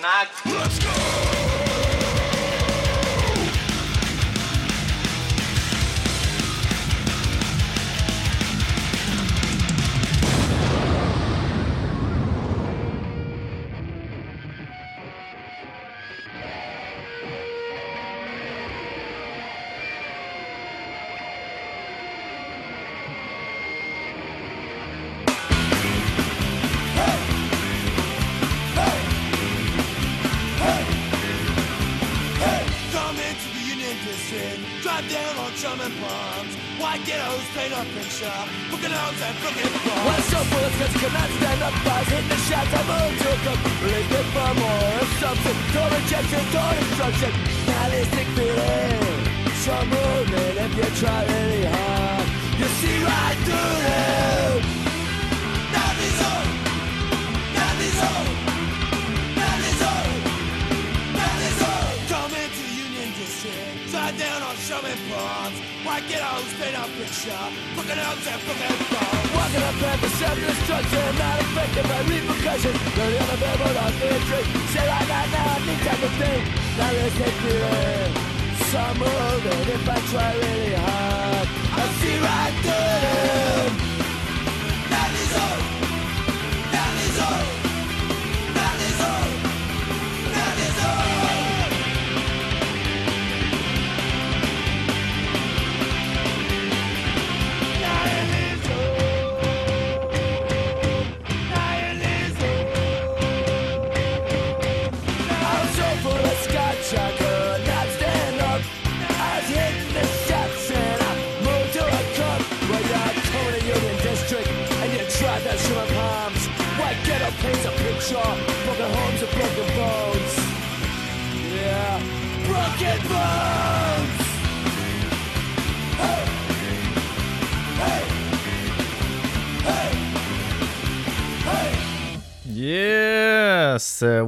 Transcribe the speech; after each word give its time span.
tabarnak. 0.00 0.28
Come 0.42 0.89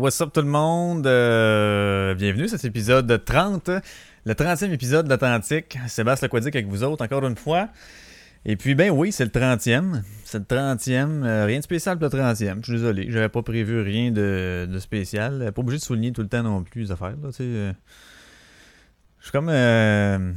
What's 0.03 0.21
up 0.21 0.33
tout 0.33 0.41
le 0.41 0.49
monde? 0.49 1.07
Euh, 1.07 2.15
bienvenue 2.15 2.47
à 2.47 2.49
cet 2.49 2.65
épisode 2.65 3.25
30, 3.25 3.71
le 4.25 4.35
30e 4.35 4.73
épisode 4.73 5.07
d'Atlantique. 5.07 5.79
Sébastien 5.87 6.27
Aquadic 6.27 6.57
avec 6.57 6.67
vous 6.67 6.83
autres 6.83 7.05
encore 7.05 7.25
une 7.25 7.37
fois. 7.37 7.69
Et 8.45 8.57
puis, 8.57 8.75
ben 8.75 8.91
oui, 8.91 9.13
c'est 9.13 9.23
le 9.23 9.31
30e. 9.31 10.03
C'est 10.25 10.41
le 10.41 10.45
30e. 10.45 11.25
Euh, 11.25 11.45
rien 11.45 11.59
de 11.59 11.63
spécial 11.63 12.01
pour 12.01 12.09
le 12.09 12.19
30e. 12.21 12.57
Je 12.63 12.65
suis 12.65 12.73
désolé. 12.73 13.07
J'avais 13.11 13.29
pas 13.29 13.43
prévu 13.43 13.81
rien 13.81 14.11
de, 14.11 14.69
de 14.69 14.79
spécial. 14.81 15.53
Pas 15.55 15.61
obligé 15.61 15.79
de 15.79 15.85
souligner 15.85 16.11
tout 16.11 16.23
le 16.23 16.29
temps 16.29 16.43
non 16.43 16.65
plus 16.65 16.83
les 16.83 16.91
affaires. 16.91 17.15
Euh. 17.41 17.73
Je 19.21 19.23
suis 19.23 19.31
comme. 19.31 19.51
Je 19.51 20.33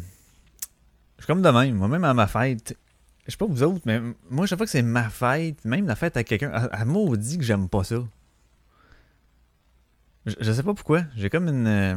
suis 1.17 1.25
comme 1.25 1.41
de 1.41 1.49
même. 1.49 1.73
Moi-même 1.73 2.03
à 2.03 2.13
ma 2.13 2.27
fête. 2.27 2.77
Je 3.25 3.31
sais 3.31 3.37
pas 3.37 3.47
vous 3.47 3.63
autres, 3.63 3.81
mais 3.85 3.99
moi, 4.29 4.45
chaque 4.45 4.59
fois 4.59 4.67
que 4.67 4.71
c'est 4.71 4.83
ma 4.83 5.09
fête, 5.09 5.65
même 5.65 5.87
la 5.87 5.95
fête 5.95 6.17
à 6.17 6.23
quelqu'un, 6.23 6.51
elle, 6.53 6.69
elle 6.71 6.85
maudit 6.85 7.39
que 7.39 7.43
j'aime 7.43 7.67
pas 7.67 7.83
ça. 7.83 7.95
Je, 10.25 10.51
sais 10.51 10.63
pas 10.63 10.73
pourquoi. 10.73 11.03
J'ai 11.15 11.29
comme 11.29 11.47
une. 11.47 11.67
euh, 11.67 11.95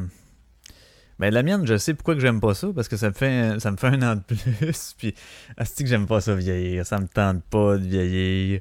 Ben, 1.19 1.33
la 1.33 1.43
mienne, 1.43 1.67
je 1.67 1.77
sais 1.79 1.95
pourquoi 1.95 2.15
que 2.15 2.21
j'aime 2.21 2.41
pas 2.41 2.55
ça, 2.55 2.69
parce 2.75 2.89
que 2.89 2.97
ça 2.97 3.09
me 3.09 3.15
fait, 3.15 3.59
ça 3.59 3.71
me 3.71 3.77
fait 3.77 3.87
un 3.87 4.03
an 4.03 4.17
de 4.17 4.23
plus, 4.23 4.95
puis 4.99 5.15
asti 5.57 5.85
que 5.85 5.89
j'aime 5.89 6.07
pas 6.07 6.21
ça 6.21 6.35
vieillir, 6.35 6.85
ça 6.87 6.99
me 6.99 7.09
tente 7.09 7.43
pas 7.45 7.79
de 7.79 7.85
vieillir. 7.85 8.61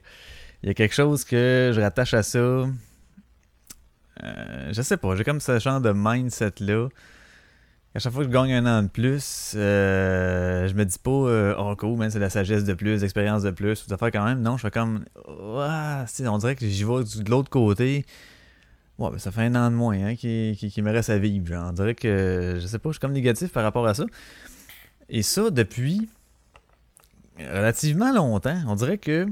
Il 0.64 0.68
y 0.68 0.70
a 0.70 0.74
quelque 0.74 0.96
chose 0.96 1.24
que 1.24 1.72
je 1.76 1.82
rattache 1.82 2.14
à 2.14 2.24
ça. 2.24 2.40
Euh, 2.40 2.68
je 4.72 4.82
sais 4.82 4.98
pas, 4.98 5.16
j'ai 5.16 5.24
comme 5.24 5.42
ce 5.42 5.60
genre 5.60 5.82
de 5.82 5.92
mindset-là. 5.94 6.88
À 7.94 8.00
chaque 8.00 8.14
fois 8.14 8.24
que 8.24 8.30
je 8.30 8.34
gagne 8.34 8.54
un 8.54 8.66
an 8.66 8.84
de 8.84 8.88
plus, 8.90 9.54
euh, 9.56 10.68
je 10.68 10.74
me 10.76 10.86
dis 10.86 11.00
pas, 11.00 11.56
oh 11.58 11.76
cool, 11.78 12.12
c'est 12.12 12.20
la 12.20 12.30
sagesse 12.30 12.64
de 12.64 12.74
plus, 12.74 13.02
l'expérience 13.02 13.44
de 13.44 13.52
plus, 13.52 13.86
tout 13.86 13.94
à 13.94 13.98
faire 13.98 14.12
quand 14.12 14.24
même. 14.24 14.42
Non, 14.42 14.56
je 14.58 14.62
fais 14.62 14.72
comme, 14.72 15.04
si, 16.08 16.28
on 16.28 16.38
dirait 16.38 16.56
que 16.56 16.66
j'y 16.68 16.84
vais 16.84 17.04
de 17.04 17.30
l'autre 17.30 17.50
côté. 17.50 18.06
Ouais, 19.00 19.12
ben 19.12 19.20
ça 19.20 19.32
fait 19.32 19.42
un 19.42 19.56
an 19.56 19.70
de 19.70 19.76
moins 19.76 20.04
hein, 20.04 20.16
qui, 20.16 20.56
qui, 20.60 20.72
qui 20.72 20.82
me 20.82 20.92
reste 20.92 21.10
à 21.10 21.18
vivre. 21.20 21.46
Genre. 21.46 21.70
On 21.70 21.74
dirait 21.74 21.96
que, 21.96 22.58
je 22.60 22.66
sais 22.66 22.80
pas, 22.80 22.90
je 22.90 22.94
suis 22.94 23.00
comme 23.00 23.14
négatif 23.14 23.52
par 23.52 23.64
rapport 23.64 23.86
à 23.86 23.94
ça. 23.94 24.06
Et 25.10 25.22
ça, 25.22 25.50
depuis 25.52 26.10
relativement 27.40 28.12
longtemps. 28.12 28.60
On 28.68 28.76
dirait 28.76 28.98
que 28.98 29.28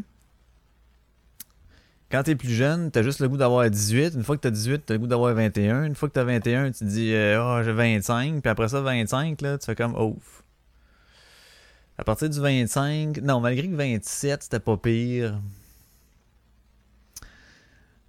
quand 2.12 2.24
t'es 2.24 2.36
plus 2.36 2.54
jeune, 2.54 2.92
t'as 2.92 3.02
juste 3.02 3.20
le 3.20 3.28
goût 3.28 3.38
d'avoir 3.38 3.70
18. 3.70 4.14
Une 4.16 4.24
fois 4.24 4.38
que 4.38 4.42
t'as 4.42 4.52
18, 4.52 4.86
t'as 4.86 4.94
le 4.94 5.00
goût 5.00 5.08
d'avoir 5.08 5.34
21. 5.34 5.86
Une 5.86 5.96
fois 5.96 6.08
que 6.08 6.14
t'as 6.14 6.24
21, 6.24 6.72
tu 6.72 6.80
te 6.80 6.84
dis, 6.84 7.14
euh, 7.14 7.42
oh, 7.42 7.64
j'ai 7.64 7.72
25. 7.72 8.42
Puis 8.42 8.50
après 8.50 8.70
ça, 8.70 8.82
25, 8.82 9.42
là, 9.42 9.58
tu 9.58 9.66
fais 9.66 9.76
comme, 9.76 9.96
ouf. 9.96 10.44
À 11.98 12.04
partir 12.04 12.30
du 12.30 12.40
25, 12.40 13.22
non, 13.22 13.40
malgré 13.40 13.68
que 13.68 13.76
27, 13.76 14.44
c'était 14.44 14.60
pas 14.60 14.78
pire. 14.78 15.40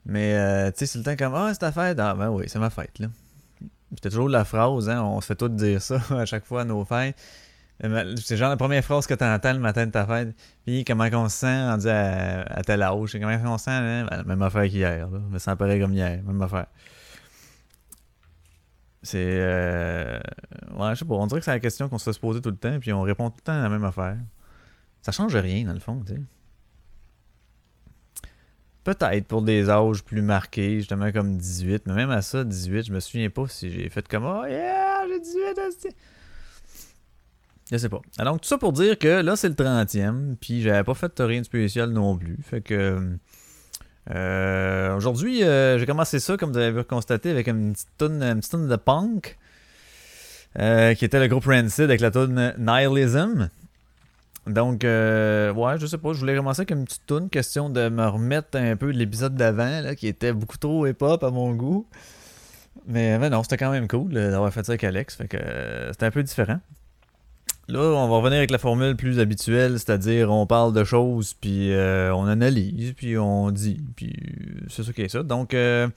Mais, 0.07 0.35
euh, 0.35 0.71
tu 0.71 0.79
sais, 0.79 0.87
c'est 0.87 0.99
le 0.99 1.05
temps 1.05 1.17
comme, 1.17 1.35
ah, 1.35 1.51
c'est 1.53 1.59
ta 1.59 1.73
fête. 1.73 1.99
Ah, 1.99 2.15
ben 2.15 2.31
oui, 2.31 2.45
c'est 2.47 2.61
ma 2.61 2.71
fête, 2.71 2.99
là. 3.01 3.09
T'as 4.01 4.11
toujours 4.11 4.29
la 4.29 4.45
phrase, 4.45 4.89
hein, 4.89 5.03
on 5.03 5.21
se 5.21 5.27
fait 5.27 5.35
tout 5.37 5.49
dire 5.49 5.81
ça 5.83 6.01
à 6.11 6.25
chaque 6.25 6.45
fois 6.45 6.63
à 6.63 6.65
nos 6.65 6.85
fêtes. 6.85 7.17
Euh, 7.85 8.15
C'est 8.17 8.37
genre 8.37 8.49
la 8.49 8.57
première 8.57 8.83
phrase 8.85 9.07
que 9.07 9.15
t'entends 9.15 9.53
le 9.53 9.59
matin 9.59 9.87
de 9.87 9.91
ta 9.91 10.07
fête. 10.07 10.35
Puis 10.65 10.85
comment 10.85 11.09
on 11.13 11.29
se 11.29 11.37
sent 11.39 11.67
rendu 11.67 11.89
à, 11.89 12.43
à 12.43 12.63
tel 12.63 12.83
âge. 12.83 13.13
Comment 13.21 13.53
on 13.53 13.59
se 13.59 13.65
sent, 13.65 13.71
hein? 13.71 14.07
Ben, 14.11 14.23
même 14.25 14.43
affaire 14.43 14.65
qu'hier, 14.65 15.11
là. 15.11 15.21
Je 15.29 15.33
me 15.35 15.39
sens 15.39 15.57
pareil 15.57 15.81
comme 15.81 15.93
hier, 15.93 16.23
même 16.23 16.41
affaire. 16.41 16.67
C'est. 19.03 19.39
Euh... 19.41 20.19
Ouais, 20.77 20.91
je 20.91 21.01
sais 21.01 21.05
pas, 21.05 21.15
on 21.15 21.27
dirait 21.27 21.41
que 21.41 21.45
c'est 21.45 21.53
la 21.53 21.61
question 21.61 21.89
qu'on 21.89 21.99
se 21.99 22.05
fait 22.05 22.13
se 22.13 22.21
poser 22.21 22.41
tout 22.41 22.51
le 22.51 22.57
temps, 22.57 22.79
puis 22.81 22.93
on 22.93 23.03
répond 23.03 23.31
tout 23.31 23.37
le 23.39 23.43
temps 23.43 23.59
à 23.59 23.63
la 23.63 23.69
même 23.69 23.85
affaire. 23.85 24.17
Ça 25.03 25.13
change 25.13 25.37
rien, 25.37 25.65
dans 25.65 25.73
le 25.75 25.81
fond, 25.81 26.03
tu 26.05 26.15
sais. 26.15 26.21
Peut-être 28.87 29.27
pour 29.27 29.43
des 29.43 29.69
âges 29.69 30.05
plus 30.05 30.23
marqués, 30.23 30.79
justement 30.79 31.11
comme 31.11 31.37
18, 31.39 31.83
mais 31.87 31.95
même 31.95 32.11
à 32.13 32.23
ça, 32.23 32.45
18, 32.45 32.87
je 32.87 32.93
me 32.93 33.01
souviens 33.01 33.29
pas 33.31 33.49
si 33.49 33.69
j'ai 33.73 33.89
fait 33.89 34.07
comme 34.07 34.25
Oh 34.25 34.47
yeah, 34.47 35.01
j'ai 35.09 35.19
18, 35.19 35.41
esti. 35.69 35.89
Je 37.73 37.79
sais 37.79 37.89
pas. 37.89 38.01
Alors, 38.17 38.39
tout 38.39 38.47
ça 38.49 38.59
pour 38.59 38.73
dire 38.73 38.97
que 38.97 39.09
là, 39.09 39.35
c'est 39.35 39.49
le 39.49 39.57
30e, 39.57 40.37
puis 40.41 40.63
j'avais 40.63 40.85
pas 40.85 40.95
fait 40.95 41.13
rien 41.19 41.41
de 41.41 41.47
spécial 41.47 41.91
non 41.91 42.17
plus. 42.17 42.39
Fait 42.45 42.61
que. 42.61 43.01
euh, 44.13 44.97
Aujourd'hui, 44.97 45.43
euh, 45.43 45.81
j'ai 45.81 45.87
commencé 45.87 46.21
ça, 46.21 46.37
comme 46.37 46.53
vous 46.53 46.59
avez 46.59 46.85
constaté, 46.85 47.31
avec 47.31 47.49
une 47.49 47.73
petite 47.73 47.89
tune, 47.99 48.69
de 48.69 48.77
punk, 48.77 49.37
euh, 50.61 50.95
qui 50.95 51.05
était 51.05 51.19
le 51.19 51.27
groupe 51.27 51.47
Rancid 51.47 51.87
avec 51.87 52.01
la 52.01 52.13
tune 52.13 52.55
Nihilism. 52.57 53.51
Donc, 54.47 54.85
euh, 54.85 55.53
ouais, 55.53 55.79
je 55.79 55.87
sais 55.87 55.99
pas, 55.99 56.13
je 56.13 56.21
voulais 56.21 56.37
commencer 56.37 56.61
avec 56.61 56.71
une 56.71 56.85
petite 56.85 57.07
tune, 57.07 57.29
question 57.29 57.69
de 57.69 57.89
me 57.89 58.07
remettre 58.07 58.57
un 58.57 58.77
peu 58.77 58.93
de 58.93 58.99
l'épisode 58.99 59.35
d'avant, 59.35 59.81
là, 59.81 59.95
qui 59.95 60.07
était 60.07 60.33
beaucoup 60.33 60.59
trop 60.59 60.87
hip-hop 60.87 61.23
à 61.25 61.31
mon 61.31 61.53
goût. 61.53 61.87
Mais, 62.87 63.19
mais 63.19 63.29
non, 63.31 63.43
c'était 63.43 63.57
quand 63.57 63.71
même 63.71 63.89
cool 63.89 64.17
euh, 64.17 64.31
d'avoir 64.31 64.53
fait 64.53 64.65
ça 64.65 64.73
avec 64.73 64.85
Alex, 64.85 65.17
fait 65.17 65.29
que 65.29 65.37
euh, 65.37 65.93
c'était 65.93 66.07
un 66.07 66.11
peu 66.11 66.23
différent. 66.23 66.61
Là, 67.69 67.81
on 67.81 68.09
va 68.09 68.17
revenir 68.19 68.39
avec 68.39 68.53
la 68.53 68.59
formule 68.59 68.95
plus 68.95 69.19
habituelle, 69.19 69.73
c'est-à-dire 69.81 70.31
on 70.31 70.47
parle 70.47 70.73
de 70.73 70.85
choses, 70.85 71.35
puis 71.35 71.73
euh, 71.73 72.15
on 72.15 72.27
analyse, 72.27 72.93
puis 72.93 73.19
on 73.19 73.51
dit, 73.51 73.81
puis 73.97 74.15
c'est 74.69 74.85
ça 74.85 74.93
qui 74.93 75.03
est 75.03 75.09
ça. 75.09 75.23
Donc, 75.23 75.55
euh, 75.55 75.89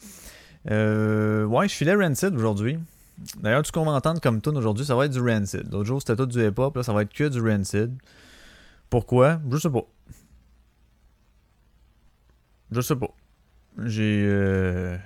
Euh, 0.69 1.45
ouais, 1.45 1.69
je 1.69 1.73
filais 1.73 1.95
Rancid 1.95 2.35
aujourd'hui. 2.35 2.77
D'ailleurs, 3.41 3.61
tout 3.61 3.67
ce 3.67 3.71
qu'on 3.71 3.85
va 3.85 3.91
entendre 3.91 4.19
comme 4.19 4.41
tune 4.41 4.57
aujourd'hui, 4.57 4.85
ça 4.85 4.95
va 4.95 5.05
être 5.05 5.13
du 5.13 5.21
Rancid. 5.21 5.71
L'autre 5.71 5.85
jour, 5.85 6.01
c'était 6.01 6.15
tout 6.17 6.25
du 6.25 6.45
hip-hop, 6.45 6.75
là, 6.75 6.83
ça 6.83 6.91
va 6.93 7.03
être 7.03 7.13
que 7.13 7.29
du 7.29 7.39
Rancid. 7.41 7.93
Pourquoi? 8.89 9.39
Je 9.51 9.57
sais 9.57 9.69
pas. 9.69 9.85
Je 12.71 12.81
sais 12.81 12.95
pas. 12.95 13.09
J'ai. 13.85 14.25
euh, 14.27 14.97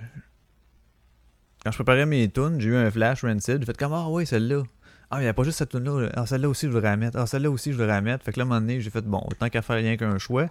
Quand 1.64 1.72
je 1.72 1.78
préparais 1.78 2.06
mes 2.06 2.30
tunes, 2.30 2.60
j'ai 2.60 2.70
eu 2.70 2.76
un 2.76 2.90
flash 2.92 3.24
Rancid. 3.24 3.60
J'ai 3.60 3.66
fait 3.66 3.78
comme 3.78 3.94
Ah 3.94 4.08
oui, 4.10 4.26
celle-là. 4.26 4.64
Ah, 5.12 5.20
il 5.20 5.24
n'y 5.24 5.28
a 5.28 5.34
pas 5.34 5.44
juste 5.44 5.60
cette 5.60 5.70
tune-là. 5.70 6.10
Ah, 6.16 6.26
celle-là 6.26 6.50
aussi, 6.50 6.66
je 6.68 6.72
voudrais 6.72 6.90
la 6.90 6.98
mettre. 6.98 7.18
Ah, 7.20 7.28
celle-là 7.28 7.52
aussi, 7.52 7.72
je 7.72 7.76
voudrais 7.78 7.92
la 7.94 8.02
mettre. 8.02 8.24
Fait 8.26 8.32
que 8.34 8.40
là, 8.40 8.44
à 8.44 8.46
un 8.46 8.50
moment 8.50 8.62
donné, 8.62 8.82
j'ai 8.82 8.90
fait 8.90 9.06
bon, 9.06 9.22
tant 9.38 9.50
qu'à 9.50 9.62
faire 9.62 9.76
rien 9.76 9.96
qu'un 9.96 10.18
choix, 10.18 10.48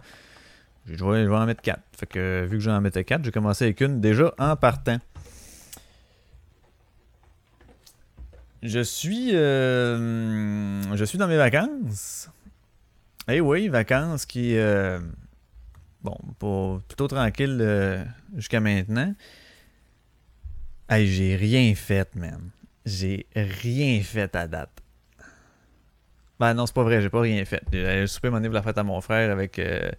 je 0.86 1.04
vais 1.04 1.28
en 1.34 1.46
mettre 1.46 1.62
4. 1.62 1.80
Fait 1.98 2.06
que 2.06 2.44
vu 2.48 2.58
que 2.58 2.62
j'en 2.62 2.80
mettais 2.80 3.02
4, 3.04 3.24
j'ai 3.24 3.32
commencé 3.32 3.64
avec 3.64 3.80
une 3.80 4.00
déjà 4.00 4.32
en 4.38 4.54
partant. 4.56 4.98
Je 8.62 8.80
suis. 8.80 9.30
euh, 9.34 10.94
je 10.94 11.04
suis 11.04 11.18
dans 11.18 11.26
mes 11.26 11.36
vacances. 11.36 12.30
Eh 13.28 13.40
oui, 13.40 13.68
vacances 13.68 14.26
qui. 14.26 14.56
euh, 14.56 14.98
bon, 16.02 16.16
pas 16.38 16.80
plutôt 16.88 17.08
tranquille 17.08 17.58
euh, 17.60 18.04
jusqu'à 18.36 18.60
maintenant. 18.60 19.14
Hey, 20.88 21.06
j'ai 21.06 21.36
rien 21.36 21.74
fait, 21.74 22.14
man. 22.16 22.50
J'ai 22.84 23.26
rien 23.34 24.02
fait 24.02 24.34
à 24.34 24.46
date. 24.48 24.82
Ben 26.40 26.54
non, 26.54 26.66
c'est 26.66 26.74
pas 26.74 26.82
vrai, 26.82 27.00
j'ai 27.00 27.08
pas 27.08 27.20
rien 27.20 27.44
fait. 27.44 27.62
J'ai 27.72 28.06
soupé 28.08 28.28
mon 28.28 28.38
livre 28.38 28.54
la 28.54 28.62
fête 28.62 28.76
à 28.76 28.82
mon 28.82 29.00
frère 29.00 29.30
avec, 29.30 29.60
euh, 29.60 29.90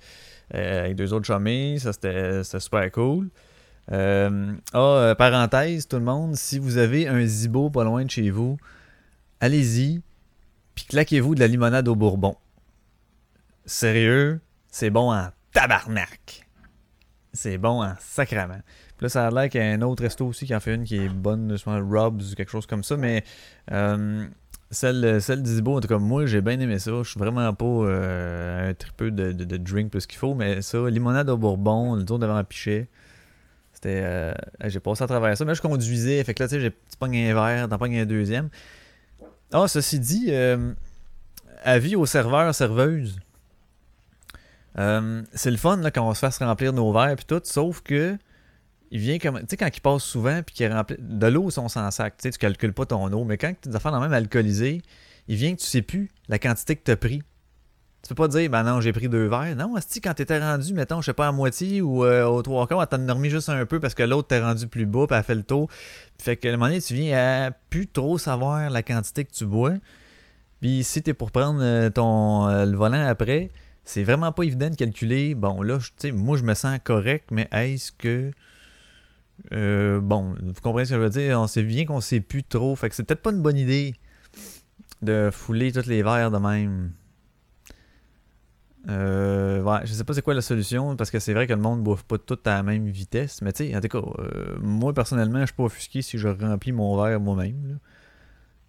euh, 0.53 0.83
avec 0.83 0.97
deux 0.97 1.13
autres 1.13 1.25
chummies. 1.25 1.79
Ça, 1.79 1.93
c'était 1.93 2.43
super 2.43 2.91
cool. 2.91 3.29
Euh, 3.91 4.53
ah, 4.73 4.77
euh, 4.77 5.15
parenthèse, 5.15 5.87
tout 5.87 5.95
le 5.95 6.03
monde, 6.03 6.35
si 6.35 6.59
vous 6.59 6.77
avez 6.77 7.07
un 7.07 7.25
zibo 7.25 7.69
pas 7.69 7.85
loin 7.85 8.03
de 8.03 8.09
chez 8.11 8.29
vous, 8.29 8.57
allez-y, 9.39 10.01
puis 10.75 10.85
claquez-vous 10.85 11.35
de 11.35 11.39
la 11.39 11.47
limonade 11.47 11.87
au 11.87 11.95
bourbon. 11.95 12.35
Sérieux, 13.65 14.41
c'est 14.69 14.89
bon 14.89 15.13
en 15.13 15.29
tabarnak. 15.53 16.47
C'est 17.31 17.57
bon 17.57 17.83
en 17.83 17.93
sacrament. 17.99 18.61
Puis 18.97 19.05
là, 19.05 19.09
ça 19.09 19.27
a 19.27 19.31
l'air 19.31 19.49
qu'il 19.49 19.61
y 19.61 19.63
a 19.63 19.67
un 19.71 19.81
autre 19.81 20.03
resto 20.03 20.27
aussi 20.27 20.45
qui 20.45 20.53
en 20.55 20.59
fait 20.59 20.75
une 20.75 20.83
qui 20.83 20.97
est 20.97 21.09
bonne, 21.09 21.57
je 21.57 21.63
pense 21.63 21.81
Rob's 21.81 22.31
ou 22.31 22.35
quelque 22.35 22.51
chose 22.51 22.67
comme 22.67 22.83
ça, 22.83 22.95
mais 22.95 23.23
euh, 23.71 24.27
celle, 24.69 25.21
celle 25.21 25.41
d'Izibo, 25.41 25.77
en 25.77 25.79
tout 25.81 25.87
cas, 25.87 25.97
moi, 25.97 26.25
j'ai 26.25 26.41
bien 26.41 26.59
aimé 26.59 26.77
ça. 26.77 26.91
Je 27.03 27.09
suis 27.09 27.19
vraiment 27.19 27.53
pas 27.53 27.65
euh, 27.65 28.69
un 28.69 28.73
tripeux 28.73 29.11
de, 29.11 29.31
de, 29.31 29.45
de 29.45 29.57
drink 29.57 29.91
plus 29.91 30.05
qu'il 30.05 30.19
faut, 30.19 30.35
mais 30.35 30.61
ça, 30.61 30.89
limonade 30.89 31.29
au 31.29 31.37
bourbon, 31.37 31.95
le 31.95 32.05
tour 32.05 32.19
devant 32.19 32.35
un 32.35 32.43
pichet. 32.43 32.87
C'était. 33.73 34.01
euh, 34.03 34.33
j'ai 34.65 34.79
passé 34.79 35.03
à 35.03 35.07
travers 35.07 35.35
ça, 35.37 35.45
mais 35.45 35.55
je 35.55 35.61
conduisais, 35.61 36.23
fait 36.23 36.33
que 36.33 36.43
là, 36.43 36.47
tu 36.47 36.55
sais, 36.55 36.61
j'ai 36.61 36.71
tu 36.71 36.97
pognes 36.99 37.17
un 37.17 37.33
verre, 37.33 37.69
t'en 37.69 37.77
pognes 37.77 37.97
un 37.97 38.05
deuxième. 38.05 38.49
Ah, 39.51 39.67
ceci 39.67 39.99
dit, 39.99 40.31
avis 41.63 41.95
aux 41.95 42.05
serveurs, 42.05 42.53
serveuses. 42.53 43.19
Euh, 44.79 45.21
c'est 45.33 45.51
le 45.51 45.57
fun 45.57 45.79
quand 45.93 46.07
on 46.07 46.13
se 46.13 46.19
fasse 46.19 46.39
remplir 46.39 46.73
nos 46.73 46.91
verres 46.91 47.15
puis 47.15 47.25
tout, 47.25 47.41
sauf 47.43 47.81
que 47.81 48.17
il 48.93 48.99
vient 48.99 49.17
comme. 49.17 49.39
Tu 49.39 49.45
sais, 49.49 49.57
quand 49.57 49.69
il 49.75 49.81
passe 49.81 50.03
souvent 50.03 50.41
puis 50.43 50.55
qu'il 50.55 50.71
remplit. 50.71 50.97
De 50.99 51.27
l'eau, 51.27 51.49
son 51.49 51.67
sans 51.67 51.89
sac, 51.89 52.15
tu 52.17 52.29
calcules 52.31 52.73
pas 52.73 52.85
ton 52.85 53.11
eau, 53.11 53.23
mais 53.23 53.37
quand 53.37 53.51
tu 53.59 53.69
des 53.69 53.75
affaires 53.75 53.91
dans 53.91 53.99
même 53.99 54.13
alcoolisées, 54.13 54.83
il 55.27 55.35
vient 55.35 55.55
que 55.55 55.61
tu 55.61 55.65
sais 55.67 55.81
plus 55.81 56.09
la 56.29 56.37
quantité 56.37 56.75
que 56.75 56.83
tu 56.83 56.91
as 56.91 56.97
pris. 56.97 57.23
Tu 58.03 58.09
peux 58.09 58.15
pas 58.15 58.27
dire, 58.27 58.49
ben 58.49 58.63
non, 58.63 58.81
j'ai 58.81 58.91
pris 58.91 59.09
deux 59.09 59.27
verres. 59.27 59.55
Non, 59.55 59.73
si 59.87 59.99
quand 59.99 60.13
t'étais 60.13 60.37
rendu, 60.37 60.73
mettons, 60.73 61.01
je 61.01 61.07
sais 61.07 61.13
pas, 61.13 61.27
à 61.27 61.31
moitié 61.31 61.81
ou 61.81 62.03
euh, 62.03 62.25
aux 62.25 62.43
trois 62.43 62.67
quarts, 62.67 62.87
t'en 62.87 62.97
remis 63.07 63.29
juste 63.29 63.49
un 63.49 63.65
peu 63.65 63.79
parce 63.79 63.95
que 63.95 64.03
l'autre 64.03 64.27
t'est 64.27 64.41
rendu 64.41 64.67
plus 64.67 64.85
bas, 64.85 65.07
puis 65.07 65.17
elle 65.17 65.23
fait 65.23 65.35
le 65.35 65.43
tour. 65.43 65.69
Fait 66.21 66.35
que 66.35 66.47
à 66.47 66.51
un 66.51 66.57
moment 66.57 66.65
donné, 66.65 66.81
tu 66.81 66.93
viens 66.93 67.47
à 67.47 67.51
plus 67.51 67.87
trop 67.87 68.17
savoir 68.19 68.69
la 68.69 68.83
quantité 68.83 69.23
que 69.25 69.31
tu 69.31 69.45
bois. 69.45 69.73
Puis 70.61 70.83
si 70.83 71.01
t'es 71.01 71.13
pour 71.15 71.31
prendre 71.31 71.61
euh, 71.63 71.89
ton 71.89 72.47
le 72.47 72.75
volant 72.75 73.07
après, 73.07 73.49
c'est 73.85 74.03
vraiment 74.03 74.31
pas 74.31 74.43
évident 74.43 74.69
de 74.69 74.75
calculer. 74.75 75.35
Bon, 75.35 75.61
là, 75.61 75.77
tu 75.79 75.91
sais, 75.97 76.11
moi, 76.11 76.37
je 76.37 76.43
me 76.43 76.53
sens 76.53 76.79
correct, 76.83 77.29
mais 77.31 77.47
est-ce 77.51 77.91
que. 77.91 78.31
euh, 79.51 79.99
bon, 80.01 80.35
vous 80.41 80.53
comprenez 80.61 80.85
ce 80.85 80.91
que 80.91 80.95
je 80.97 81.01
veux 81.01 81.09
dire? 81.09 81.39
On 81.41 81.47
sait 81.47 81.63
bien 81.63 81.85
qu'on 81.85 82.01
sait 82.01 82.21
plus 82.21 82.43
trop. 82.43 82.75
Fait 82.75 82.89
que 82.89 82.95
c'est 82.95 83.03
peut-être 83.03 83.21
pas 83.21 83.31
une 83.31 83.41
bonne 83.41 83.57
idée 83.57 83.95
de 85.01 85.29
fouler 85.31 85.71
tous 85.71 85.87
les 85.87 86.03
verres 86.03 86.31
de 86.31 86.37
même. 86.37 86.91
Euh, 88.89 89.61
ouais, 89.61 89.79
je 89.85 89.93
sais 89.93 90.03
pas 90.03 90.13
c'est 90.13 90.21
quoi 90.21 90.33
la 90.33 90.41
solution 90.41 90.97
parce 90.97 91.09
que 91.09 91.17
c'est 91.19 91.33
vrai 91.33 91.47
que 91.47 91.53
le 91.53 91.59
monde 91.61 91.79
ne 91.79 91.83
bouffe 91.83 92.03
pas 92.03 92.17
tout 92.17 92.39
à 92.45 92.55
la 92.55 92.63
même 92.63 92.87
vitesse. 92.87 93.41
Mais 93.41 93.53
tu 93.53 93.65
sais, 93.65 93.75
en 93.75 93.81
tout 93.81 93.87
cas, 93.87 93.99
euh, 94.19 94.57
moi 94.59 94.93
personnellement, 94.93 95.39
je 95.41 95.45
suis 95.47 95.55
pas 95.55 95.63
offusqué 95.63 96.01
si 96.01 96.17
je 96.17 96.27
remplis 96.27 96.71
mon 96.73 97.01
verre 97.01 97.19
moi-même. 97.19 97.79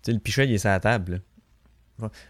Tu 0.02 0.10
sais, 0.10 0.12
le 0.12 0.20
pichet, 0.20 0.46
il 0.46 0.52
est 0.52 0.58
sur 0.58 0.70
la 0.70 0.80
table. 0.80 1.22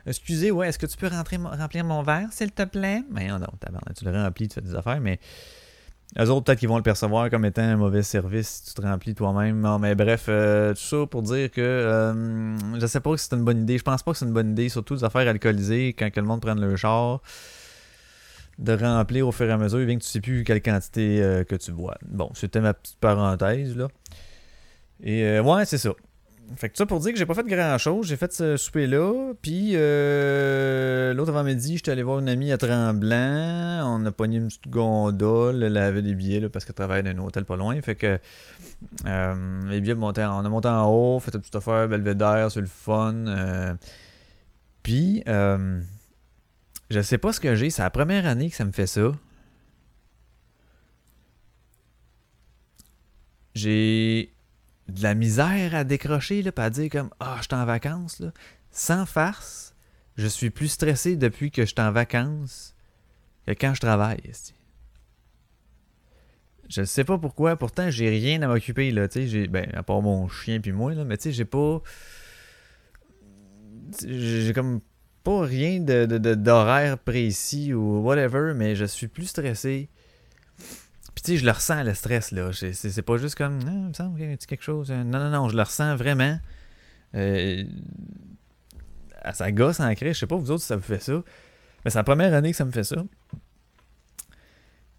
Excusez, 0.07 0.51
ouais, 0.51 0.69
est-ce 0.69 0.79
que 0.79 0.87
tu 0.87 0.97
peux 0.97 1.09
rentrer 1.09 1.37
remplir 1.37 1.85
mon 1.85 2.03
verre, 2.03 2.29
s'il 2.33 2.53
te 2.53 2.65
plaît? 2.65 3.03
Mais 3.11 3.29
non, 3.29 3.39
tabarnak, 3.61 3.95
tu 3.97 4.05
le 4.05 4.13
remplis, 4.13 4.49
tu 4.49 4.55
fais 4.55 4.61
des 4.61 4.75
affaires, 4.75 5.01
mais 5.01 5.19
eux 6.19 6.31
autres, 6.31 6.45
peut-être 6.45 6.59
qu'ils 6.59 6.69
vont 6.69 6.77
le 6.77 6.83
percevoir 6.83 7.29
comme 7.31 7.45
étant 7.45 7.63
un 7.63 7.77
mauvais 7.77 8.03
service 8.03 8.49
si 8.49 8.65
tu 8.67 8.75
te 8.75 8.83
remplis 8.83 9.15
toi-même. 9.15 9.61
Non, 9.61 9.79
mais 9.79 9.95
bref, 9.95 10.27
euh, 10.29 10.75
tout 10.75 10.81
ça 10.81 11.07
pour 11.07 11.23
dire 11.23 11.51
que 11.51 11.61
euh, 11.61 12.79
je 12.79 12.87
sais 12.87 13.01
pas 13.01 13.17
si 13.17 13.27
c'est 13.29 13.37
une 13.37 13.45
bonne 13.45 13.63
idée. 13.63 13.79
Je 13.79 13.83
pense 13.83 14.03
pas 14.03 14.13
que 14.13 14.19
c'est 14.19 14.27
une 14.27 14.33
bonne 14.33 14.53
idée, 14.53 14.69
surtout 14.69 14.97
des 14.97 15.05
affaires 15.05 15.27
alcoolisées, 15.29 15.95
quand 15.99 16.11
que 16.11 16.21
le 16.21 16.27
monde 16.27 16.41
prenne 16.41 16.61
le 16.61 16.77
char, 16.77 17.21
de 18.59 18.73
remplir 18.75 19.27
au 19.27 19.33
fur 19.33 19.47
et 19.47 19.53
à 19.53 19.57
mesure, 19.57 19.85
bien 19.85 19.99
que 19.99 20.05
tu 20.05 20.09
sais 20.09 20.21
plus 20.21 20.45
quelle 20.45 20.63
quantité 20.63 21.23
euh, 21.23 21.43
que 21.43 21.57
tu 21.57 21.73
bois. 21.73 21.97
Bon, 22.07 22.31
c'était 22.35 22.61
ma 22.61 22.75
petite 22.75 22.99
parenthèse, 22.99 23.77
là. 23.77 23.89
Et 25.03 25.25
euh, 25.25 25.43
ouais, 25.43 25.65
c'est 25.65 25.79
ça. 25.79 25.91
Fait 26.56 26.69
que 26.69 26.76
ça 26.79 26.87
pour 26.87 27.00
dire 27.00 27.12
que 27.12 27.19
j'ai 27.19 27.26
pas 27.26 27.35
fait 27.35 27.43
grand 27.46 27.76
chose. 27.79 28.06
J'ai 28.06 28.17
fait 28.17 28.32
ce 28.32 28.56
souper-là. 28.56 29.32
Puis 29.43 29.73
euh, 29.75 31.12
l'autre 31.14 31.31
avant-midi, 31.31 31.76
j'étais 31.76 31.91
allé 31.91 32.02
voir 32.02 32.20
une 32.20 32.29
amie 32.29 32.52
à 32.52 32.58
Tremblant. 32.58 33.82
On 33.98 34.05
a 34.06 34.13
pogné 34.13 34.36
une 34.36 34.48
petite 34.48 34.69
gondole. 34.69 35.63
Elle 35.65 35.77
avait 35.77 36.03
des 36.03 36.15
billets 36.15 36.41
là, 36.41 36.48
parce 36.48 36.65
qu'elle 36.65 36.74
travaille 36.77 37.03
dans 37.03 37.10
un 37.10 37.19
hôtel 37.19 37.44
pas 37.44 37.56
loin. 37.56 37.81
Fait 37.82 37.96
que 37.96 38.19
euh, 39.06 39.60
les 39.69 39.81
billets 39.81 39.94
montaient 39.94 40.24
en- 40.24 40.43
on 40.43 40.44
a 40.44 40.48
monté 40.48 40.69
en 40.69 40.86
haut, 40.89 41.19
fait 41.19 41.34
une 41.34 41.41
petite 41.41 41.56
affaire 41.56 41.89
belvédère, 41.89 42.51
c'est 42.53 42.60
le 42.60 42.67
fun. 42.67 43.15
euh. 43.27 43.74
puis 44.82 45.22
euh, 45.27 45.81
je 46.91 47.01
sais 47.01 47.19
pas 47.19 47.32
ce 47.32 47.41
que 47.41 47.55
j'ai. 47.56 47.70
C'est 47.70 47.82
la 47.82 47.91
première 47.91 48.27
année 48.27 48.51
que 48.51 48.56
ça 48.56 48.65
me 48.65 48.72
fait 48.72 48.86
ça. 48.86 49.10
J'ai 53.55 54.33
de 54.88 55.03
la 55.03 55.14
misère 55.14 55.74
à 55.74 55.84
décrocher, 55.84 56.43
là, 56.43 56.53
puis 56.53 56.64
à 56.64 56.70
dire 56.70 56.91
comme 56.91 57.10
Ah, 57.20 57.36
je 57.38 57.44
suis 57.44 57.55
en 57.55 57.64
vacances, 57.64 58.20
là. 58.20 58.32
Sans 58.70 59.06
farce, 59.06 59.74
je 60.17 60.26
suis 60.26 60.50
plus 60.50 60.69
stressé 60.69 61.17
depuis 61.17 61.50
que 61.50 61.62
je 61.62 61.69
suis 61.72 61.81
en 61.81 61.93
vacances 61.93 62.74
que 63.46 63.53
quand 63.53 63.74
je 63.74 63.81
travaille. 63.81 64.32
Je 66.69 66.82
sais 66.84 67.05
pas 67.05 67.19
pourquoi, 67.19 67.56
pourtant 67.56 67.91
j'ai 67.91 68.08
rien 68.08 68.41
à 68.43 68.48
m'occuper, 68.48 68.91
là, 68.91 69.06
tu 69.06 69.29
sais, 69.29 69.46
ben, 69.48 69.69
à 69.74 69.82
part 69.82 70.00
mon 70.03 70.29
chien 70.29 70.60
puis 70.60 70.72
moi, 70.72 70.94
là, 70.94 71.05
mais 71.05 71.17
tu 71.19 71.24
sais, 71.24 71.32
j'ai 71.32 71.44
pas, 71.44 71.82
j'ai 74.06 74.53
comme 74.55 74.81
pas 75.22 75.43
rien 75.43 75.81
de, 75.81 76.06
de- 76.06 76.19
de- 76.19 76.34
d'horaire 76.34 76.98
précis 76.98 77.72
ou 77.74 78.00
whatever, 78.03 78.53
mais 78.55 78.76
je 78.76 78.84
suis 78.84 79.08
plus 79.08 79.26
stressé. 79.26 79.88
Puis 81.15 81.23
tu 81.23 81.33
sais, 81.33 81.37
je 81.39 81.44
le 81.44 81.53
ressens, 81.53 81.83
le 81.85 81.94
stress, 81.94 82.33
là. 82.33 82.51
C'est, 82.53 83.03
pas 83.03 83.17
juste 83.17 83.37
comme, 83.37 83.61
ah, 83.67 83.71
il 83.71 83.89
me 83.89 83.93
semble 83.93 84.19
qu'il 84.19 84.31
y 84.31 84.33
a 84.33 84.37
quelque 84.37 84.65
chose. 84.65 84.91
Non, 84.91 85.05
non, 85.05 85.31
non, 85.31 85.49
je 85.49 85.56
le 85.56 85.63
ressens 85.63 85.97
vraiment. 85.97 86.39
Euh, 87.15 87.65
ça 89.33 89.53
gosse 89.53 89.81
en 89.81 89.94
crèche. 89.94 90.17
Je 90.17 90.21
sais 90.21 90.27
pas 90.27 90.37
vous 90.37 90.51
autres 90.51 90.63
si 90.63 90.69
ça 90.69 90.77
vous 90.77 90.83
fait 90.83 91.01
ça. 91.01 91.23
Mais 91.85 91.91
c'est 91.91 91.99
la 91.99 92.05
première 92.05 92.35
année 92.35 92.51
que 92.51 92.56
ça 92.56 92.65
me 92.65 92.73
fait 92.73 92.85
ça. 92.85 92.97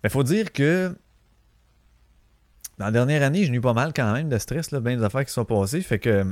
Mais 0.03 0.09
faut 0.09 0.23
dire 0.23 0.53
que 0.53 0.95
dans 2.77 2.85
la 2.85 2.91
dernière 2.91 3.23
année, 3.23 3.45
j'ai 3.45 3.53
eu 3.53 3.61
pas 3.61 3.73
mal 3.73 3.93
quand 3.93 4.11
même 4.13 4.29
de 4.29 4.37
stress, 4.37 4.71
là, 4.71 4.79
bien 4.79 4.97
des 4.97 5.03
affaires 5.03 5.25
qui 5.25 5.31
sont 5.31 5.45
passées. 5.45 5.81
Fait 5.81 5.99
que 5.99 6.25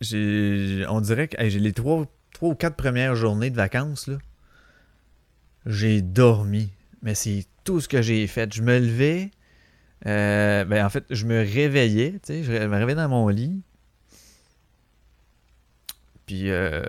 j'ai. 0.00 0.84
On 0.88 1.00
dirait 1.00 1.28
que 1.28 1.48
j'ai 1.48 1.60
les 1.60 1.72
trois, 1.72 2.06
trois 2.32 2.50
ou 2.50 2.54
quatre 2.54 2.76
premières 2.76 3.14
journées 3.14 3.50
de 3.50 3.56
vacances, 3.56 4.06
là. 4.06 4.18
J'ai 5.66 6.02
dormi. 6.02 6.72
Mais 7.02 7.14
c'est 7.14 7.46
tout 7.64 7.80
ce 7.80 7.88
que 7.88 8.02
j'ai 8.02 8.26
fait. 8.26 8.52
Je 8.52 8.62
me 8.62 8.78
levais. 8.78 9.30
euh, 10.06 10.64
ben 10.64 10.84
en 10.84 10.90
fait, 10.90 11.04
je 11.10 11.26
me 11.26 11.38
réveillais, 11.40 12.12
tu 12.12 12.18
sais, 12.24 12.42
je 12.42 12.52
me 12.52 12.76
réveillais 12.76 12.96
dans 12.96 13.08
mon 13.08 13.28
lit. 13.28 13.62
Puis, 16.26 16.50
euh, 16.50 16.82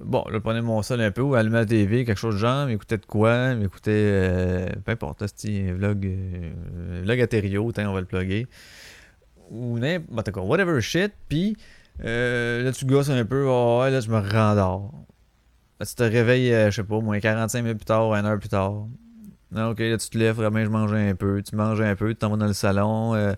bon, 0.00 0.24
là, 0.28 0.34
je 0.34 0.38
prenais 0.38 0.62
mon 0.62 0.82
sol 0.82 1.00
un 1.00 1.10
peu, 1.10 1.22
ou 1.22 1.34
allumais 1.34 1.58
la 1.58 1.66
TV, 1.66 2.04
quelque 2.04 2.18
chose 2.18 2.34
de 2.36 2.40
genre, 2.40 2.66
m'écoutais 2.66 2.98
de 2.98 3.06
quoi, 3.06 3.54
m'écoutais, 3.54 3.90
euh, 3.92 4.68
peu 4.84 4.92
importe, 4.92 5.26
c'était 5.26 5.68
un 5.70 5.74
vlog, 5.74 6.06
euh, 6.06 7.02
vlog 7.04 7.28
tiens, 7.74 7.90
on 7.90 7.92
va 7.92 8.00
le 8.00 8.06
plugger. 8.06 8.46
Ou 9.50 9.78
n'importe 9.78 10.30
quoi, 10.30 10.42
whatever 10.42 10.80
shit, 10.80 11.12
puis 11.28 11.56
euh, 12.04 12.62
là, 12.62 12.72
tu 12.72 12.86
gosses 12.86 13.10
un 13.10 13.24
peu, 13.24 13.46
oh, 13.46 13.82
là, 13.82 14.00
je 14.00 14.08
me 14.10 14.18
rendors. 14.18 14.92
Là, 15.80 15.86
tu 15.86 15.94
te 15.94 16.02
réveilles, 16.04 16.50
je 16.66 16.70
sais 16.70 16.84
pas, 16.84 17.00
moins 17.00 17.18
45 17.18 17.62
minutes 17.62 17.78
plus 17.78 17.84
tard, 17.84 18.14
une 18.14 18.26
heure 18.26 18.38
plus 18.38 18.48
tard. 18.48 18.86
Non, 19.54 19.70
ok, 19.70 19.78
là, 19.78 19.96
tu 19.96 20.08
te 20.10 20.18
lèves, 20.18 20.34
vraiment, 20.34 20.64
je 20.64 20.68
mange 20.68 20.92
un 20.92 21.14
peu. 21.14 21.40
Tu 21.42 21.54
manges 21.54 21.80
un 21.80 21.94
peu, 21.94 22.08
tu 22.08 22.16
t'en 22.16 22.30
vas 22.30 22.36
dans 22.36 22.46
le 22.46 22.52
salon, 22.52 23.14
euh, 23.14 23.34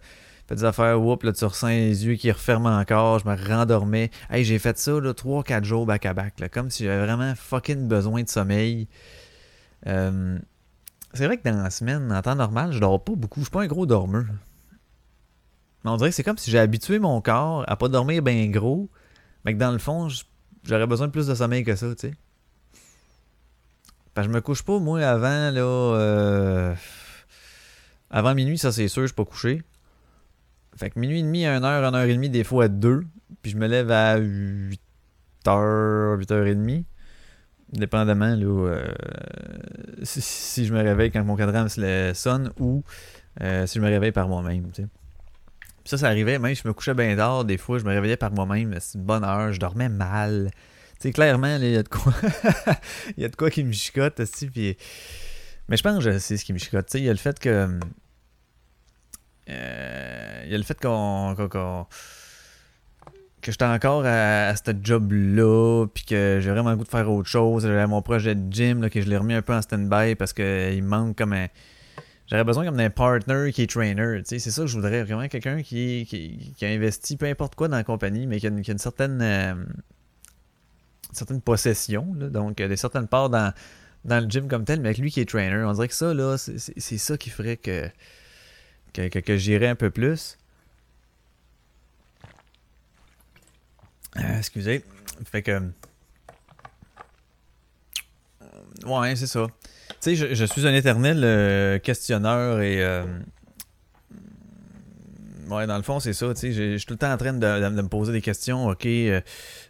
fais 0.48 0.54
des 0.54 0.64
affaires, 0.64 1.00
whoop, 1.00 1.22
là, 1.24 1.32
tu 1.32 1.44
ressens 1.44 1.68
les 1.68 2.06
yeux 2.06 2.14
qui 2.14 2.32
referment 2.32 2.70
encore, 2.70 3.18
je 3.18 3.28
me 3.28 3.36
rendormais. 3.36 4.10
Hey, 4.30 4.42
j'ai 4.42 4.58
fait 4.58 4.78
ça, 4.78 4.98
là, 4.98 5.12
3-4 5.12 5.64
jours 5.64 5.84
back-à-back, 5.84 6.40
là, 6.40 6.48
comme 6.48 6.70
si 6.70 6.84
j'avais 6.84 7.04
vraiment 7.04 7.34
fucking 7.34 7.86
besoin 7.86 8.22
de 8.22 8.28
sommeil. 8.30 8.88
Euh, 9.86 10.38
c'est 11.12 11.26
vrai 11.26 11.36
que 11.36 11.48
dans 11.48 11.62
la 11.62 11.70
semaine, 11.70 12.10
en 12.10 12.22
temps 12.22 12.34
normal, 12.34 12.72
je 12.72 12.78
dors 12.78 13.02
pas 13.02 13.14
beaucoup. 13.14 13.40
Je 13.40 13.44
suis 13.44 13.50
pas 13.50 13.62
un 13.62 13.66
gros 13.66 13.84
dormeur. 13.84 14.24
Mais 15.84 15.90
on 15.90 15.96
dirait 15.98 16.10
que 16.10 16.16
c'est 16.16 16.24
comme 16.24 16.38
si 16.38 16.50
j'ai 16.50 16.58
habitué 16.58 16.98
mon 16.98 17.20
corps 17.20 17.64
à 17.68 17.76
pas 17.76 17.88
dormir 17.88 18.22
bien 18.22 18.48
gros, 18.48 18.88
mais 19.44 19.52
que 19.52 19.58
dans 19.58 19.70
le 19.70 19.78
fond, 19.78 20.08
j'aurais 20.64 20.86
besoin 20.86 21.08
de 21.08 21.12
plus 21.12 21.26
de 21.26 21.34
sommeil 21.34 21.62
que 21.62 21.76
ça, 21.76 21.94
tu 21.94 22.08
sais. 22.08 22.14
Parce 24.16 24.26
que 24.26 24.32
je 24.32 24.36
me 24.36 24.40
couche 24.40 24.62
pas, 24.62 24.78
moi, 24.78 25.02
avant, 25.02 25.50
là. 25.50 25.60
euh, 25.60 26.74
Avant 28.10 28.34
minuit, 28.34 28.56
ça 28.56 28.72
c'est 28.72 28.88
sûr, 28.88 29.02
je 29.02 29.08
suis 29.08 29.14
pas 29.14 29.26
couché. 29.26 29.62
Fait 30.74 30.88
que 30.88 30.98
minuit 30.98 31.20
et 31.20 31.22
demi, 31.22 31.44
1 31.44 31.62
heure, 31.62 31.84
1 31.84 31.94
heure 31.94 32.04
et 32.04 32.14
demie, 32.14 32.30
des 32.30 32.42
fois 32.42 32.64
à 32.64 32.68
2. 32.68 33.02
Puis 33.42 33.52
je 33.52 33.58
me 33.58 33.66
lève 33.66 33.90
à 33.90 34.16
8 34.16 34.80
heures, 35.48 36.18
8 36.18 36.30
heures 36.32 36.46
et 36.46 36.54
demie. 36.54 36.86
Dépendamment, 37.74 38.34
là, 38.34 38.46
euh, 38.70 38.86
si, 40.02 40.22
si 40.22 40.64
je 40.64 40.72
me 40.72 40.82
réveille 40.82 41.10
quand 41.10 41.22
mon 41.22 41.36
cadran 41.36 41.66
sonne 42.14 42.52
ou 42.58 42.84
euh, 43.42 43.66
si 43.66 43.78
je 43.78 43.84
me 43.84 43.88
réveille 43.88 44.12
par 44.12 44.28
moi-même, 44.28 44.70
tu 44.72 44.82
sais. 44.82 44.88
Ça, 45.84 45.98
ça 45.98 46.06
arrivait, 46.06 46.38
même 46.38 46.54
si 46.54 46.62
je 46.64 46.68
me 46.68 46.72
couchais 46.72 46.94
bien 46.94 47.14
tard, 47.16 47.44
des 47.44 47.58
fois, 47.58 47.78
je 47.78 47.84
me 47.84 47.90
réveillais 47.90 48.16
par 48.16 48.32
moi-même, 48.32 48.74
c'est 48.80 48.96
une 48.96 49.04
bonne 49.04 49.24
heure, 49.24 49.52
je 49.52 49.60
dormais 49.60 49.90
mal. 49.90 50.50
Sais, 50.98 51.12
clairement, 51.12 51.56
il 51.56 51.70
y 51.70 51.76
a 51.76 51.82
de 51.82 51.88
quoi. 51.88 52.12
Il 53.16 53.22
y 53.22 53.26
a 53.26 53.28
de 53.28 53.36
quoi 53.36 53.50
qui 53.50 53.62
me 53.64 53.72
chicote, 53.72 54.18
aussi. 54.20 54.50
Mais 55.68 55.76
je 55.76 55.82
pense 55.82 56.02
que 56.02 56.18
sais 56.18 56.36
ce 56.36 56.44
qui 56.44 56.52
me 56.52 56.58
chicote. 56.58 56.92
Il 56.94 57.04
y 57.04 57.08
a 57.08 57.12
le 57.12 57.18
fait 57.18 57.38
que. 57.38 57.78
euh, 59.50 60.42
il 60.44 60.50
y 60.50 60.54
a 60.54 60.58
le 60.58 60.64
fait 60.64 60.80
qu'on. 60.80 61.34
que 63.42 63.52
j'étais 63.52 63.64
encore 63.64 64.04
à, 64.06 64.46
à 64.48 64.56
ce 64.56 64.62
job-là, 64.82 65.86
puis 65.92 66.04
que 66.04 66.38
j'ai 66.40 66.50
vraiment 66.50 66.70
le 66.70 66.76
goût 66.76 66.84
de 66.84 66.88
faire 66.88 67.10
autre 67.10 67.28
chose. 67.28 67.64
J'avais 67.64 67.86
mon 67.86 68.00
projet 68.00 68.34
de 68.34 68.50
gym, 68.52 68.80
là, 68.80 68.88
que 68.90 69.00
je 69.00 69.08
l'ai 69.08 69.16
remis 69.18 69.34
un 69.34 69.42
peu 69.42 69.54
en 69.54 69.62
stand-by 69.62 70.14
parce 70.14 70.32
qu'il 70.32 70.44
me 70.82 70.88
manque 70.88 71.16
comme 71.18 71.34
un. 71.34 71.48
J'aurais 72.28 72.44
besoin 72.44 72.64
comme 72.64 72.76
d'un 72.76 72.90
partner 72.90 73.52
qui 73.52 73.62
est 73.62 73.70
trainer. 73.70 74.22
C'est 74.24 74.38
ça 74.38 74.62
que 74.62 74.66
je 74.66 74.74
voudrais. 74.74 75.04
Vraiment 75.04 75.28
quelqu'un 75.28 75.62
qui, 75.62 76.06
qui, 76.08 76.52
qui 76.56 76.64
a 76.64 76.68
investi 76.68 77.16
peu 77.16 77.26
importe 77.26 77.54
quoi 77.54 77.68
dans 77.68 77.76
la 77.76 77.84
compagnie, 77.84 78.26
mais 78.26 78.40
qui 78.40 78.46
a 78.46 78.50
une, 78.50 78.78
certaine. 78.78 79.20
euh, 79.22 79.54
certaine 81.16 81.40
possession, 81.40 82.14
là, 82.18 82.28
donc 82.28 82.60
euh, 82.60 82.68
des 82.68 82.76
certaines 82.76 83.08
parts 83.08 83.30
dans, 83.30 83.52
le 84.04 84.28
gym 84.28 84.48
comme 84.48 84.64
tel, 84.64 84.80
mais 84.80 84.88
avec 84.88 84.98
lui 84.98 85.10
qui 85.10 85.20
est 85.20 85.28
trainer. 85.28 85.64
On 85.64 85.72
dirait 85.72 85.88
que 85.88 85.94
ça, 85.94 86.14
là, 86.14 86.36
c'est- 86.38 86.98
ça 86.98 87.18
qui 87.18 87.30
ferait 87.30 87.56
que, 87.56 87.90
que, 88.92 89.36
j'irais 89.36 89.68
un 89.68 89.74
peu 89.74 89.90
plus. 89.90 90.38
Euh, 94.16 94.38
excusez. 94.38 94.84
Fait 95.24 95.42
que. 95.42 95.60
Ouais, 98.86 99.16
c'est 99.16 99.26
ça. 99.26 99.46
Tu 100.00 100.16
sais, 100.16 100.34
je, 100.34 100.44
suis 100.44 100.66
un 100.66 100.74
éternel 100.74 101.22
euh, 101.24 101.78
questionneur 101.78 102.60
et. 102.60 102.82
Ouais, 105.48 105.66
dans 105.66 105.76
le 105.76 105.82
fond, 105.82 106.00
c'est 106.00 106.12
ça. 106.12 106.26
Je 106.34 106.76
suis 106.76 106.86
tout 106.86 106.94
le 106.94 106.98
temps 106.98 107.12
en 107.12 107.16
train 107.16 107.32
de, 107.32 107.38
de- 107.38 107.82
me 107.82 107.88
poser 107.88 108.12
des 108.12 108.20
questions. 108.20 108.66
Ok, 108.66 108.84
euh, 108.86 109.20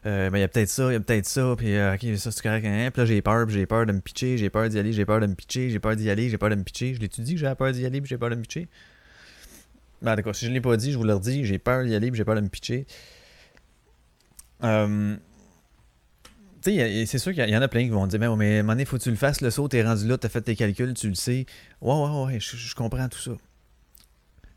euh, 0.06 0.30
il 0.32 0.40
y 0.40 0.42
a 0.42 0.48
peut-être 0.48 0.70
ça, 0.70 0.86
il 0.90 0.92
y 0.94 0.96
a 0.96 1.00
peut-être 1.00 1.26
ça, 1.26 1.54
puis 1.56 1.74
euh, 1.74 1.94
ok, 1.94 2.16
ça 2.16 2.30
c'est 2.30 2.42
correct. 2.42 2.64
hein. 2.64 2.90
Puis 2.92 3.02
là, 3.02 3.06
j'ai 3.06 3.20
peur, 3.20 3.46
j'ai 3.48 3.66
peur 3.66 3.84
de 3.84 3.92
me 3.92 4.00
pitcher, 4.00 4.38
j'ai 4.38 4.48
peur 4.48 4.68
d'y 4.70 4.78
aller, 4.78 4.92
j'ai 4.94 5.04
peur 5.04 5.20
de 5.20 5.26
me 5.26 5.34
pitcher, 5.34 5.68
j'ai 5.68 5.78
peur 5.78 5.94
d'y 5.94 6.08
aller, 6.08 6.30
j'ai 6.30 6.38
peur 6.38 6.48
de 6.48 6.54
me 6.54 6.62
pitcher. 6.62 6.94
Je 6.94 7.00
l'ai-tu 7.00 7.20
dit 7.20 7.34
que 7.34 7.40
j'avais 7.40 7.54
peur 7.56 7.72
d'y 7.72 7.84
aller, 7.84 8.00
j'ai 8.04 8.16
peur 8.16 8.30
de 8.30 8.36
me 8.36 8.40
pitcher? 8.42 8.68
Ben, 10.00 10.14
d'accord, 10.16 10.34
si 10.34 10.44
je 10.46 10.50
ne 10.50 10.54
l'ai 10.54 10.60
pas 10.60 10.76
dit, 10.76 10.92
je 10.92 10.98
vous 10.98 11.04
le 11.04 11.14
redis, 11.14 11.44
j'ai 11.44 11.58
peur 11.58 11.84
d'y 11.84 11.94
aller, 11.94 12.10
puis 12.10 12.18
j'ai 12.18 12.24
peur 12.24 12.36
de 12.36 12.40
me 12.40 12.48
pitcher. 12.48 12.86
Euh, 14.64 15.16
c'est 16.62 17.18
sûr 17.18 17.32
qu'il 17.32 17.48
y, 17.48 17.56
en 17.56 17.62
a 17.62 17.68
plein 17.68 17.84
qui 17.84 17.90
vont 17.90 18.06
dire, 18.06 18.18
mais, 18.18 18.28
mais 18.36 18.56
à 18.56 18.60
un 18.60 18.62
moment 18.62 18.72
donné, 18.72 18.84
faut 18.84 18.98
que 18.98 19.02
tu 19.02 19.10
le 19.10 19.16
fasses, 19.16 19.40
le 19.40 19.50
saut, 19.50 19.68
t'es 19.68 19.82
rendu 19.82 20.06
là, 20.08 20.18
t'as 20.18 20.28
fait 20.28 20.40
tes 20.40 20.56
calculs, 20.56 20.94
tu 20.94 21.08
le 21.08 21.14
sais. 21.14 21.46
Ouais, 21.80 21.94
ouais, 21.94 22.24
ouais, 22.24 22.40
je 22.40 22.74
comprends 22.74 23.08
tout 23.08 23.18
ça. 23.18 23.32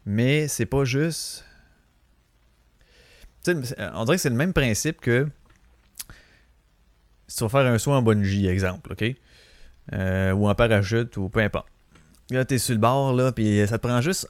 Mais 0.06 0.48
c'est 0.48 0.66
pas 0.66 0.86
juste. 0.86 1.46
Sais, 3.42 3.56
on 3.94 4.06
dirait 4.06 4.18
que 4.18 4.22
c'est 4.22 4.30
le 4.30 4.36
même 4.36 4.54
principe 4.54 5.00
que 5.00 5.28
si 7.28 7.38
tu 7.38 7.44
vas 7.44 7.50
faire 7.50 7.72
un 7.72 7.78
saut 7.78 7.92
en 7.92 8.02
bungee, 8.02 8.48
exemple, 8.48 8.94
OK? 8.94 9.16
Euh, 9.94 10.32
ou 10.34 10.50
en 10.50 10.56
parachute, 10.56 11.16
ou 11.18 11.30
peu 11.30 11.40
importe. 11.40 11.68
Là, 12.32 12.46
t'es 12.46 12.58
sur 12.58 12.74
le 12.74 12.80
bord, 12.80 13.14
là, 13.14 13.32
puis 13.32 13.66
ça 13.68 13.78
te 13.78 13.88
prend 13.88 14.02
juste 14.02 14.30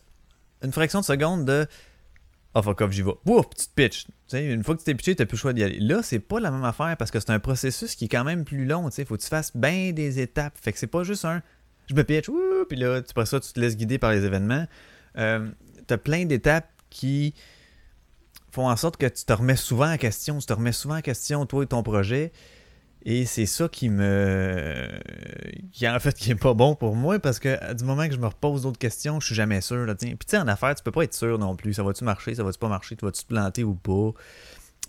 une 0.64 0.72
fraction 0.72 1.00
de 1.00 1.06
seconde 1.06 1.46
de 1.46 1.66
Ah, 2.54 2.62
fuck 2.62 2.82
off, 2.82 2.92
j'y 2.92 3.02
vais. 3.02 3.14
Ouf. 3.26 3.46
Tu 3.76 3.90
sais, 4.28 4.46
une 4.46 4.64
fois 4.64 4.76
que 4.76 4.80
tu 4.80 4.86
t'es 4.86 4.96
pitché, 4.96 5.16
t'as 5.16 5.26
plus 5.26 5.36
le 5.36 5.40
choix 5.40 5.54
d'y 5.54 5.64
aller. 5.64 5.80
Là, 5.80 6.02
c'est 6.04 6.20
pas 6.20 6.40
la 6.40 6.52
même 6.52 6.64
affaire 6.64 6.96
parce 6.98 7.12
que 7.12 7.20
c'est 7.20 7.32
un 7.32 7.40
processus 7.40 7.96
qui 7.96 8.06
est 8.06 8.10
quand 8.10 8.24
même 8.24 8.46
plus 8.46 8.66
long. 8.66 8.90
Tu 8.90 8.98
sais, 8.98 9.06
faut 9.06 9.18
que 9.18 9.22
tu 9.22 9.28
fasses 9.28 9.56
bien 9.56 9.92
des 9.92 10.20
étapes. 10.20 10.58
Fait 10.62 10.72
que 10.72 10.80
c'est 10.80 10.88
pas 10.88 11.04
juste 11.04 11.26
un 11.26 11.42
je 11.90 11.96
me 11.96 12.04
pitch, 12.04 12.30
puis 12.70 12.78
là, 12.78 13.02
ça, 13.26 13.40
tu 13.40 13.52
te 13.52 13.60
laisses 13.60 13.76
guider 13.76 13.98
par 13.98 14.12
les 14.12 14.24
événements. 14.24 14.66
Euh, 15.20 15.50
t'as 15.88 15.98
plein 15.98 16.26
d'étapes 16.26 16.70
qui 16.90 17.34
font 18.52 18.68
en 18.68 18.76
sorte 18.76 18.98
que 18.98 19.06
tu 19.06 19.26
te 19.26 19.34
remets 19.34 19.56
souvent 19.56 19.92
en 19.92 19.98
question. 19.98 20.40
Tu 20.40 20.46
te 20.46 20.54
remets 20.54 20.72
souvent 20.72 20.98
en 20.98 21.02
question, 21.02 21.46
toi 21.46 21.64
et 21.64 21.68
ton 21.68 21.84
projet. 21.84 22.32
Et 23.04 23.26
c'est 23.26 23.46
ça 23.46 23.70
qui 23.70 23.90
me. 23.90 24.90
qui 25.72 25.88
en 25.88 26.00
fait 26.00 26.14
qui 26.16 26.32
est 26.32 26.36
pas 26.36 26.54
bon 26.54 26.76
pour 26.76 26.96
moi 26.96 27.18
parce 27.20 27.40
que 27.40 27.74
du 27.74 27.86
moment 27.86 28.08
que 28.08 28.14
je 28.14 28.20
me 28.20 28.28
repose 28.28 28.64
d'autres 28.64 28.78
questions, 28.78 29.20
je 29.20 29.28
suis 29.28 29.36
jamais 29.36 29.62
sûr. 29.62 29.86
Puis 29.98 30.10
tu 30.10 30.26
sais, 30.28 30.38
en 30.38 30.48
affaires, 30.48 30.76
tu 30.76 30.84
peux 30.84 30.92
pas 30.92 31.04
être 31.04 31.14
sûr 31.14 31.38
non 31.40 31.56
plus. 31.56 31.74
Ça 31.74 31.84
va-tu 31.84 32.04
marcher, 32.04 32.36
ça 32.36 32.44
va-tu 32.44 32.60
pas 32.60 32.68
marcher, 32.68 32.98
tu 32.98 33.06
vas-tu 33.06 33.24
te 33.24 33.28
planter 33.28 33.64
ou 33.64 33.74
pas? 33.74 34.12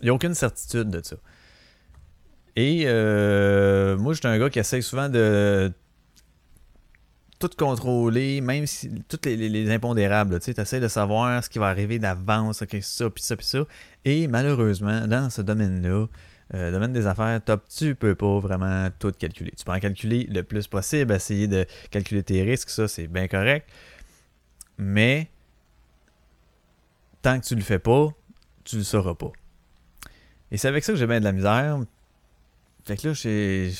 Il 0.01 0.05
n'y 0.05 0.09
a 0.09 0.13
aucune 0.13 0.33
certitude 0.33 0.89
de 0.89 1.01
ça. 1.03 1.15
Et 2.55 2.83
euh, 2.85 3.97
moi, 3.97 4.13
je 4.13 4.19
suis 4.19 4.27
un 4.27 4.37
gars 4.37 4.49
qui 4.49 4.59
essaye 4.59 4.83
souvent 4.83 5.07
de 5.07 5.71
tout 7.47 7.49
contrôler, 7.57 8.39
même 8.41 8.65
si 8.67 8.89
toutes 9.09 9.25
les, 9.25 9.35
les- 9.35 9.49
les 9.49 9.71
impondérables. 9.71 10.39
Tu 10.39 10.51
essaies 10.51 10.79
de 10.79 10.87
savoir 10.87 11.43
ce 11.43 11.49
qui 11.49 11.59
va 11.59 11.67
arriver 11.67 11.99
d'avance, 11.99 12.61
ok, 12.61 12.77
ça, 12.81 13.09
puis 13.09 13.23
ça, 13.23 13.35
puis 13.35 13.45
ça. 13.45 13.65
Et 14.05 14.27
malheureusement, 14.27 15.07
dans 15.07 15.29
ce 15.29 15.41
domaine-là, 15.41 16.07
euh, 16.53 16.71
domaine 16.71 16.93
des 16.93 17.07
affaires 17.07 17.41
top, 17.43 17.63
tu 17.75 17.95
peux 17.95 18.13
pas 18.15 18.39
vraiment 18.39 18.89
tout 18.99 19.11
calculer. 19.17 19.51
Tu 19.57 19.63
peux 19.65 19.71
en 19.71 19.79
calculer 19.79 20.27
le 20.29 20.43
plus 20.43 20.67
possible, 20.67 21.13
essayer 21.13 21.47
de 21.47 21.65
calculer 21.89 22.23
tes 22.23 22.43
risques, 22.43 22.69
ça 22.69 22.87
c'est 22.87 23.07
bien 23.07 23.27
correct. 23.27 23.67
Mais 24.77 25.29
tant 27.21 27.39
que 27.39 27.45
tu 27.45 27.55
le 27.55 27.61
fais 27.61 27.79
pas, 27.79 28.09
tu 28.63 28.77
le 28.77 28.83
sauras 28.83 29.15
pas. 29.15 29.31
Et 30.51 30.57
c'est 30.57 30.67
avec 30.67 30.83
ça 30.83 30.91
que 30.93 30.99
j'ai 30.99 31.07
bien 31.07 31.19
de 31.19 31.25
la 31.25 31.31
misère. 31.31 31.79
Fait 32.85 32.97
que 32.97 33.07
là, 33.09 33.13
j'ai. 33.13 33.71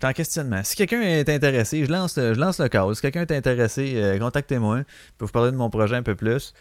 Je 0.00 0.06
suis 0.06 0.10
en 0.12 0.12
questionnement. 0.14 0.60
Si 0.62 0.76
quelqu'un 0.76 1.00
est 1.02 1.28
intéressé, 1.28 1.84
je 1.84 1.90
lance, 1.90 2.16
le- 2.16 2.32
je 2.32 2.38
lance 2.38 2.60
le 2.60 2.68
cas. 2.68 2.86
Si 2.94 3.00
quelqu'un 3.00 3.22
est 3.22 3.32
intéressé, 3.32 3.94
euh, 3.96 4.16
contactez-moi. 4.20 4.78
Je 4.78 4.84
peux 5.18 5.24
vous 5.24 5.32
parler 5.32 5.50
de 5.50 5.56
mon 5.56 5.70
projet 5.70 5.96
un 5.96 6.04
peu 6.04 6.14
plus. 6.14 6.54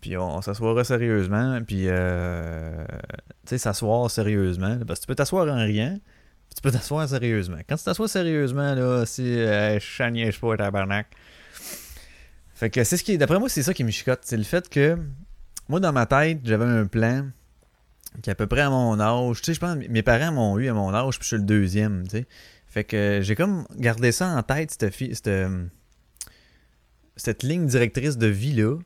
Puis 0.00 0.16
on, 0.16 0.36
on 0.36 0.40
s'assoira 0.40 0.84
sérieusement. 0.84 1.58
Puis, 1.66 1.86
euh, 1.88 2.84
tu 3.44 3.48
sais, 3.50 3.58
s'asseoir 3.58 4.08
sérieusement. 4.08 4.78
Parce 4.86 5.00
que 5.00 5.04
tu 5.04 5.08
peux 5.08 5.16
t'asseoir 5.16 5.48
en 5.52 5.56
riant. 5.64 5.98
Puis 6.48 6.54
tu 6.54 6.62
peux 6.62 6.70
t'asseoir 6.70 7.08
sérieusement. 7.08 7.56
Quand 7.68 7.74
tu 7.74 7.82
t'assois 7.82 8.06
sérieusement, 8.06 8.72
là, 8.76 9.04
si 9.04 9.36
euh, 9.40 9.74
je 9.80 9.84
chagniège 9.84 10.40
pas, 10.40 10.56
tabarnak. 10.56 11.08
Fait 12.54 12.70
que 12.70 12.84
c'est 12.84 12.96
ce 12.96 13.02
qui. 13.02 13.18
D'après 13.18 13.40
moi, 13.40 13.48
c'est 13.48 13.64
ça 13.64 13.74
qui 13.74 13.82
me 13.82 13.90
chicote. 13.90 14.20
C'est 14.22 14.36
le 14.36 14.44
fait 14.44 14.68
que. 14.68 14.96
Moi, 15.68 15.80
dans 15.80 15.92
ma 15.92 16.06
tête, 16.06 16.38
j'avais 16.44 16.66
un 16.66 16.86
plan 16.86 17.26
qui 18.22 18.30
est 18.30 18.32
à 18.32 18.36
peu 18.36 18.46
près 18.46 18.62
à 18.62 18.70
mon 18.70 18.98
âge. 19.00 19.40
Tu 19.40 19.46
sais, 19.46 19.54
je 19.54 19.60
pense 19.60 19.76
mes 19.76 20.02
parents 20.02 20.32
m'ont 20.32 20.58
eu 20.58 20.68
à 20.68 20.74
mon 20.74 20.92
âge, 20.94 21.18
puis 21.18 21.24
je 21.24 21.28
suis 21.28 21.36
le 21.36 21.42
deuxième, 21.42 22.04
tu 22.04 22.18
sais. 22.18 22.26
Fait 22.66 22.84
que 22.84 23.20
j'ai 23.22 23.36
comme 23.36 23.66
gardé 23.76 24.10
ça 24.10 24.28
en 24.28 24.42
tête, 24.42 24.72
cette, 24.72 25.28
euh, 25.28 25.64
cette 27.16 27.42
ligne 27.42 27.66
directrice 27.66 28.18
de 28.18 28.26
vie-là. 28.26 28.78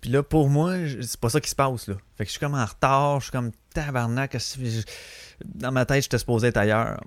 Puis 0.00 0.10
là, 0.10 0.22
pour 0.22 0.48
moi, 0.48 0.76
c'est 1.02 1.20
pas 1.20 1.28
ça 1.28 1.40
qui 1.40 1.50
se 1.50 1.54
passe, 1.54 1.88
là. 1.88 1.96
Fait 2.16 2.24
que 2.24 2.28
je 2.28 2.32
suis 2.32 2.40
comme 2.40 2.54
en 2.54 2.64
retard, 2.64 3.20
je 3.20 3.24
suis 3.24 3.32
comme 3.32 3.50
tabarnak. 3.74 4.36
Dans 5.44 5.72
ma 5.72 5.84
tête, 5.84 6.04
j'étais 6.04 6.18
supposé 6.18 6.48
être 6.48 6.56
ailleurs. 6.56 7.00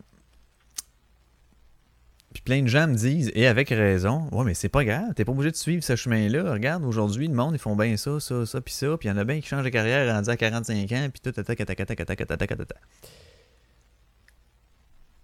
Puis 2.34 2.42
plein 2.42 2.64
de 2.64 2.68
gens 2.68 2.88
me 2.88 2.96
disent, 2.96 3.32
et 3.36 3.46
avec 3.46 3.70
raison, 3.70 4.28
ouais, 4.32 4.44
mais 4.44 4.56
c'est 4.56 4.70
pas 4.70 4.84
grave, 4.84 5.14
t'es 5.16 5.24
pas 5.24 5.32
obligé 5.32 5.52
de 5.52 5.56
suivre 5.56 5.84
ce 5.84 5.96
chemin-là. 5.96 6.52
Regarde, 6.52 6.84
aujourd'hui, 6.84 7.28
le 7.28 7.36
monde, 7.36 7.54
ils 7.54 7.60
font 7.60 7.76
bien 7.76 7.96
ça, 7.96 8.20
ça, 8.20 8.46
ça, 8.48 8.60
puis 8.60 8.74
ça, 8.74 8.98
puis 8.98 9.08
il 9.08 9.12
y 9.12 9.14
en 9.14 9.18
a 9.18 9.24
bien 9.24 9.40
qui 9.40 9.48
changent 9.48 9.64
de 9.64 9.70
carrière 9.70 10.12
rendu 10.12 10.30
à 10.30 10.36
45 10.36 10.92
ans, 10.92 11.10
puis 11.12 11.22
tout, 11.22 11.32
tata, 11.32 11.56
tata, 11.56 11.76
tata, 11.76 12.16
tata, 12.16 12.48
tata, 12.48 12.76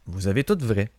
Vous 0.06 0.28
avez 0.28 0.44
tout 0.44 0.58
vrai. 0.62 0.92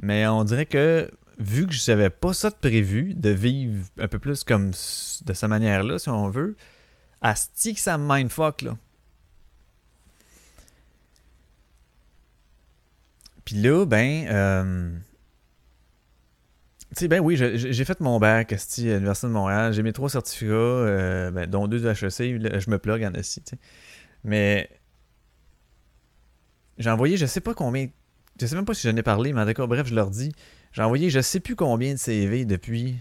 Mais 0.00 0.26
on 0.26 0.42
dirait 0.42 0.66
que, 0.66 1.08
vu 1.38 1.68
que 1.68 1.72
je 1.72 1.78
savais 1.78 2.10
pas 2.10 2.32
ça 2.32 2.50
de 2.50 2.56
prévu, 2.56 3.14
de 3.14 3.30
vivre 3.30 3.86
un 3.98 4.08
peu 4.08 4.18
plus 4.18 4.42
comme 4.42 4.72
de 4.72 5.32
sa 5.32 5.46
manière-là, 5.46 6.00
si 6.00 6.08
on 6.08 6.28
veut, 6.28 6.56
asti 7.20 7.74
que 7.74 7.80
ça 7.80 7.96
me 7.96 8.12
mindfuck, 8.12 8.62
là. 8.62 8.76
Puis 13.44 13.56
là, 13.56 13.84
ben, 13.86 14.26
euh, 14.30 14.90
Tu 16.90 17.00
sais, 17.00 17.08
ben 17.08 17.20
oui, 17.20 17.36
j'ai 17.36 17.84
fait 17.84 18.00
mon 18.00 18.18
bac 18.18 18.52
à 18.52 18.56
l'Université 18.78 19.26
de 19.26 19.32
Montréal. 19.32 19.72
J'ai 19.72 19.82
mes 19.82 19.92
trois 19.94 20.10
certificats, 20.10 20.52
euh, 20.52 21.30
ben, 21.30 21.48
dont 21.48 21.66
deux 21.66 21.80
de 21.80 21.88
HEC. 21.88 22.60
Je 22.60 22.70
me 22.70 22.78
plug 22.78 23.02
en 23.04 23.12
esti, 23.14 23.42
tu 23.42 23.50
sais. 23.56 23.58
Mais 24.24 24.68
j'ai 26.78 26.90
envoyé, 26.90 27.16
je 27.16 27.26
sais 27.26 27.40
pas 27.40 27.54
combien. 27.54 27.88
Je 28.40 28.46
sais 28.46 28.54
même 28.56 28.64
pas 28.64 28.74
si 28.74 28.88
j'en 28.88 28.96
ai 28.96 29.02
parlé, 29.02 29.32
mais 29.32 29.40
en 29.42 29.52
tout 29.52 29.66
bref, 29.66 29.86
je 29.88 29.94
leur 29.94 30.10
dis. 30.10 30.32
J'ai 30.72 30.82
envoyé 30.82 31.10
je 31.10 31.20
sais 31.20 31.40
plus 31.40 31.56
combien 31.56 31.92
de 31.94 31.98
CV 31.98 32.44
depuis. 32.44 32.96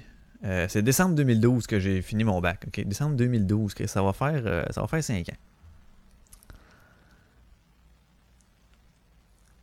euh, 0.45 0.65
c'est 0.69 0.81
décembre 0.83 1.15
2012 1.15 1.67
que 1.67 1.79
j'ai 1.79 2.01
fini 2.01 2.23
mon 2.23 2.41
bac. 2.41 2.63
ok? 2.67 2.85
Décembre 2.85 3.15
2012, 3.15 3.73
que 3.73 3.87
ça 3.87 4.01
va 4.03 4.13
faire 4.13 4.43
ça 4.71 4.81
va 4.81 4.87
faire 4.87 5.03
5 5.03 5.29
ans. 5.29 5.37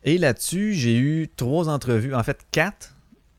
Et 0.04 0.18
là-dessus, 0.18 0.74
j'ai 0.74 0.96
eu 0.96 1.28
trois 1.28 1.68
entrevues, 1.68 2.14
en 2.14 2.22
fait 2.22 2.46
quatre, 2.50 2.94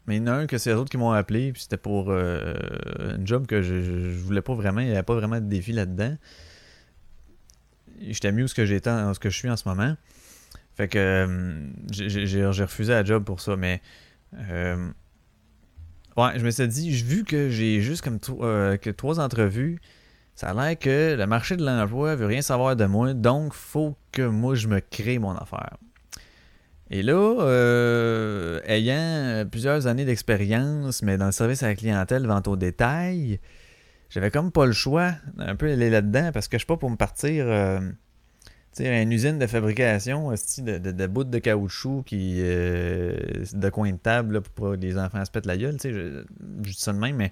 mais 0.07 0.17
il 0.17 0.19
y 0.19 0.23
en 0.23 0.27
a 0.27 0.31
un 0.33 0.47
que 0.47 0.57
c'est 0.57 0.71
eux 0.71 0.77
autres 0.77 0.89
qui 0.89 0.97
m'ont 0.97 1.11
appelé, 1.11 1.51
puis 1.53 1.61
c'était 1.61 1.77
pour 1.77 2.09
euh, 2.09 2.53
un 2.99 3.25
job 3.25 3.47
que 3.47 3.61
je, 3.61 3.81
je, 3.81 4.19
voulais 4.19 4.41
pas 4.41 4.53
vraiment, 4.53 4.81
il 4.81 4.87
n'y 4.87 4.93
avait 4.93 5.03
pas 5.03 5.15
vraiment 5.15 5.39
de 5.39 5.45
défi 5.45 5.71
là-dedans. 5.71 6.15
J'étais 8.01 8.31
mieux 8.31 8.45
où 8.45 8.47
ce 8.47 8.55
que 8.55 8.65
j'étais, 8.65 8.89
ce 8.89 9.19
que 9.19 9.29
je 9.29 9.35
suis 9.35 9.49
en 9.49 9.57
ce 9.57 9.67
moment. 9.67 9.95
Fait 10.75 10.87
que 10.87 10.97
euh, 10.97 11.67
j'ai- 11.91 12.45
refusé 12.45 12.93
la 12.93 13.03
job 13.03 13.23
pour 13.23 13.41
ça, 13.41 13.55
mais 13.57 13.81
euh, 14.49 14.89
ouais, 16.15 16.39
je 16.39 16.45
me 16.45 16.51
suis 16.51 16.67
dit, 16.67 16.89
vu 16.91 17.23
que 17.23 17.49
j'ai 17.49 17.81
juste 17.81 18.01
comme 18.01 18.19
euh, 18.41 18.77
trois 18.95 19.19
entrevues, 19.19 19.79
ça 20.35 20.49
a 20.49 20.53
l'air 20.53 20.79
que 20.79 21.15
le 21.17 21.27
marché 21.27 21.57
de 21.57 21.65
l'emploi 21.65 22.15
veut 22.15 22.27
rien 22.27 22.41
savoir 22.41 22.75
de 22.75 22.85
moi, 22.85 23.13
donc 23.13 23.53
faut 23.53 23.97
que 24.13 24.21
moi 24.21 24.55
je 24.55 24.67
me 24.69 24.79
crée 24.79 25.19
mon 25.19 25.35
affaire. 25.35 25.75
Et 26.91 27.03
là, 27.03 27.13
euh, 27.13 28.61
ayant 28.65 29.45
plusieurs 29.49 29.85
années 29.85 30.05
d'expérience, 30.05 31.03
mais 31.03 31.17
dans 31.17 31.27
le 31.27 31.31
service 31.31 31.61
à 31.61 31.67
la 31.67 31.75
clientèle, 31.75 32.25
vente 32.25 32.47
au 32.47 32.55
détail, 32.55 33.39
j'avais 34.09 34.31
comme 34.31 34.51
pas 34.51 34.65
le 34.65 34.71
choix 34.71 35.13
un 35.37 35.55
peu 35.55 35.71
aller 35.71 35.89
là-dedans 35.89 36.31
parce 36.33 36.47
que 36.47 36.57
je 36.57 36.61
suis 36.61 36.67
pas 36.67 36.77
pour 36.77 36.89
me 36.89 36.95
partir 36.95 37.45
euh, 37.47 37.79
tu 38.75 38.83
sais, 38.83 39.03
une 39.03 39.11
usine 39.11 39.37
de 39.37 39.45
fabrication 39.45 40.31
de, 40.31 40.77
de, 40.79 40.91
de 40.91 41.07
bouts 41.07 41.25
de 41.25 41.37
caoutchouc 41.37 42.03
qui 42.05 42.37
euh, 42.39 43.15
de 43.53 43.69
coin 43.69 43.91
de 43.91 43.97
table 43.97 44.41
pour 44.41 44.71
que 44.71 44.77
les 44.77 44.97
enfants 44.97 45.23
se 45.23 45.29
pètent 45.29 45.45
la 45.45 45.57
gueule. 45.57 45.77
Je, 45.83 46.23
je 46.63 46.71
dis 46.71 46.79
ça 46.79 46.91
de 46.91 46.97
même, 46.97 47.17
mais 47.17 47.31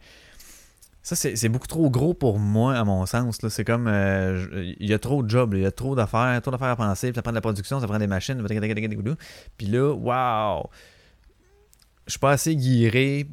ça, 1.07 1.15
c'est 1.15 1.47
beaucoup 1.47 1.67
trop 1.67 1.89
gros 1.89 2.13
pour 2.13 2.37
moi, 2.37 2.75
à 2.75 2.83
mon 2.83 3.05
sens. 3.05 3.37
C'est 3.47 3.63
comme. 3.63 3.87
euh, 3.87 4.73
Il 4.77 4.89
y 4.89 4.93
a 4.93 4.99
trop 4.99 5.23
de 5.23 5.29
jobs, 5.29 5.53
il 5.53 5.61
y 5.61 5.65
a 5.65 5.71
trop 5.71 5.95
d'affaires, 5.95 6.41
trop 6.41 6.51
d'affaires 6.51 6.67
à 6.67 6.75
penser. 6.75 7.07
Puis 7.07 7.15
ça 7.15 7.21
prend 7.21 7.31
de 7.31 7.35
la 7.35 7.41
production, 7.41 7.79
ça 7.79 7.87
prend 7.87 7.97
des 7.97 8.07
machines. 8.07 8.43
Puis 9.57 9.67
là, 9.67 9.93
waouh! 9.93 10.65
Je 12.07 12.11
suis 12.11 12.19
pas 12.19 12.31
assez 12.31 12.57
guiré 12.57 13.25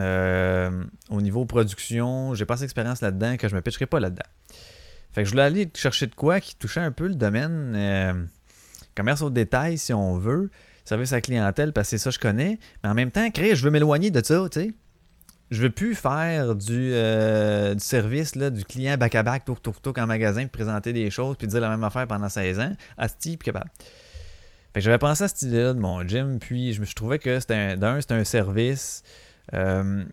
euh, 0.00 0.82
au 1.10 1.20
niveau 1.20 1.44
production. 1.44 2.34
J'ai 2.34 2.44
pas 2.44 2.54
assez 2.54 2.64
d'expérience 2.64 3.00
là-dedans 3.02 3.36
que 3.36 3.46
je 3.46 3.54
me 3.54 3.60
pitcherai 3.60 3.86
pas 3.86 4.00
là-dedans. 4.00 4.26
Fait 5.12 5.22
que 5.22 5.26
je 5.26 5.30
voulais 5.30 5.44
aller 5.44 5.70
chercher 5.76 6.08
de 6.08 6.16
quoi 6.16 6.40
qui 6.40 6.56
touchait 6.56 6.80
un 6.80 6.90
peu 6.90 7.06
le 7.06 7.14
domaine 7.14 7.74
euh, 7.76 8.14
commerce 8.96 9.22
au 9.22 9.30
détail, 9.30 9.78
si 9.78 9.94
on 9.94 10.18
veut, 10.18 10.50
service 10.84 11.12
à 11.12 11.18
la 11.18 11.20
clientèle, 11.20 11.72
parce 11.72 11.86
que 11.86 11.90
c'est 11.90 12.02
ça 12.02 12.10
que 12.10 12.14
je 12.14 12.20
connais. 12.20 12.58
Mais 12.82 12.90
en 12.90 12.94
même 12.94 13.12
temps, 13.12 13.30
créer, 13.30 13.54
je 13.54 13.62
veux 13.62 13.70
m'éloigner 13.70 14.10
de 14.10 14.24
ça, 14.24 14.48
tu 14.50 14.60
sais. 14.60 14.74
Je 15.52 15.60
veux 15.60 15.70
plus 15.70 15.94
faire 15.94 16.54
du, 16.54 16.94
euh, 16.94 17.78
service, 17.78 18.32
du 18.32 18.64
client 18.64 18.96
back-à-back, 18.96 19.44
tour 19.44 19.60
tour 19.60 19.78
tour 19.80 19.92
en 19.98 20.06
magasin, 20.06 20.46
présenter 20.46 20.94
des 20.94 21.10
choses, 21.10 21.36
puis 21.36 21.46
dire 21.46 21.60
la 21.60 21.68
même 21.68 21.84
affaire 21.84 22.06
pendant 22.06 22.30
16 22.30 22.58
ans. 22.58 22.72
Asti, 22.96 23.36
puis 23.36 23.46
capable. 23.46 23.70
Fait 24.72 24.80
que 24.80 24.80
j'avais 24.80 24.96
pensé 24.96 25.24
à 25.24 25.28
cette 25.28 25.42
idée-là 25.42 25.74
de 25.74 25.78
mon 25.78 26.02
gym, 26.08 26.38
puis 26.38 26.72
je, 26.72 26.80
me, 26.80 26.86
je 26.86 26.94
trouvais 26.94 27.18
que 27.18 27.38
c'était 27.38 27.54
un, 27.54 27.76
d'un, 27.76 28.00
c'était 28.00 28.14
un 28.14 28.24
service. 28.24 29.02
Euh, 29.52 30.04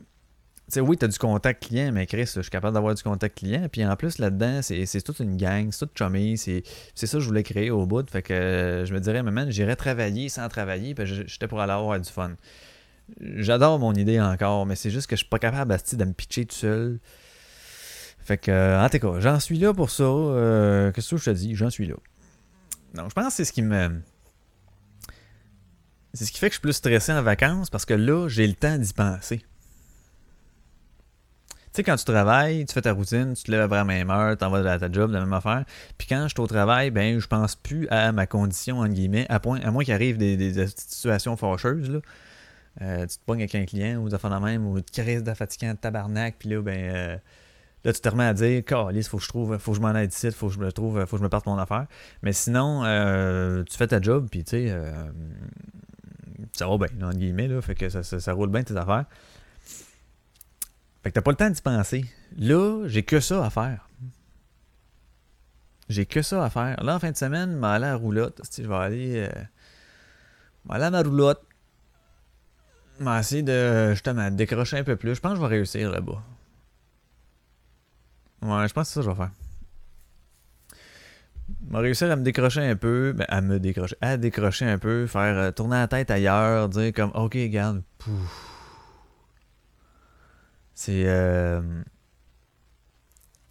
sais, 0.67 0.81
oui, 0.81 0.97
tu 0.97 1.05
as 1.05 1.07
du 1.07 1.17
contact 1.17 1.67
client, 1.67 1.91
mais 1.93 2.05
Chris, 2.05 2.29
je 2.35 2.41
suis 2.41 2.51
capable 2.51 2.73
d'avoir 2.73 2.93
du 2.93 3.01
contact 3.01 3.37
client. 3.37 3.67
Puis 3.71 3.85
en 3.85 3.95
plus, 3.95 4.17
là-dedans, 4.19 4.61
c'est, 4.61 5.01
toute 5.01 5.19
une 5.19 5.37
gang, 5.37 5.69
c'est 5.71 5.85
tout 5.85 5.91
chummy. 5.95 6.37
C'est, 6.37 6.63
ça 6.95 7.07
que 7.07 7.19
je 7.19 7.27
voulais 7.27 7.43
créer 7.43 7.71
au 7.71 7.85
bout. 7.85 8.09
Fait 8.09 8.21
que 8.21 8.33
euh, 8.33 8.85
je 8.85 8.93
me 8.93 8.99
dirais, 8.99 9.23
mais 9.23 9.31
man, 9.31 9.49
j'irais 9.51 9.75
travailler 9.75 10.29
sans 10.29 10.47
travailler. 10.49 10.93
Puis 10.95 11.05
j'étais 11.27 11.47
pour 11.47 11.61
aller 11.61 11.73
avoir 11.73 11.99
du 11.99 12.09
fun. 12.09 12.31
J'adore 13.19 13.79
mon 13.79 13.93
idée 13.93 14.19
encore, 14.19 14.65
mais 14.65 14.75
c'est 14.75 14.91
juste 14.91 15.07
que 15.07 15.15
je 15.15 15.21
suis 15.21 15.29
pas 15.29 15.39
capable 15.39 15.75
de 15.93 16.05
me 16.05 16.13
pitcher 16.13 16.45
tout 16.45 16.55
seul. 16.55 16.99
Fait 18.19 18.37
que, 18.37 18.51
euh, 18.51 18.83
en 18.83 18.89
tout 18.89 18.99
cas, 18.99 19.19
j'en 19.19 19.39
suis 19.39 19.57
là 19.57 19.73
pour 19.73 19.89
ça. 19.89 20.03
Euh, 20.03 20.91
Qu'est-ce 20.91 21.11
que 21.11 21.17
je 21.17 21.25
te 21.25 21.29
dis? 21.31 21.55
J'en 21.55 21.69
suis 21.69 21.87
là. 21.87 21.95
Donc, 22.93 23.09
je 23.09 23.13
pense 23.15 23.27
que 23.27 23.33
c'est 23.33 23.45
ce 23.45 23.51
qui 23.53 23.61
me. 23.61 24.01
C'est 26.13 26.25
ce 26.25 26.31
qui 26.31 26.39
fait 26.39 26.47
que 26.49 26.53
je 26.53 26.57
suis 26.57 26.61
plus 26.61 26.73
stressé 26.73 27.11
en 27.11 27.21
vacances 27.21 27.69
parce 27.69 27.85
que 27.85 27.93
là, 27.93 28.27
j'ai 28.27 28.47
le 28.47 28.53
temps 28.55 28.77
d'y 28.77 28.93
penser. 28.93 29.37
Tu 29.39 29.45
sais, 31.73 31.83
quand 31.83 31.95
tu 31.97 32.05
travailles, 32.05 32.65
tu 32.65 32.73
fais 32.73 32.81
ta 32.81 32.93
routine, 32.93 33.35
tu 33.35 33.43
te 33.43 33.51
lèves 33.51 33.71
à 33.71 33.75
la 33.77 33.83
même 33.85 34.09
heure, 34.09 34.35
tu 34.35 34.43
vas 34.43 34.71
à 34.71 34.79
ta 34.79 34.91
job, 34.91 35.11
la 35.11 35.19
même 35.19 35.33
affaire. 35.33 35.65
Puis 35.99 36.07
quand 36.07 36.23
je 36.23 36.29
suis 36.29 36.39
au 36.41 36.47
travail, 36.47 36.89
ben, 36.89 37.19
je 37.19 37.27
pense 37.27 37.55
plus 37.55 37.87
à 37.89 38.11
ma 38.11 38.25
condition, 38.25 38.79
entre 38.79 38.93
guillemets, 38.93 39.27
à, 39.29 39.35
à 39.35 39.71
moins 39.71 39.83
qu'il 39.83 39.93
arrive 39.93 40.17
des, 40.17 40.35
des- 40.35 40.51
des 40.51 40.67
situations 40.67 41.37
fâcheuses. 41.37 41.89
Là. 41.91 41.99
Euh, 42.81 43.05
tu 43.05 43.17
te 43.17 43.23
pognes 43.25 43.39
avec 43.41 43.55
un 43.55 43.65
client 43.65 43.97
ou 43.97 44.07
des 44.07 44.15
affaires 44.15 44.29
de 44.29 44.43
même, 44.45 44.65
ou 44.65 44.79
tu 44.79 45.01
crises 45.01 45.23
de 45.23 45.33
fatigant 45.33 45.73
de 45.73 45.77
tabarnak, 45.77 46.35
puis 46.39 46.49
là, 46.49 46.61
ben, 46.61 46.95
euh, 46.95 47.17
là, 47.83 47.93
tu 47.93 47.99
te 47.99 48.09
remets 48.09 48.25
à 48.25 48.33
dire, 48.33 48.63
Calice, 48.63 49.07
faut 49.09 49.17
que 49.17 49.23
je 49.23 49.29
trouve, 49.29 49.57
faut 49.57 49.71
que 49.71 49.77
je 49.77 49.81
m'en 49.81 49.89
aille 49.89 50.07
d'ici, 50.07 50.31
faut 50.31 50.47
que 50.47 50.53
je 50.53 50.59
me 50.59 50.71
trouve, 50.71 51.05
faut 51.05 51.17
que 51.17 51.19
je 51.19 51.23
me 51.23 51.29
parte 51.29 51.45
mon 51.45 51.57
affaire. 51.57 51.87
Mais 52.21 52.31
sinon, 52.33 52.83
euh, 52.85 53.63
tu 53.63 53.75
fais 53.75 53.87
ta 53.87 54.01
job, 54.01 54.27
puis 54.31 54.43
tu 54.43 54.51
sais, 54.51 54.67
euh, 54.69 54.91
ça 56.53 56.67
va 56.67 56.77
bien, 56.77 57.07
entre 57.07 57.17
guillemets, 57.17 57.47
là, 57.47 57.61
fait 57.61 57.75
que 57.75 57.89
ça, 57.89 58.33
roule 58.33 58.49
bien 58.49 58.63
tes 58.63 58.77
affaires. 58.77 59.05
Fait 61.03 61.11
que 61.11 61.15
t'as 61.15 61.21
pas 61.21 61.31
le 61.31 61.37
temps 61.37 61.49
d'y 61.49 61.61
penser. 61.61 62.05
Là, 62.37 62.87
j'ai 62.87 63.03
que 63.03 63.19
ça 63.19 63.45
à 63.45 63.49
faire. 63.49 63.87
J'ai 65.87 66.05
que 66.05 66.21
ça 66.21 66.43
à 66.43 66.49
faire. 66.49 66.83
Là, 66.83 66.95
en 66.95 66.99
fin 66.99 67.11
de 67.11 67.17
semaine, 67.17 67.53
je 67.53 67.57
vais 67.57 67.67
aller 67.67 67.85
à 67.85 67.91
la 67.91 67.95
roulotte. 67.95 68.41
Je 68.57 68.67
vais 68.67 68.75
aller. 68.75 69.27
euh, 69.27 69.43
aller 70.69 70.83
à 70.83 70.91
ma 70.91 71.01
roulotte. 71.01 71.41
Vais 72.99 73.19
essayer 73.19 73.43
de 73.43 74.29
décrocher 74.31 74.77
un 74.77 74.83
peu 74.83 74.95
plus. 74.95 75.15
Je 75.15 75.21
pense 75.21 75.31
que 75.31 75.37
je 75.37 75.41
vais 75.41 75.47
réussir 75.47 75.89
là-bas. 75.89 76.21
Ouais, 78.41 78.67
je 78.67 78.73
pense 78.73 78.87
que 78.87 78.93
c'est 78.93 78.93
ça 78.95 78.99
que 79.01 79.05
je 79.05 79.09
vais 79.09 79.15
faire. 79.15 79.31
Je 81.67 81.73
vais 81.73 81.79
réussir 81.79 82.11
à 82.11 82.15
me 82.15 82.23
décrocher 82.23 82.61
un 82.61 82.75
peu. 82.75 83.13
Ben, 83.13 83.25
à 83.29 83.41
me 83.41 83.59
décrocher. 83.59 83.95
À 84.01 84.17
décrocher 84.17 84.65
un 84.65 84.77
peu. 84.77 85.07
Faire 85.07 85.37
euh, 85.37 85.51
tourner 85.51 85.77
la 85.77 85.87
tête 85.87 86.11
ailleurs. 86.11 86.67
Dire 86.69 86.91
comme, 86.93 87.11
ok. 87.13 87.37
Pouf. 87.97 88.45
C'est. 90.73 91.03
euh, 91.07 91.61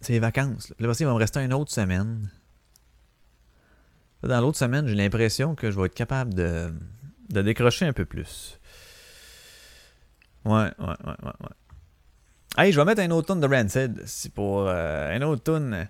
c'est 0.01 0.13
les 0.13 0.19
vacances. 0.19 0.69
là. 0.69 0.75
Puis 0.77 0.87
il 1.01 1.05
va 1.05 1.13
me 1.13 1.17
rester 1.17 1.39
une 1.43 1.53
autre 1.53 1.71
semaine. 1.71 2.29
Dans 4.23 4.41
l'autre 4.41 4.57
semaine, 4.57 4.87
j'ai 4.87 4.95
l'impression 4.95 5.55
que 5.55 5.71
je 5.71 5.79
vais 5.79 5.85
être 5.87 5.93
capable 5.95 6.33
de, 6.33 6.73
de 7.29 7.41
décrocher 7.41 7.85
un 7.85 7.93
peu 7.93 8.05
plus. 8.05 8.58
Ouais, 10.45 10.51
ouais, 10.53 10.71
ouais, 10.79 11.15
ouais, 11.23 11.31
ouais. 11.41 11.49
Hey, 12.57 12.71
je 12.71 12.79
vais 12.79 12.85
mettre 12.85 13.01
un 13.01 13.11
autre 13.11 13.33
tune 13.33 13.41
de 13.41 13.47
Rancid. 13.47 14.01
C'est 14.05 14.33
pour 14.33 14.65
euh, 14.67 15.15
un 15.15 15.21
autre 15.21 15.43
tune. 15.43 15.87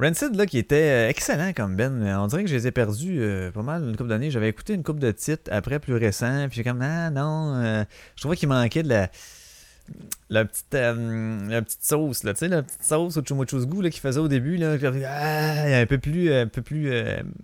Rancid, 0.00 0.34
là, 0.34 0.46
qui 0.46 0.58
était 0.58 1.06
euh, 1.06 1.08
excellent 1.08 1.52
comme 1.52 1.76
Ben. 1.76 2.02
On 2.18 2.26
dirait 2.26 2.42
que 2.42 2.50
je 2.50 2.54
les 2.56 2.66
ai 2.66 2.72
perdus 2.72 3.20
euh, 3.20 3.52
pas 3.52 3.62
mal 3.62 3.84
une 3.84 3.96
couple 3.96 4.08
d'années. 4.08 4.30
J'avais 4.30 4.48
écouté 4.48 4.74
une 4.74 4.82
couple 4.82 4.98
de 5.00 5.12
titres 5.12 5.50
après 5.52 5.78
plus 5.78 5.94
récents. 5.94 6.46
Puis 6.48 6.56
j'ai 6.56 6.64
comme, 6.64 6.82
ah 6.82 7.10
non. 7.10 7.54
euh, 7.62 7.84
je 8.16 8.22
trouvais 8.22 8.36
qu'il 8.36 8.48
manquait 8.48 8.82
de 8.82 8.88
la. 8.88 9.10
La 10.30 10.46
petite, 10.46 10.72
la 10.72 11.60
petite 11.60 11.84
sauce, 11.84 12.24
là, 12.24 12.32
tu 12.32 12.38
sais, 12.38 12.48
la 12.48 12.62
petite 12.62 12.82
sauce 12.82 13.18
au 13.18 13.22
chumuchusgu 13.22 13.82
là, 13.82 13.90
qu'il 13.90 14.00
faisait 14.00 14.18
au 14.18 14.28
début, 14.28 14.56
là, 14.56 14.78
ah, 15.06 15.80
un 15.80 15.84
peu 15.84 15.98
plus, 15.98 16.32
un 16.32 16.46
peu 16.46 16.62
plus, 16.62 16.90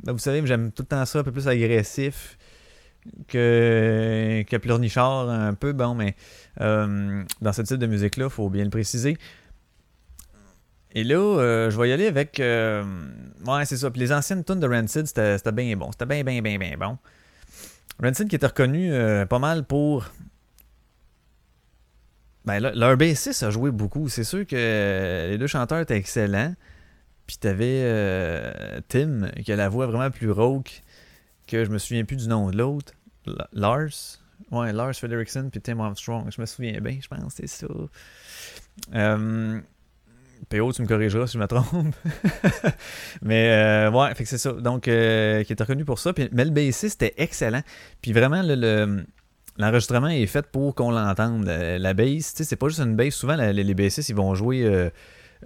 vous 0.07 0.17
savez, 0.17 0.41
j'aime 0.47 0.73
tout 0.73 0.83
le 0.83 0.87
temps 0.87 1.05
ça, 1.05 1.19
un 1.19 1.23
peu 1.23 1.33
plus 1.33 1.47
agressif 1.49 2.39
que, 3.29 4.45
que 4.49 5.29
un 5.31 5.55
peu, 5.55 5.73
bon, 5.73 5.95
mais 5.95 6.15
euh, 6.61 7.23
dans 7.41 7.53
ce 7.53 7.63
type 7.63 7.79
de 7.79 7.87
musique-là, 7.87 8.27
il 8.27 8.31
faut 8.31 8.51
bien 8.51 8.65
le 8.65 8.71
préciser. 8.71 9.17
Et 10.93 11.05
là, 11.05 11.17
euh, 11.17 11.71
je 11.71 11.81
vais 11.81 11.89
y 11.89 11.93
aller 11.93 12.07
avec, 12.07 12.41
euh, 12.41 12.85
ouais, 13.47 13.65
c'est 13.65 13.77
ça, 13.77 13.91
puis 13.91 14.01
les 14.01 14.13
anciennes 14.13 14.45
tunes 14.45 14.61
de 14.61 14.67
Rancid, 14.67 15.07
c'était 15.07 15.53
bien 15.53 15.77
bon, 15.77 15.93
c'était 15.93 16.07
bien, 16.07 16.25
bien, 16.25 16.43
bien, 16.43 16.59
bien 16.59 16.77
bon. 16.77 16.99
Rancid 18.03 18.29
qui 18.29 18.37
était 18.37 18.47
reconnu 18.47 18.93
pas 19.29 19.39
mal 19.39 19.65
pour 19.65 20.11
ben, 22.47 22.59
là, 22.59 22.73
leur 22.75 22.97
bassiste 22.97 23.43
a 23.43 23.51
joué 23.51 23.71
beaucoup. 23.71 24.09
C'est 24.09 24.25
sûr 24.25 24.47
que 24.47 25.29
les 25.29 25.37
deux 25.37 25.47
chanteurs 25.47 25.81
étaient 25.81 25.99
excellents. 25.99 26.55
Puis 27.27 27.37
t'avais 27.37 28.81
Tim, 28.89 29.31
qui 29.45 29.53
a 29.53 29.57
la 29.57 29.69
voix 29.69 29.87
vraiment 29.87 30.11
plus 30.11 30.31
rauque, 30.31 30.83
que 31.51 31.65
je 31.65 31.71
me 31.71 31.79
souviens 31.79 32.05
plus 32.05 32.17
du 32.17 32.29
nom 32.29 32.51
de 32.51 32.57
l'autre. 32.57 32.93
Lars. 33.53 34.19
Ouais, 34.51 34.73
Lars 34.73 34.95
Frederiksen, 34.95 35.51
puis 35.51 35.61
Tim 35.61 35.81
Armstrong. 35.81 36.31
Je 36.35 36.41
me 36.41 36.47
souviens 36.47 36.81
bien, 36.81 36.99
je 37.01 37.09
pense, 37.09 37.35
c'est 37.35 37.47
ça. 37.47 37.67
Euh, 38.95 39.61
PO, 40.49 40.73
tu 40.73 40.83
me 40.83 40.87
corrigeras 40.87 41.27
si 41.27 41.35
je 41.35 41.39
me 41.39 41.47
trompe. 41.47 41.95
mais 43.23 43.51
euh, 43.51 43.91
ouais, 43.91 44.15
fait 44.15 44.25
que 44.25 44.29
c'est 44.29 44.39
ça. 44.39 44.53
Donc, 44.53 44.89
euh, 44.89 45.45
qui 45.45 45.53
était 45.53 45.63
reconnu 45.63 45.85
pour 45.85 45.99
ça. 45.99 46.13
Puis, 46.13 46.29
mais 46.33 46.45
le 46.45 46.51
bassiste 46.51 47.03
était 47.03 47.23
excellent. 47.23 47.63
Puis 48.01 48.13
vraiment, 48.13 48.43
le, 48.43 48.55
le- 48.55 49.05
l'enregistrement 49.59 50.09
est 50.09 50.27
fait 50.27 50.47
pour 50.47 50.75
qu'on 50.75 50.91
l'entende. 50.91 51.45
La, 51.45 51.79
la 51.79 51.95
c'est 52.21 52.57
pas 52.57 52.69
juste 52.69 52.81
une 52.81 52.97
bass. 52.97 53.15
Souvent, 53.15 53.37
les, 53.37 53.75
bassistes, 53.75 54.09
ils 54.09 54.17
vont 54.17 54.35
jouer 54.35 54.91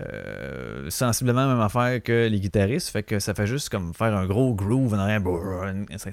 euh, 0.00 0.90
sensiblement 0.90 1.46
la 1.46 1.54
même 1.54 1.60
affaire 1.60 2.02
que 2.02 2.26
les 2.28 2.40
guitaristes. 2.40 2.88
Fait 2.88 3.02
que 3.04 3.20
ça 3.20 3.32
fait 3.32 3.46
juste 3.46 3.68
comme 3.68 3.94
faire 3.94 4.16
un 4.16 4.26
gros 4.26 4.52
groove 4.54 4.92
en 4.94 4.98
arrière. 4.98 5.20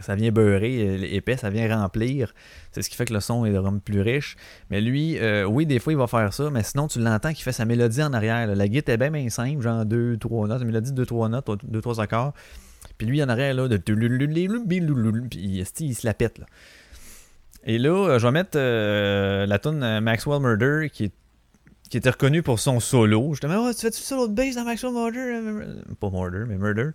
Ça, 0.02 0.16
vient 0.16 0.32
beurrer, 0.32 0.88
euh, 0.88 1.08
épais, 1.10 1.38
ça 1.38 1.50
vient 1.50 1.68
remplir. 1.76 2.34
C'est 2.72 2.84
ce 2.84 2.90
qui 2.90 2.96
fait 2.96 3.06
que 3.06 3.14
le 3.14 3.20
son 3.20 3.44
est 3.46 3.52
vraiment 3.52 3.80
plus 3.80 4.02
riche. 4.02 4.36
Mais 4.70 4.82
lui, 4.82 5.18
euh, 5.20 5.46
oui, 5.46 5.66
des 5.66 5.80
fois, 5.80 5.94
il 5.94 5.98
va 5.98 6.08
faire 6.08 6.32
ça, 6.34 6.50
mais 6.52 6.62
sinon, 6.64 6.88
tu 6.88 7.00
l'entends 7.00 7.34
qu'il 7.34 7.44
fait 7.44 7.52
sa 7.52 7.66
mélodie 7.66 8.04
en 8.04 8.14
arrière. 8.14 8.48
La 8.56 8.68
guitare 8.68 9.02
est 9.02 9.10
bien, 9.10 9.30
simple, 9.30 9.62
genre 9.62 9.84
2, 9.86 10.18
3 10.18 10.48
notes, 10.48 10.62
une 10.62 10.68
mélodie 10.68 10.92
de 10.92 10.98
2, 10.98 11.06
3 11.06 11.30
notes, 11.30 11.48
2, 11.64 11.82
3 11.82 12.02
accords. 12.02 12.34
Puis 12.98 13.08
lui, 13.08 13.24
en 13.24 13.30
arrière, 13.30 13.54
là, 13.56 13.68
de. 13.68 13.78
Puis 13.78 15.66
il 15.80 15.96
se 15.96 16.06
la 16.06 16.14
pète, 16.14 16.38
là. 16.38 16.46
Et 17.64 17.78
là, 17.78 18.18
je 18.18 18.26
vais 18.26 18.32
mettre 18.32 18.58
la 18.58 19.60
tune 19.60 20.00
Maxwell 20.02 20.40
Murder 20.42 20.90
qui, 20.92 21.06
est- 21.06 21.14
qui 21.92 21.98
était 21.98 22.10
reconnue 22.10 22.42
pour 22.42 22.58
son 22.58 22.80
solo. 22.80 23.34
Je 23.34 23.46
oh, 23.46 23.74
tu 23.74 23.82
fais-tu 23.82 24.00
solo 24.00 24.30
de 24.30 24.34
bass 24.34 24.56
dans 24.56 24.64
Maxwell 24.64 24.94
Murder 24.94 25.42
Pas 26.00 26.10
Murder, 26.10 26.46
mais 26.48 26.58
Murder. 26.58 26.92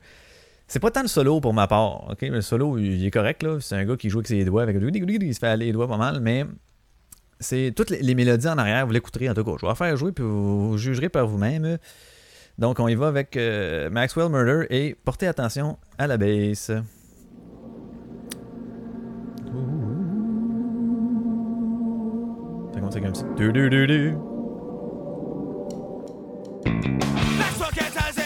C'est 0.66 0.80
pas 0.80 0.90
tant 0.90 1.02
le 1.02 1.08
solo 1.08 1.38
pour 1.38 1.52
ma 1.52 1.66
part. 1.66 2.08
ok? 2.10 2.22
Le 2.22 2.40
solo, 2.40 2.78
il 2.78 3.04
est 3.04 3.10
correct. 3.10 3.42
là. 3.42 3.58
C'est 3.60 3.76
un 3.76 3.84
gars 3.84 3.96
qui 3.96 4.08
joue 4.08 4.20
avec 4.20 4.28
ses 4.28 4.46
doigts. 4.46 4.62
Avec... 4.62 4.76
Il 4.80 5.34
se 5.34 5.38
fait 5.38 5.48
aller 5.48 5.66
les 5.66 5.72
doigts 5.72 5.86
pas 5.86 5.98
mal, 5.98 6.20
mais 6.20 6.46
c'est 7.38 7.74
toutes 7.76 7.90
les, 7.90 8.14
mélodies 8.14 8.48
en 8.48 8.56
arrière. 8.56 8.86
Vous 8.86 8.92
l'écouterez 8.92 9.28
en 9.28 9.34
tout 9.34 9.44
cas. 9.44 9.52
Je 9.60 9.66
vais 9.66 9.68
la 9.68 9.74
faire 9.74 9.94
jouer 9.98 10.12
puis 10.12 10.24
vous, 10.24 10.78
jugerez 10.78 11.10
par 11.10 11.26
vous-même. 11.26 11.76
Donc, 12.56 12.80
on 12.80 12.88
y 12.88 12.94
va 12.94 13.08
avec 13.08 13.36
euh, 13.36 13.90
Maxwell 13.90 14.30
Murder 14.30 14.66
et 14.70 14.96
portez 15.04 15.26
attention 15.26 15.76
à 15.98 16.06
la 16.06 16.16
bass. 16.16 16.72
Ça 22.72 22.80
commence 22.80 22.96
avec 22.96 23.04
un 23.04 24.35
petit. 26.70 26.88
du- 26.88 26.98
du- 26.98 28.25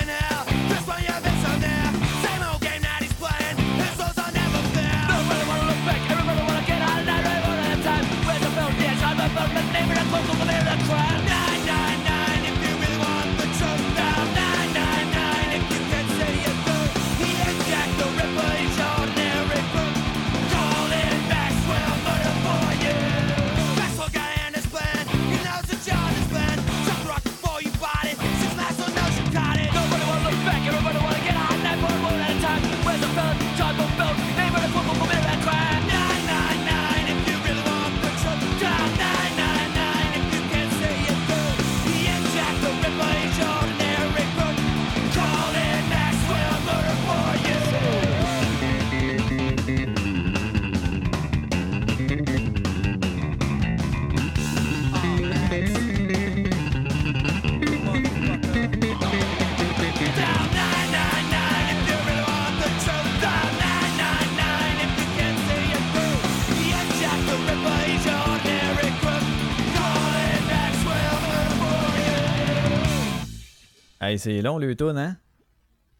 C'est 74.18 74.42
long 74.42 74.58
le 74.58 74.74
tune, 74.74 74.96
hein? 74.98 75.16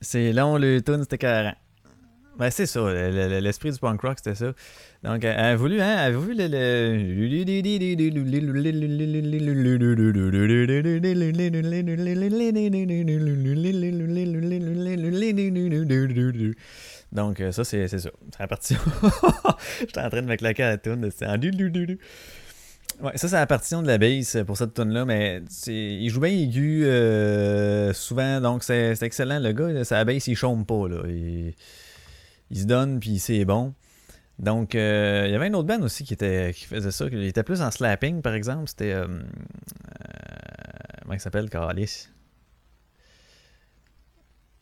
C'est 0.01 0.33
long 0.33 0.57
le 0.59 0.81
tune, 0.83 1.01
c'était 1.03 1.19
carré. 1.19 1.53
Ben, 2.39 2.51
c'est 2.51 2.65
ça, 2.67 2.81
le- 2.81 3.11
le- 3.11 3.41
l'esprit 3.41 3.71
du 3.71 3.79
punk 3.79 4.01
rock, 4.01 4.17
c'était 4.17 4.35
ça. 4.35 4.53
Donc, 5.03 5.25
elle 5.25 5.39
a 5.39 5.57
voulu, 5.57 5.81
hein? 5.81 5.97
Avez-vous 5.97 6.23
vu 6.23 6.35
le. 6.35 6.49
Donc, 17.13 17.41
euh, 17.41 17.53
ça, 17.53 17.65
c'est 17.65 17.89
ça. 17.89 17.99
C'est 17.99 18.11
la 18.39 18.47
partition. 18.49 18.79
J'étais 19.81 20.01
en 20.01 20.09
train 20.09 20.23
de 20.23 20.27
me 20.29 20.37
claquer 20.37 20.63
à 20.63 20.69
la 20.71 20.79
tune. 20.79 21.11
C'est 21.15 21.27
en. 21.27 21.37
Ouais, 23.03 23.17
ça, 23.17 23.29
c'est 23.29 23.37
la 23.37 23.47
partition 23.47 23.81
de 23.83 23.87
la 23.87 23.97
bass 23.99 24.37
pour 24.47 24.57
cette 24.59 24.75
tune-là, 24.75 25.05
mais 25.07 25.43
c'est- 25.49 25.73
il 25.73 26.09
joue 26.11 26.21
bien 26.21 26.31
aigu 26.31 26.85
euh, 26.85 27.93
souvent, 27.95 28.41
donc 28.41 28.63
c'est 28.63 29.01
excellent. 29.03 29.39
Le 29.39 29.53
gars, 29.53 29.69
là, 29.69 29.85
sa 29.85 30.05
bass, 30.05 30.27
il 30.27 30.35
chôme 30.37 30.67
pas. 30.67 30.87
Là. 30.89 31.03
Il, 31.09 31.55
il 32.51 32.59
se 32.59 32.65
donne, 32.67 33.01
puis 33.01 33.19
c'est 33.19 33.45
bon. 33.45 33.75
Donc, 34.39 34.75
euh, 34.75 35.25
il 35.27 35.33
y 35.33 35.35
avait 35.35 35.47
une 35.49 35.55
autre 35.55 35.69
band 35.69 35.83
aussi 35.83 36.05
qui, 36.05 36.15
était, 36.15 36.53
qui 36.55 36.65
faisait 36.65 36.91
ça. 36.91 37.07
Il 37.11 37.25
était 37.25 37.43
plus 37.43 37.63
en 37.63 37.71
slapping, 37.71 38.23
par 38.23 38.35
exemple. 38.35 38.69
C'était. 38.69 38.93
euh, 38.93 39.07
euh, 39.07 39.23
comment 41.03 41.15
il 41.15 41.21
s'appelle, 41.21 41.49
Calis 41.51 42.09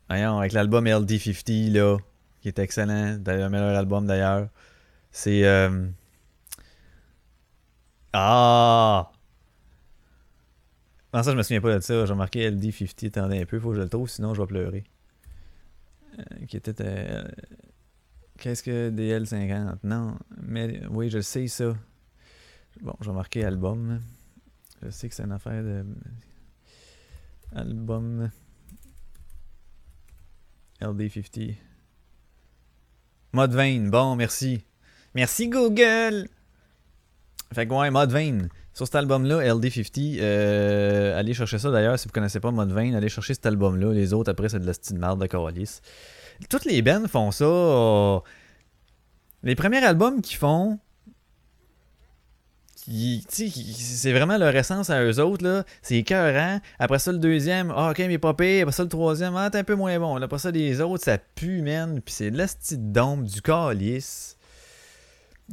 Voyons, 0.09 0.38
avec 0.38 0.53
l'album 0.53 0.87
LD50, 0.87 1.72
là, 1.72 1.98
qui 2.40 2.48
est 2.48 2.59
excellent. 2.59 3.16
D'ailleurs, 3.18 3.44
le 3.51 3.51
meilleur 3.51 3.77
album, 3.77 4.07
d'ailleurs. 4.07 4.48
C'est. 5.11 5.42
Ah! 8.12 9.11
Non, 11.14 11.23
ça, 11.23 11.33
je 11.33 11.37
me 11.37 11.42
souviens 11.42 11.61
pas 11.61 11.75
de 11.75 11.81
ça. 11.81 12.05
J'ai 12.07 12.14
marqué 12.14 12.51
LD50. 12.51 13.07
Attendez 13.09 13.40
un 13.40 13.47
peu, 13.47 13.59
faut 13.59 13.71
que 13.71 13.77
je 13.77 13.81
le 13.81 13.88
trouve, 13.88 14.09
sinon 14.09 14.35
je 14.35 14.40
vais 14.42 14.47
pleurer. 14.47 14.85
Euh, 16.18 16.47
qui 16.47 16.57
était. 16.57 16.75
euh, 16.81 17.27
Qu'est-ce 18.38 18.62
que 18.62 18.90
DL50 18.90 19.79
Non, 19.85 20.16
mais 20.42 20.83
oui, 20.90 21.09
je 21.11 21.21
sais 21.21 21.47
ça. 21.49 21.75
Bon, 22.81 22.94
je 23.01 23.11
vais 23.11 23.16
marquer 23.16 23.44
album. 23.44 24.01
Je 24.83 24.90
sais 24.90 25.09
que 25.09 25.14
c'est 25.14 25.25
une 25.25 25.33
affaire 25.33 25.62
de. 25.62 25.85
Album. 27.55 28.31
LD50. 30.81 31.57
Mode 33.33 33.55
vein. 33.55 33.88
Bon, 33.88 34.14
merci. 34.14 34.62
Merci 35.14 35.49
Google! 35.49 36.29
Fait 37.53 37.67
que 37.67 37.73
ouais, 37.73 37.91
Vein. 38.07 38.49
Sur 38.75 38.87
cet 38.87 38.95
album-là, 38.95 39.43
LD50, 39.43 40.19
euh, 40.21 41.19
allez 41.19 41.35
chercher 41.35 41.59
ça 41.59 41.71
d'ailleurs 41.71 41.99
si 41.99 42.07
vous 42.07 42.13
connaissez 42.13 42.39
pas 42.39 42.51
Vein, 42.53 42.95
allez 42.95 43.09
chercher 43.09 43.35
cet 43.35 43.47
album-là. 43.47 43.93
Les 43.93 44.13
autres, 44.13 44.31
après, 44.31 44.49
c'est 44.49 44.61
de 44.61 44.67
la 44.67 44.75
style 44.75 44.99
marde 44.99 45.21
de 45.21 45.27
Calice. 45.27 45.81
Toutes 46.49 46.65
les 46.65 46.83
bands 46.83 47.09
font 47.09 47.31
ça. 47.33 48.23
Les 49.43 49.55
premiers 49.55 49.85
albums 49.85 50.21
qu'ils 50.21 50.37
font, 50.37 50.79
c'est 53.29 54.13
vraiment 54.13 54.39
leur 54.39 54.55
essence 54.57 54.89
à 54.89 55.03
eux 55.03 55.21
autres, 55.21 55.45
là. 55.45 55.65
C'est 55.83 55.97
écœurant. 55.97 56.61
Après 56.79 56.99
ça, 56.99 57.13
le 57.13 57.19
deuxième, 57.19 57.73
ah, 57.77 57.91
ok, 57.91 57.99
mais 57.99 58.19
pas. 58.19 58.31
Après 58.31 58.73
ça, 58.73 58.83
le 58.83 58.89
troisième, 58.89 59.37
ah, 59.37 59.51
t'es 59.51 59.59
un 59.59 59.65
peu 59.65 59.75
moins 59.75 59.99
bon. 59.99 60.17
Après 60.23 60.39
ça, 60.39 60.51
les 60.51 60.81
autres, 60.81 61.05
ça 61.05 61.19
pue, 61.19 61.61
man. 61.61 62.01
Puis 62.01 62.15
c'est 62.15 62.31
de 62.31 62.39
la 62.39 62.47
style 62.47 62.93
d'ombre, 62.93 63.25
du 63.25 63.43
calice. 63.43 64.38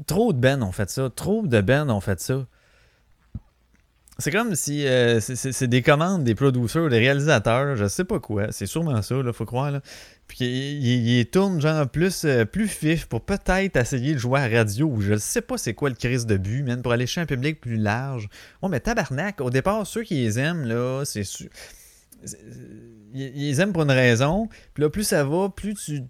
Trop 0.08 0.34
de 0.34 0.40
bands 0.40 0.62
ont 0.62 0.72
fait 0.72 0.90
ça. 0.90 1.10
Trop 1.10 1.46
de 1.48 1.62
bands 1.62 1.90
ont 1.90 2.02
fait 2.02 2.20
ça. 2.20 2.46
C'est 4.18 4.32
comme 4.32 4.56
si 4.56 4.88
euh, 4.88 5.20
c'est- 5.20 5.68
des 5.68 5.82
commandes 5.82 6.24
des 6.24 6.36
producers, 6.36 6.90
des 6.90 7.00
réalisateurs, 7.00 7.76
je 7.76 7.86
sais 7.86 8.06
pas 8.06 8.22
quoi. 8.22 8.50
C'est 8.52 8.66
sûrement 8.66 9.02
ça, 9.02 9.16
là, 9.16 9.34
faut 9.34 9.44
croire. 9.46 9.72
Là. 9.72 9.82
Puis 10.28 10.46
ils 10.46 11.26
tournent 11.26 11.60
genre 11.60 11.86
plus, 11.90 12.24
euh, 12.24 12.46
plus 12.46 12.70
fif 12.70 13.08
pour 13.08 13.26
peut-être 13.26 13.76
essayer 13.76 14.14
de 14.14 14.18
jouer 14.18 14.40
à 14.40 14.48
radio. 14.48 14.88
ou 14.88 15.02
Je 15.02 15.18
sais 15.18 15.42
pas 15.42 15.58
c'est 15.58 15.74
quoi 15.74 15.90
le 15.90 15.96
crise 15.96 16.26
de 16.26 16.38
but, 16.38 16.64
man, 16.64 16.82
pour 16.82 16.94
aller 16.94 17.08
chez 17.08 17.20
un 17.20 17.26
public 17.26 17.60
plus 17.60 17.76
large. 17.76 18.30
Oh, 18.62 18.70
mais 18.70 18.80
tabarnak, 18.80 19.42
au 19.42 19.50
départ, 19.50 19.86
ceux 19.86 20.04
qui 20.04 20.16
les 20.16 20.40
aiment, 20.40 20.64
là, 20.66 21.04
c'est 21.04 21.26
sûr. 21.26 21.50
Ils 23.14 23.38
ils 23.38 23.60
aiment 23.60 23.74
pour 23.74 23.84
une 23.84 23.92
raison. 23.92 24.48
Puis 24.74 24.84
là, 24.84 24.90
plus 24.90 25.04
ça 25.04 25.26
va, 25.26 25.50
plus 25.50 25.74
tu 25.74 26.04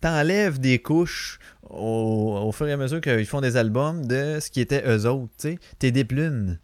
t'enlèves 0.00 0.58
des 0.58 0.80
couches 0.80 1.38
au, 1.62 2.50
fur 2.52 2.66
et 2.68 2.72
à 2.72 2.76
mesure 2.76 3.00
qu'ils 3.00 3.26
font 3.26 3.40
des 3.40 3.56
albums 3.56 4.06
de 4.06 4.38
ce 4.40 4.50
qui 4.50 4.60
était 4.60 4.82
eux 4.86 5.06
autres, 5.06 5.32
tu 5.38 5.50
sais. 5.50 5.58
T'es 5.78 5.92
des 5.92 6.04
plumes. 6.04 6.58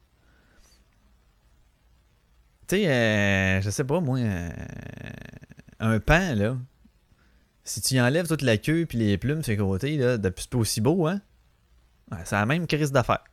Tu 2.66 2.76
sais, 2.76 2.88
euh, 2.88 3.60
je 3.60 3.70
sais 3.70 3.84
pas, 3.84 4.00
moi, 4.00 4.18
euh, 4.18 4.50
un 5.78 6.00
pan, 6.00 6.34
là, 6.34 6.56
si 7.64 7.80
tu 7.80 8.00
enlèves 8.00 8.26
toute 8.26 8.42
la 8.42 8.58
queue 8.58 8.86
puis 8.86 8.98
les 8.98 9.18
plumes 9.18 9.42
sur 9.42 9.52
les 9.52 9.58
côtés, 9.58 9.96
là, 9.96 10.18
c'est 10.22 10.48
pas 10.50 10.58
aussi 10.58 10.80
beau, 10.80 11.06
hein? 11.06 11.20
C'est 12.24 12.36
la 12.36 12.46
même 12.46 12.66
crise 12.66 12.92
d'affaires. 12.92 13.24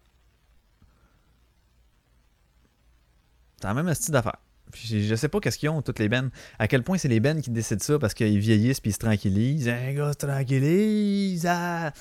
C'est 3.62 3.68
la 3.68 3.74
même 3.74 3.94
style 3.94 4.14
d'affaires. 4.14 4.40
Je- 4.74 5.16
sais 5.16 5.28
pas 5.30 5.40
qu'est-ce 5.40 5.58
qu'ils 5.58 5.70
ont, 5.70 5.82
toutes 5.82 6.00
les 6.00 6.10
bennes. 6.10 6.30
À 6.60 6.68
quel 6.68 6.84
point 6.84 6.98
c'est 6.98 7.08
les 7.08 7.20
bennes 7.20 7.42
qui 7.42 7.50
décident 7.50 7.84
ça 7.84 8.00
parce 8.00 8.14
qu'ils 8.14 8.40
vieillissent 8.40 8.80
puis 8.80 8.92
ils 8.92 8.94
se 8.94 9.00
tranquillisent. 9.00 9.70
Un 9.70 9.94
gars 9.94 10.14
se 10.14 10.18
tranquillise. 10.26 11.46
ah! 11.48 11.92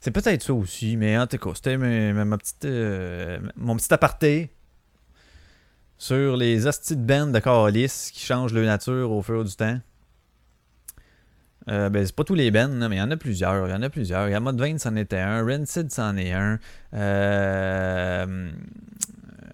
C'est 0.00 0.10
peut-être 0.10 0.42
ça 0.42 0.54
aussi, 0.54 0.96
mais 0.96 1.18
en 1.18 1.26
tout 1.26 1.38
cas, 1.38 1.50
c'était 1.54 1.76
ma, 1.76 2.38
petite, 2.38 2.64
euh, 2.64 3.38
mon 3.56 3.76
petit 3.76 3.92
aparté 3.92 4.50
sur 5.98 6.36
les 6.36 6.66
hosties 6.66 6.96
de 6.96 7.02
bennes 7.02 7.32
de 7.32 7.38
Carlis 7.38 8.10
qui 8.12 8.24
changent 8.24 8.52
leur 8.52 8.66
nature 8.66 9.10
au 9.10 9.22
fur 9.22 9.44
du 9.44 9.56
temps. 9.56 9.80
Euh, 11.68 11.88
ben, 11.88 12.06
c'est 12.06 12.14
pas 12.14 12.22
tous 12.22 12.34
les 12.34 12.50
là, 12.52 12.68
mais 12.68 12.96
il 12.96 12.98
y 12.98 13.02
en 13.02 13.10
a 13.10 13.16
plusieurs. 13.16 13.66
Il 13.66 13.70
y 13.72 13.74
en 13.74 13.82
a 13.82 13.90
plusieurs. 13.90 14.28
Il 14.28 14.32
y 14.32 14.34
a 14.34 14.40
Mod 14.40 14.60
20, 14.60 14.78
c'en 14.78 14.94
était 14.94 15.18
un. 15.18 15.44
Rancid, 15.44 15.90
c'en 15.90 16.16
est 16.16 16.32
un. 16.32 16.60
Euh, 16.94 18.50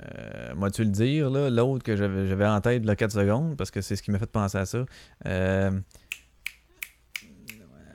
euh, 0.03 0.55
moi, 0.55 0.71
tu 0.71 0.85
le 0.85 0.91
dire, 0.91 1.31
là, 1.31 1.51
l'autre 1.51 1.85
que 1.85 1.97
j'avais 1.97 2.47
en 2.47 2.61
tête, 2.61 2.85
là, 2.85 2.97
4 2.97 3.13
secondes, 3.13 3.57
parce 3.57 3.71
que 3.71 3.81
c'est 3.81 3.97
ce 3.97 4.03
qui 4.03 4.11
m'a 4.11 4.19
fait 4.19 4.27
penser 4.27 4.59
à 4.59 4.67
ça. 4.67 4.85
Euh, 5.27 5.71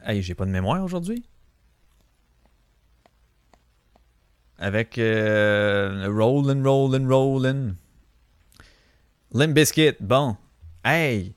Hey, 0.07 0.21
j'ai 0.21 0.35
pas 0.35 0.45
de 0.45 0.51
mémoire 0.51 0.81
aujourd'hui. 0.81 1.25
Avec 4.57 4.97
euh, 4.97 6.07
Rollin', 6.07 6.63
Rollin', 6.63 7.09
Rollin'. 7.09 7.75
Limp 9.33 9.53
Bizkit, 9.53 9.97
bon. 9.99 10.37
Hey! 10.85 11.35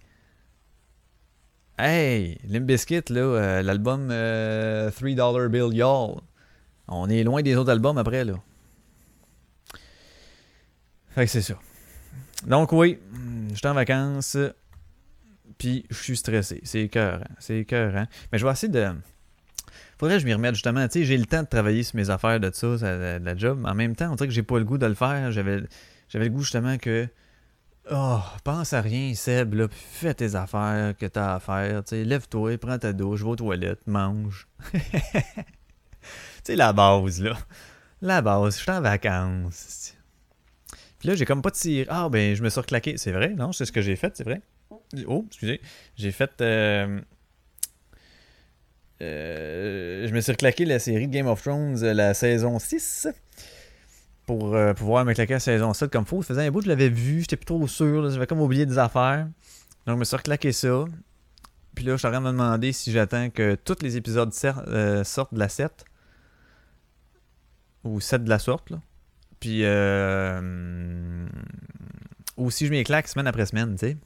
Hey! 1.76 2.38
Limp 2.44 2.64
Bizkit, 2.64 3.02
là, 3.08 3.20
euh, 3.20 3.62
l'album 3.62 4.08
euh, 4.12 4.88
$3 4.92 5.48
Bill 5.48 5.76
Y'all. 5.76 6.20
On 6.86 7.08
est 7.08 7.24
loin 7.24 7.42
des 7.42 7.56
autres 7.56 7.72
albums 7.72 7.98
après, 7.98 8.24
là. 8.24 8.34
Fait 11.10 11.24
que 11.24 11.30
c'est 11.30 11.42
ça. 11.42 11.54
Donc 12.46 12.72
oui, 12.72 12.98
j'étais 13.52 13.68
en 13.68 13.74
vacances, 13.74 14.36
puis 15.58 15.84
je 15.90 15.96
suis 15.96 16.16
stressé. 16.16 16.60
C'est 16.64 16.82
écœurant, 16.82 17.24
c'est 17.38 17.58
écœurant. 17.58 18.06
Mais 18.32 18.38
je 18.38 18.46
vais 18.46 18.52
essayer 18.52 18.72
de... 18.72 18.88
Faudrait 19.98 20.16
que 20.16 20.22
je 20.22 20.26
m'y 20.26 20.32
remette 20.32 20.54
justement. 20.54 20.86
Tu 20.88 21.00
sais, 21.00 21.04
j'ai 21.04 21.18
le 21.18 21.26
temps 21.26 21.42
de 21.42 21.48
travailler 21.48 21.82
sur 21.82 21.96
mes 21.96 22.08
affaires 22.08 22.40
de 22.40 22.50
ça, 22.50 22.68
de 22.68 23.22
la 23.22 23.36
job. 23.36 23.62
En 23.66 23.74
même 23.74 23.94
temps, 23.94 24.10
on 24.10 24.14
dirait 24.14 24.28
que 24.28 24.32
j'ai 24.32 24.42
pas 24.42 24.58
le 24.58 24.64
goût 24.64 24.78
de 24.78 24.86
le 24.86 24.94
faire. 24.94 25.30
J'avais, 25.32 25.62
j'avais 26.08 26.24
le 26.26 26.30
goût 26.30 26.40
justement 26.40 26.78
que... 26.78 27.06
Oh, 27.90 28.20
pense 28.44 28.72
à 28.72 28.80
rien, 28.80 29.14
Seb, 29.14 29.54
là, 29.54 29.66
fais 29.70 30.14
tes 30.14 30.34
affaires 30.36 30.96
que 30.96 31.06
t'as 31.06 31.34
à 31.34 31.40
faire. 31.40 31.84
Tu 31.84 31.90
sais, 31.90 32.04
lève-toi, 32.04 32.56
prends 32.56 32.78
ta 32.78 32.92
douche, 32.92 33.22
va 33.22 33.30
aux 33.30 33.36
toilettes, 33.36 33.86
mange. 33.86 34.48
tu 34.72 34.80
sais, 36.44 36.56
la 36.56 36.72
base, 36.72 37.20
là. 37.20 37.36
La 38.00 38.22
base, 38.22 38.56
je 38.56 38.62
suis 38.62 38.70
en 38.70 38.80
vacances. 38.80 39.79
Puis 41.00 41.08
là, 41.08 41.14
j'ai 41.14 41.24
comme 41.24 41.40
pas 41.40 41.50
tiré. 41.50 41.86
Ah, 41.88 42.10
ben, 42.10 42.36
je 42.36 42.42
me 42.42 42.50
suis 42.50 42.60
reclaqué. 42.60 42.98
C'est 42.98 43.10
vrai, 43.10 43.30
non? 43.30 43.52
C'est 43.52 43.64
ce 43.64 43.72
que 43.72 43.80
j'ai 43.80 43.96
fait, 43.96 44.14
c'est 44.14 44.22
vrai? 44.22 44.42
Oh, 45.06 45.24
excusez. 45.26 45.60
J'ai 45.96 46.12
fait. 46.12 46.30
euh, 46.42 47.00
euh, 49.00 50.06
je 50.06 50.12
me 50.12 50.20
suis 50.20 50.30
reclaqué 50.30 50.66
la 50.66 50.78
série 50.78 51.08
de 51.08 51.12
Game 51.12 51.26
of 51.26 51.40
Thrones, 51.42 51.82
euh, 51.82 51.94
la 51.94 52.12
saison 52.12 52.58
6. 52.58 53.08
Pour 54.26 54.54
pouvoir 54.76 55.06
me 55.06 55.14
claquer 55.14 55.32
la 55.32 55.40
saison 55.40 55.72
7 55.72 55.90
comme 55.90 56.04
faut. 56.04 56.22
Ça 56.22 56.34
faisait 56.34 56.46
un 56.46 56.50
bout 56.50 56.60
je 56.60 56.68
l'avais 56.68 56.90
vu, 56.90 57.20
j'étais 57.20 57.36
plus 57.36 57.46
trop 57.46 57.66
sûr. 57.66 58.10
J'avais 58.10 58.26
comme 58.26 58.42
oublié 58.42 58.66
des 58.66 58.78
affaires. 58.78 59.26
Donc, 59.86 59.96
je 59.96 60.00
me 60.00 60.04
suis 60.04 60.16
reclaqué 60.16 60.52
ça. 60.52 60.84
Puis 61.74 61.84
là, 61.86 61.92
je 61.92 61.96
suis 61.96 62.06
en 62.06 62.10
train 62.10 62.20
de 62.20 62.26
me 62.26 62.32
demander 62.32 62.72
si 62.72 62.92
j'attends 62.92 63.30
que 63.30 63.54
tous 63.54 63.78
les 63.82 63.96
épisodes 63.96 64.32
sortent 64.34 64.66
de 65.34 65.38
la 65.38 65.48
7. 65.48 65.84
Ou 67.84 68.00
7 68.00 68.22
de 68.22 68.28
la 68.28 68.38
sorte, 68.38 68.68
là. 68.68 68.80
Puis, 69.40 69.60
euh, 69.64 71.26
ou 72.36 72.50
si 72.50 72.66
je 72.66 72.70
m'y 72.70 72.82
claque 72.84 73.08
semaine 73.08 73.26
après 73.26 73.46
semaine, 73.46 73.72
tu 73.72 73.86
sais. 73.86 73.96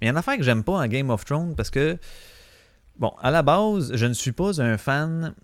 Mais 0.00 0.02
il 0.02 0.06
y 0.06 0.08
a 0.08 0.10
une 0.12 0.16
affaire 0.16 0.36
que 0.36 0.42
j'aime 0.42 0.62
pas 0.64 0.74
en 0.74 0.86
Game 0.86 1.10
of 1.10 1.24
Thrones 1.24 1.54
parce 1.56 1.70
que, 1.70 1.98
bon, 2.98 3.12
à 3.20 3.30
la 3.30 3.42
base, 3.42 3.92
je 3.94 4.06
ne 4.06 4.12
suis 4.12 4.32
pas 4.32 4.60
un 4.60 4.76
fan 4.78 5.34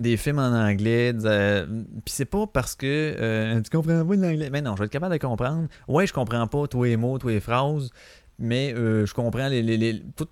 des 0.00 0.16
films 0.16 0.38
en 0.38 0.52
anglais. 0.54 1.12
de- 1.12 1.66
Puis 2.04 2.14
c'est 2.14 2.24
pas 2.24 2.46
parce 2.46 2.74
que 2.76 2.86
euh, 3.18 3.60
tu 3.60 3.70
comprends 3.70 4.04
pas 4.06 4.14
l'anglais. 4.16 4.48
Mais 4.50 4.62
non, 4.62 4.74
je 4.76 4.80
vais 4.80 4.86
être 4.86 4.92
capable 4.92 5.14
de 5.14 5.18
comprendre. 5.20 5.68
Ouais, 5.88 6.06
je 6.06 6.12
comprends 6.12 6.46
pas 6.46 6.66
tous 6.68 6.84
les 6.84 6.96
mots, 6.96 7.18
tous 7.18 7.28
les 7.28 7.40
phrases. 7.40 7.90
Mais 8.38 8.72
euh, 8.74 9.04
je 9.04 9.12
comprends 9.14 9.48
les. 9.48 9.62
les, 9.62 9.76
les- 9.76 10.00
tu 10.16 10.24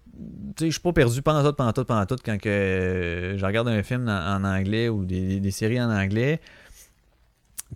sais, 0.58 0.66
je 0.66 0.70
suis 0.70 0.80
pas 0.80 0.92
perdu 0.92 1.20
pendant 1.22 1.42
tout, 1.42 1.54
pendant 1.56 1.72
tout, 1.72 1.84
pendant 1.84 2.06
tout 2.06 2.16
quand 2.24 2.38
que, 2.38 2.48
euh, 2.48 3.36
je 3.36 3.44
regarde 3.44 3.66
un 3.68 3.82
film 3.82 4.08
en, 4.08 4.36
en 4.36 4.44
anglais 4.44 4.88
ou 4.88 5.04
des, 5.04 5.40
des 5.40 5.50
séries 5.50 5.82
en 5.82 5.90
anglais. 5.90 6.40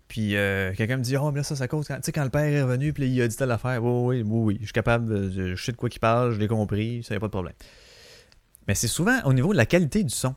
Puis 0.09 0.37
euh, 0.37 0.72
quelqu'un 0.74 0.96
me 0.98 1.03
dit 1.03 1.16
Oh, 1.16 1.31
mais 1.33 1.38
là, 1.38 1.42
ça, 1.44 1.57
ça 1.57 1.66
cause. 1.68 1.87
Tu 1.87 1.94
sais, 2.03 2.12
quand 2.12 2.24
le 2.24 2.31
père 2.31 2.44
est 2.44 2.62
revenu, 2.62 2.92
puis 2.92 3.09
il 3.09 3.22
a 3.22 3.29
dit 3.29 3.37
telle 3.37 3.50
affaire. 3.50 3.83
Oui, 3.83 4.22
oui, 4.22 4.24
oui. 4.24 4.57
Je 4.61 4.66
suis 4.66 4.72
capable. 4.72 5.31
de- 5.31 5.55
Je 5.55 5.62
sais 5.64 5.72
de 5.72 5.76
quoi 5.76 5.88
il 5.92 5.98
parle, 5.98 6.33
je 6.33 6.38
l'ai 6.38 6.48
compris, 6.48 7.03
ça 7.03 7.14
n'y 7.14 7.16
a 7.16 7.20
pas 7.20 7.26
de 7.26 7.33
problème. 7.33 7.55
Mais 8.68 8.74
c'est 8.74 8.88
souvent 8.88 9.18
au 9.24 9.33
niveau 9.33 9.53
de 9.53 9.57
la 9.57 9.66
qualité 9.66 10.05
du 10.05 10.14
son. 10.14 10.35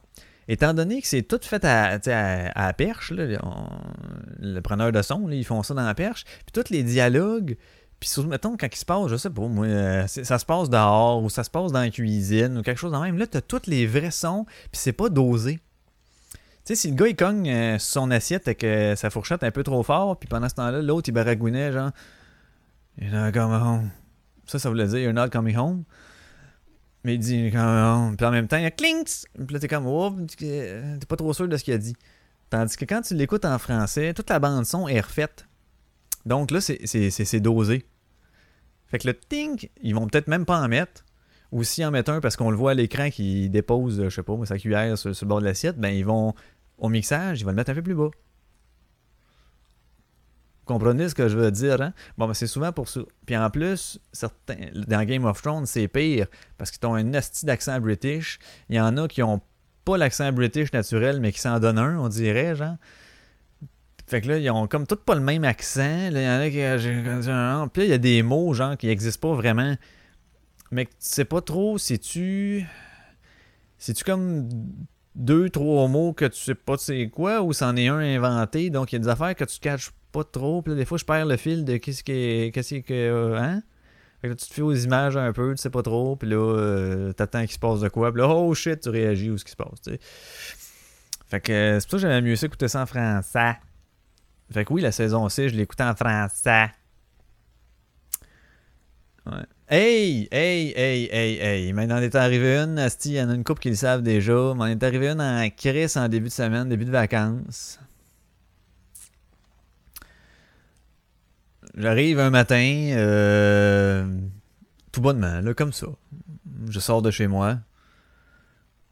Étant 0.47 0.73
donné 0.73 1.01
que 1.01 1.07
c'est 1.07 1.21
tout 1.21 1.39
fait 1.41 1.63
à, 1.63 1.99
à, 2.05 2.65
la 2.67 2.73
perche, 2.73 3.13
le 3.15 4.59
preneur 4.61 4.91
de 4.91 5.01
son, 5.01 5.29
ils 5.29 5.45
font 5.45 5.63
ça 5.63 5.73
dans 5.73 5.85
la 5.85 5.95
perche. 5.95 6.25
Puis 6.25 6.51
tous 6.63 6.69
les 6.69 6.83
dialogues, 6.83 7.55
puis 7.99 8.09
surtout, 8.09 8.27
mettons, 8.29 8.57
quand 8.57 8.67
il 8.69 8.75
se 8.77 8.83
passe, 8.83 9.07
je 9.07 9.15
sais 9.15 9.29
pas, 9.29 9.47
moi, 9.47 9.65
euh, 9.65 10.07
ça 10.07 10.37
se 10.37 10.45
passe 10.45 10.69
dehors 10.69 11.23
ou 11.23 11.29
ça 11.29 11.43
se 11.45 11.49
passe 11.49 11.71
dans 11.71 11.79
la 11.79 11.89
cuisine 11.89 12.57
ou 12.57 12.61
quelque 12.61 12.79
chose 12.79 12.91
de 12.91 12.97
même. 12.97 13.17
Là, 13.17 13.27
tu 13.27 13.37
as 13.37 13.41
tous 13.41 13.67
les 13.67 13.87
vrais 13.87 14.11
sons, 14.11 14.45
puis 14.71 14.81
c'est 14.81 14.91
pas 14.91 15.07
dosé. 15.07 15.59
Tu 16.65 16.67
sais, 16.67 16.75
si 16.75 16.89
le 16.91 16.95
gars 16.95 17.07
il 17.07 17.15
cogne 17.15 17.49
euh, 17.49 17.77
son 17.77 18.09
assiette 18.09 18.47
avec 18.47 18.63
euh, 18.63 18.95
sa 18.95 19.09
fourchette 19.09 19.43
un 19.43 19.51
peu 19.51 19.63
trop 19.63 19.83
fort, 19.83 20.17
puis 20.17 20.29
pendant 20.29 20.47
ce 20.47 20.55
temps-là, 20.55 20.81
l'autre 20.81 21.09
il 21.09 21.11
baragouinait 21.11 21.73
genre 21.73 21.91
You're 22.97 23.11
not 23.11 23.31
coming 23.33 23.61
home. 23.61 23.89
Ça, 24.45 24.59
ça 24.59 24.69
voulait 24.69 24.87
dire 24.87 24.99
You're 24.99 25.13
not 25.13 25.29
coming 25.29 25.57
home. 25.57 25.83
Mais 27.03 27.15
il 27.15 27.19
dit 27.19 27.35
You're 27.35 27.51
coming 27.51 27.83
home. 27.83 28.15
Puis 28.15 28.25
en 28.25 28.31
même 28.31 28.47
temps, 28.47 28.57
il 28.57 28.63
y 28.63 28.65
a 28.65 28.71
clinks. 28.71 29.25
Puis 29.33 29.53
là, 29.53 29.59
t'es 29.59 29.67
comme 29.67 29.87
Oh, 29.87 30.15
t'es 30.37 31.05
pas 31.07 31.17
trop 31.17 31.33
sûr 31.33 31.49
de 31.49 31.57
ce 31.57 31.65
qu'il 31.65 31.73
a 31.73 31.77
dit. 31.77 31.97
Tandis 32.49 32.77
que 32.77 32.85
quand 32.85 33.01
tu 33.01 33.15
l'écoutes 33.15 33.45
en 33.45 33.57
français, 33.57 34.13
toute 34.13 34.29
la 34.29 34.39
bande-son 34.39 34.87
est 34.87 35.01
refaite. 35.01 35.47
Donc 36.25 36.51
là, 36.51 36.61
c'est 36.61 37.39
dosé. 37.41 37.85
Fait 38.87 38.99
que 38.99 39.07
le 39.07 39.15
tink, 39.15 39.69
ils 39.81 39.95
vont 39.95 40.07
peut-être 40.07 40.27
même 40.27 40.45
pas 40.45 40.61
en 40.61 40.67
mettre. 40.69 41.03
Ou 41.53 41.63
s'ils 41.63 41.85
en 41.85 41.91
mettent 41.91 42.09
un 42.09 42.19
parce 42.19 42.35
qu'on 42.35 42.49
le 42.49 42.57
voit 42.57 42.71
à 42.71 42.73
l'écran 42.73 43.11
qui 43.11 43.47
dépose, 43.47 44.01
je 44.03 44.09
sais 44.09 44.23
pas, 44.23 44.33
sa 44.43 44.57
cuillère 44.57 44.97
sur, 44.97 45.15
sur 45.15 45.25
le 45.25 45.29
bord 45.29 45.39
de 45.39 45.45
l'assiette, 45.45 45.77
ben 45.77 45.89
ils 45.89 46.03
vont, 46.03 46.33
au 46.79 46.89
mixage, 46.89 47.41
ils 47.41 47.43
vont 47.43 47.51
le 47.51 47.55
mettre 47.55 47.69
un 47.69 47.75
peu 47.75 47.83
plus 47.83 47.93
bas. 47.93 48.09
Vous 50.65 50.65
comprenez 50.65 51.09
ce 51.09 51.13
que 51.13 51.27
je 51.27 51.37
veux 51.37 51.51
dire, 51.51 51.79
hein? 51.79 51.93
Bon, 52.17 52.25
ben 52.25 52.33
c'est 52.33 52.47
souvent 52.47 52.71
pour 52.71 52.89
ça. 52.89 53.01
Puis 53.27 53.37
en 53.37 53.51
plus, 53.51 53.99
certains, 54.11 54.55
dans 54.73 55.03
Game 55.03 55.25
of 55.25 55.43
Thrones, 55.43 55.67
c'est 55.67 55.87
pire 55.87 56.25
parce 56.57 56.71
qu'ils 56.71 56.87
ont 56.87 56.95
un 56.95 57.13
asti 57.13 57.45
d'accent 57.45 57.79
british. 57.79 58.39
Il 58.69 58.75
y 58.75 58.79
en 58.79 58.97
a 58.97 59.07
qui 59.07 59.21
ont 59.21 59.39
pas 59.85 59.97
l'accent 59.97 60.31
british 60.31 60.73
naturel, 60.73 61.19
mais 61.19 61.31
qui 61.31 61.39
s'en 61.39 61.59
donnent 61.59 61.77
un, 61.77 61.99
on 61.99 62.09
dirait, 62.09 62.55
genre. 62.55 62.77
Fait 64.07 64.21
que 64.21 64.27
là, 64.29 64.39
ils 64.39 64.49
ont 64.49 64.65
comme 64.65 64.87
tous 64.87 64.95
pas 64.95 65.13
le 65.13 65.21
même 65.21 65.43
accent. 65.43 66.09
Là, 66.09 66.19
il 66.19 66.25
y 66.25 66.27
en 66.27 66.39
a 66.39 66.49
qui. 66.49 67.69
Puis 67.73 67.81
là, 67.81 67.85
il 67.85 67.91
y 67.91 67.93
a 67.93 67.97
des 67.99 68.23
mots, 68.23 68.55
genre, 68.55 68.75
qui 68.75 68.87
n'existent 68.87 69.29
pas 69.29 69.35
vraiment. 69.35 69.75
Mais 70.73 70.85
tu 70.85 70.91
sais 70.99 71.25
pas 71.25 71.41
trop 71.41 71.77
si 71.77 71.99
tu. 71.99 72.65
Si 73.77 73.93
tu 73.93 74.03
comme 74.03 74.49
deux, 75.15 75.49
trois 75.49 75.87
mots 75.87 76.13
que 76.13 76.25
tu 76.25 76.39
sais 76.39 76.55
pas 76.55 76.77
c'est 76.77 77.09
quoi 77.09 77.43
ou 77.43 77.53
c'en 77.53 77.75
est 77.75 77.87
un 77.87 77.99
inventé? 77.99 78.71
Donc 78.71 78.91
il 78.91 78.95
y 78.95 78.97
a 78.97 78.99
des 78.99 79.07
affaires 79.07 79.35
que 79.35 79.43
tu 79.43 79.59
caches 79.59 79.91
pas 80.11 80.23
trop. 80.23 80.63
Puis 80.63 80.71
là, 80.71 80.77
des 80.77 80.85
fois, 80.85 80.97
je 80.97 81.05
perds 81.05 81.27
le 81.27 81.37
fil 81.37 81.63
de 81.63 81.77
qu'est-ce 81.77 82.03
qui 82.03 82.11
est. 82.11 82.53
Qu'est-ce 82.53 82.75
que. 82.75 82.93
euh, 82.93 83.37
hein? 83.37 83.61
Fait 84.21 84.29
que 84.29 84.33
là, 84.33 84.35
tu 84.35 84.47
te 84.47 84.53
fais 84.53 84.61
aux 84.63 84.73
images 84.73 85.17
un 85.17 85.31
peu, 85.31 85.53
tu 85.53 85.61
sais 85.61 85.69
pas 85.69 85.83
trop. 85.83 86.15
Puis 86.15 86.29
là, 86.29 86.37
euh, 86.37 87.13
t'attends 87.13 87.41
qu'il 87.41 87.51
se 87.51 87.59
passe 87.59 87.81
de 87.81 87.89
quoi. 87.89 88.11
Puis 88.11 88.21
là, 88.21 88.29
oh 88.29 88.53
shit, 88.55 88.79
tu 88.79 88.89
réagis 88.89 89.29
ou 89.29 89.37
ce 89.37 89.45
qui 89.45 89.51
se 89.51 89.55
passe, 89.57 89.81
tu 89.83 89.91
sais. 89.91 89.99
Fait 91.27 91.41
que 91.41 91.51
euh, 91.51 91.79
c'est 91.79 91.89
pour 91.89 91.99
ça 91.99 92.07
que 92.07 92.13
j'aimais 92.13 92.21
mieux 92.21 92.35
ça 92.35 92.47
écouter 92.47 92.67
ça 92.67 92.81
en 92.81 92.85
français. 92.85 93.57
Fait 94.51 94.65
que 94.65 94.73
oui, 94.73 94.81
la 94.81 94.91
saison 94.91 95.27
6, 95.29 95.49
je 95.49 95.55
l'écoutais 95.55 95.83
en 95.83 95.95
français. 95.95 96.71
Ouais. 99.25 99.45
Hey, 99.75 100.27
hey, 100.31 100.71
hey, 100.75 101.09
hey, 101.11 101.39
hey. 101.39 101.73
M'en 101.73 101.97
est 101.97 102.13
arrivé 102.13 102.57
une, 102.57 102.77
Asti, 102.77 103.09
il 103.09 103.15
y 103.15 103.21
en 103.23 103.31
a 103.31 103.33
une 103.33 103.43
couple 103.43 103.59
qui 103.59 103.69
le 103.69 103.75
savent 103.75 104.03
déjà. 104.03 104.53
M'en 104.53 104.67
est 104.67 104.83
arrivé 104.83 105.09
une 105.09 105.19
en 105.19 105.49
crise 105.49 105.97
en 105.97 106.07
début 106.07 106.27
de 106.27 106.31
semaine, 106.31 106.69
début 106.69 106.85
de 106.85 106.91
vacances. 106.91 107.79
J'arrive 111.75 112.19
un 112.19 112.29
matin, 112.29 112.91
euh, 112.91 114.05
tout 114.91 115.01
bonnement, 115.01 115.41
là, 115.41 115.55
comme 115.55 115.73
ça. 115.73 115.87
Je 116.69 116.79
sors 116.79 117.01
de 117.01 117.09
chez 117.09 117.25
moi. 117.25 117.57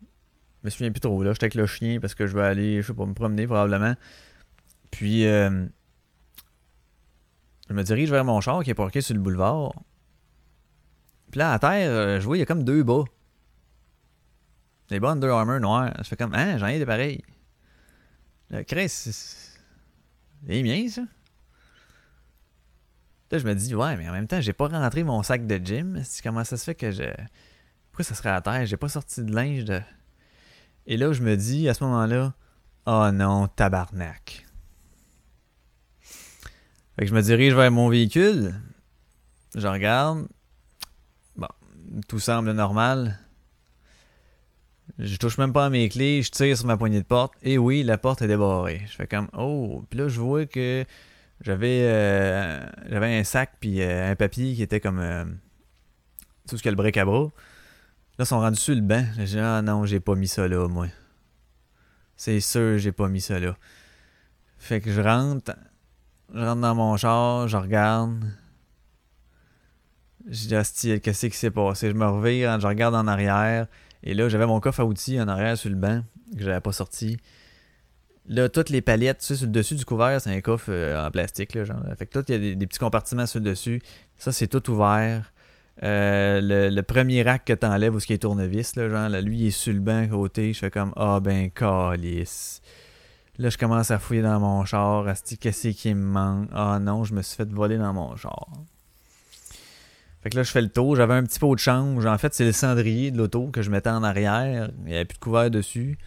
Je 0.02 0.66
me 0.66 0.70
souviens 0.72 0.92
plus 0.92 1.00
trop, 1.00 1.22
là. 1.22 1.34
J'étais 1.34 1.44
avec 1.44 1.54
le 1.54 1.68
chien 1.68 2.00
parce 2.00 2.16
que 2.16 2.26
je 2.26 2.36
vais 2.36 2.44
aller, 2.44 2.82
je 2.82 2.88
sais 2.88 2.94
pas, 2.96 3.06
me 3.06 3.14
promener 3.14 3.46
probablement. 3.46 3.94
Puis, 4.90 5.28
euh, 5.28 5.64
je 7.70 7.76
me 7.76 7.84
dirige 7.84 8.10
vers 8.10 8.26
mon 8.26 8.42
char 8.42 8.64
qui 8.64 8.72
est 8.72 8.74
parqué 8.74 9.02
sur 9.02 9.14
le 9.14 9.22
boulevard. 9.22 9.74
Puis 11.32 11.40
là, 11.40 11.54
à 11.54 11.60
terre, 11.60 11.90
euh, 11.90 12.20
je 12.20 12.26
vois, 12.26 12.38
il 12.38 12.42
y 12.42 12.44
a 12.44 12.46
comme 12.46 12.64
deux 12.64 12.84
bas. 12.84 13.04
Des 14.90 15.00
bas 15.00 15.12
Under 15.12 15.32
Armour 15.32 15.60
noirs. 15.60 15.94
Je 16.00 16.04
fais 16.04 16.18
comme, 16.18 16.36
hein, 16.36 16.58
j'en 16.58 16.68
ai 16.68 16.78
des 16.78 16.86
pareils. 16.86 17.24
Là, 18.50 18.64
Chris, 18.66 18.90
c'est 18.90 19.12
c'est 20.48 20.64
mien, 20.64 20.88
ça. 20.90 21.02
Là, 23.32 23.38
je 23.38 23.46
me 23.46 23.54
dis, 23.54 23.74
ouais, 23.76 23.96
mais 23.96 24.10
en 24.10 24.12
même 24.12 24.28
temps, 24.28 24.42
j'ai 24.42 24.54
pas 24.54 24.68
rentré 24.68 25.04
mon 25.04 25.24
sac 25.24 25.48
de 25.48 25.58
gym. 25.64 26.02
Comment 26.24 26.44
ça 26.44 26.58
se 26.58 26.66
fait 26.66 26.76
que 26.76 26.92
je. 26.92 27.04
Pourquoi 27.92 28.04
ça 28.04 28.16
serait 28.16 28.30
à 28.30 28.42
terre? 28.42 28.66
J'ai 28.66 28.78
pas 28.78 28.90
sorti 28.90 29.24
de 29.24 29.34
linge 29.34 29.66
de. 29.66 29.80
Et 30.88 30.98
là, 30.98 31.14
je 31.14 31.22
me 31.22 31.38
dis, 31.38 31.70
à 31.70 31.74
ce 31.74 31.84
moment-là, 31.86 32.34
oh 32.88 33.10
non, 33.14 33.48
tabarnak. 33.48 34.46
Fait 36.96 37.04
que 37.04 37.08
je 37.08 37.14
me 37.14 37.22
dirige 37.22 37.54
vers 37.54 37.72
mon 37.72 37.88
véhicule. 37.88 38.54
Je 39.56 39.68
regarde. 39.68 40.28
Tout 42.08 42.20
semble 42.20 42.52
normal. 42.52 43.18
Je 44.98 45.18
touche 45.18 45.38
même 45.38 45.54
pas 45.54 45.66
à 45.66 45.70
mes 45.70 45.90
clés, 45.90 46.22
je 46.22 46.32
tire 46.32 46.58
sur 46.58 46.68
ma 46.68 46.78
poignée 46.78 47.00
de 47.00 47.06
porte. 47.06 47.34
Et 47.44 47.58
oui, 47.58 47.84
la 47.84 47.98
porte 47.98 48.22
est 48.22 48.28
débarrée. 48.28 48.82
Je 48.88 48.96
fais 48.96 49.08
comme 49.08 49.30
oh, 49.38 49.84
puis 49.90 50.00
là 50.00 50.08
je 50.08 50.20
vois 50.20 50.46
que 50.46 50.86
j'avais 51.42 51.82
euh, 51.84 52.60
un 52.92 53.24
sac 53.24 53.54
puis 53.60 53.82
euh, 53.82 54.12
un 54.12 54.16
papier 54.16 54.54
qui 54.54 54.62
était 54.62 54.80
comme 54.80 55.00
euh, 55.00 55.26
tout 56.48 56.58
ce 56.58 56.62
qu'il 56.62 56.66
y 56.66 56.70
a 56.70 56.72
le 56.72 56.78
bric 56.78 56.98
à 56.98 57.06
bras. 57.06 57.32
Là, 58.18 58.24
ils 58.24 58.26
sont 58.26 58.40
rendus 58.40 58.60
sur 58.60 58.76
le 58.76 58.82
banc. 58.82 59.06
J'ai 59.18 59.26
dit 59.26 59.40
ah 59.40 59.62
non, 59.62 59.86
j'ai 59.86 60.00
pas 60.00 60.16
mis 60.16 60.28
ça 60.28 60.48
là, 60.48 60.68
moi. 60.68 60.88
C'est 62.16 62.40
sûr, 62.40 62.78
j'ai 62.78 62.92
pas 62.92 63.08
mis 63.08 63.22
ça 63.22 63.40
là. 63.40 63.56
Fait 64.60 64.82
que 64.82 64.92
je 64.92 65.02
rentre, 65.02 65.56
je 66.34 66.40
rentre 66.40 66.62
dans 66.62 66.76
mon 66.76 66.96
char, 66.98 67.48
je 67.48 67.58
regarde. 67.58 68.24
Je 70.28 70.48
dis, 70.48 70.56
hostie, 70.56 71.00
qu'est-ce 71.02 71.28
qui 71.28 71.38
s'est 71.38 71.52
passé? 71.52 71.90
Je 71.90 71.96
me 71.96 72.06
revire, 72.06 72.60
je 72.60 72.68
regarde 72.68 72.96
en 72.96 73.08
arrière. 73.08 73.68
Et 74.04 74.14
là, 74.14 74.30
j'avais 74.30 74.46
mon 74.46 74.60
coffre 74.60 74.80
à 74.80 74.86
outils 74.86 75.20
en 75.22 75.28
arrière 75.28 75.58
sur 75.58 75.70
le 75.70 75.76
banc, 75.76 76.02
que 76.36 76.44
j'avais 76.44 76.62
pas 76.62 76.72
sorti. 76.72 77.18
Là, 78.28 78.50
toutes 78.50 78.70
les 78.70 78.82
palettes, 78.82 79.20
tu 79.20 79.26
sais, 79.26 79.36
sur 79.36 79.46
le 79.46 79.52
dessus 79.52 79.76
du 79.76 79.86
couvert, 79.86 80.20
c'est 80.22 80.30
un 80.30 80.42
coffre 80.42 80.70
euh, 80.70 81.08
en 81.08 81.12
plastique, 81.12 81.56
là, 81.56 81.64
genre. 81.64 81.82
Fait 81.98 82.06
que 82.06 82.18
là, 82.18 82.24
il 82.28 82.32
y 82.32 82.52
a 82.52 82.56
des, 82.56 82.68
petits 82.68 82.80
compartiments 82.80 83.26
sur 83.26 83.40
le 83.40 83.46
dessus. 83.46 83.82
Ça, 84.18 84.32
c'est 84.32 84.48
tout 84.48 84.70
ouvert. 84.70 85.34
Euh, 85.84 86.40
le, 86.42 86.70
le 86.70 86.84
premier 86.84 87.24
rack 87.24 87.46
que 87.46 87.54
t'enlèves, 87.54 87.96
où 87.96 88.00
ce 88.00 88.06
qui 88.06 88.14
est 88.14 88.20
tournevis, 88.20 88.76
là, 88.76 88.90
genre, 88.90 89.10
là, 89.10 89.22
lui, 89.22 89.40
il 89.40 89.48
est 89.48 89.52
sur 89.52 89.74
le 89.74 89.80
banc 89.80 90.04
à 90.04 90.08
côté. 90.08 90.54
Je 90.54 90.60
fais 90.60 90.72
comme, 90.72 90.94
ah 90.96 91.20
ben, 91.20 91.50
calice. 91.50 92.62
Là, 93.38 93.50
je 93.50 93.58
commence 93.58 93.90
à 93.92 93.98
fouiller 93.98 94.22
dans 94.22 94.40
mon 94.40 94.66
char. 94.66 95.08
Asti, 95.08 95.38
qu'est-ce 95.38 95.70
qui 95.70 95.94
me 95.94 96.06
manque? 96.06 96.50
Ah 96.54 96.80
non, 96.80 97.04
je 97.04 97.14
me 97.16 97.22
suis 97.22 97.36
fait 97.36 97.50
voler 97.50 97.78
dans 97.78 97.94
mon 97.94 98.16
char. 98.16 98.50
Fait 100.22 100.30
que 100.30 100.38
là, 100.38 100.44
je 100.44 100.52
fais 100.52 100.62
le 100.62 100.70
tour. 100.70 100.96
J'avais 100.96 101.16
un 101.16 101.24
petit 101.24 101.40
pot 101.40 101.54
de 101.56 101.60
change. 101.60 102.06
En 102.06 102.18
fait, 102.18 102.34
c'est 102.34 102.46
le 102.46 102.52
cendrier 102.52 103.12
de 103.12 103.18
l'auto 103.18 103.48
que 103.48 103.62
je 103.62 103.72
mettais 103.72 103.90
en 103.90 104.04
arrière. 104.04 104.70
Il 104.80 104.86
n'y 104.86 104.96
avait 104.96 105.06
plus 105.06 105.18
de 105.18 105.24
couvert 105.24 105.50
dessus. 105.50 105.98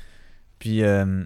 Puis, 0.59 0.83
euh, 0.83 1.24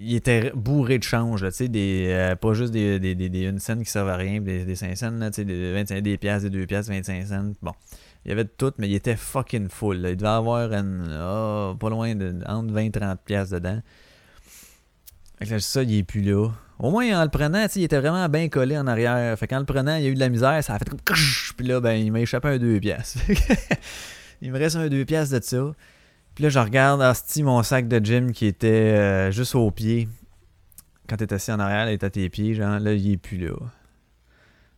il 0.00 0.14
était 0.14 0.52
bourré 0.54 0.98
de 0.98 1.04
change. 1.04 1.42
des, 1.60 2.06
euh, 2.08 2.36
pas 2.36 2.54
juste 2.54 2.72
des, 2.72 2.98
des, 2.98 3.14
des, 3.14 3.28
des 3.28 3.42
une 3.42 3.58
scène 3.58 3.82
qui 3.82 3.90
servent 3.90 4.08
à 4.08 4.16
rien, 4.16 4.40
des, 4.40 4.64
des 4.64 4.74
5 4.74 4.96
cents, 4.96 5.10
là, 5.10 5.30
des 5.30 5.72
25, 5.72 6.00
des 6.00 6.16
piastres, 6.16 6.48
des 6.48 6.58
2 6.58 6.66
piastres, 6.66 6.92
25 6.92 7.26
cents. 7.26 7.52
Bon. 7.62 7.72
Il 8.24 8.30
y 8.30 8.32
avait 8.32 8.44
de 8.44 8.50
tout, 8.56 8.72
mais 8.78 8.88
il 8.88 8.94
était 8.94 9.16
fucking 9.16 9.68
full. 9.68 9.96
Il 9.96 10.16
devait 10.16 10.28
avoir 10.28 10.70
ah, 10.72 11.74
pas 11.78 11.90
loin 11.90 12.14
de 12.14 12.34
entre 12.46 12.72
20 12.72 12.80
et 12.80 12.90
30 12.90 13.20
piastres 13.20 13.54
dedans. 13.56 13.82
Ça, 15.42 15.82
il 15.82 15.98
est 15.98 16.02
plus 16.04 16.22
là. 16.22 16.50
Au 16.78 16.90
moins, 16.90 17.20
en 17.20 17.22
le 17.22 17.30
prenant, 17.30 17.66
il 17.74 17.82
était 17.82 17.98
vraiment 17.98 18.28
bien 18.28 18.48
collé 18.48 18.76
en 18.76 18.86
arrière. 18.86 19.38
Fait 19.38 19.46
qu'en 19.46 19.60
le 19.60 19.64
prenant, 19.64 19.96
il 19.96 20.04
y 20.04 20.06
a 20.06 20.10
eu 20.10 20.14
de 20.14 20.20
la 20.20 20.28
misère, 20.28 20.62
ça 20.62 20.74
a 20.74 20.78
fait 20.78 20.88
comme! 20.88 21.16
Puis 21.56 21.66
là, 21.66 21.80
ben, 21.80 21.92
il 21.92 22.10
m'a 22.10 22.20
échappé 22.20 22.48
un 22.48 22.58
2 22.58 22.80
piastres. 22.80 23.20
Il 24.42 24.52
me 24.52 24.58
reste 24.58 24.76
un 24.76 24.88
2 24.88 25.04
piastres 25.04 25.38
de 25.38 25.42
ça. 25.42 25.74
Puis 26.34 26.44
là, 26.44 26.50
je 26.50 26.58
regarde, 26.58 27.00
Asti, 27.00 27.42
mon 27.42 27.62
sac 27.62 27.88
de 27.88 28.04
gym 28.04 28.32
qui 28.32 28.46
était 28.46 28.68
euh, 28.68 29.30
juste 29.30 29.54
au 29.54 29.70
pied. 29.70 30.08
Quand 31.08 31.16
t'es 31.16 31.32
assis 31.32 31.52
en 31.52 31.60
arrière, 31.60 31.88
il 31.88 31.94
est 31.94 32.04
à 32.04 32.10
tes 32.10 32.28
pieds, 32.28 32.54
genre, 32.54 32.78
là, 32.78 32.92
il 32.92 33.12
est 33.12 33.16
plus 33.16 33.38
là. 33.38 33.54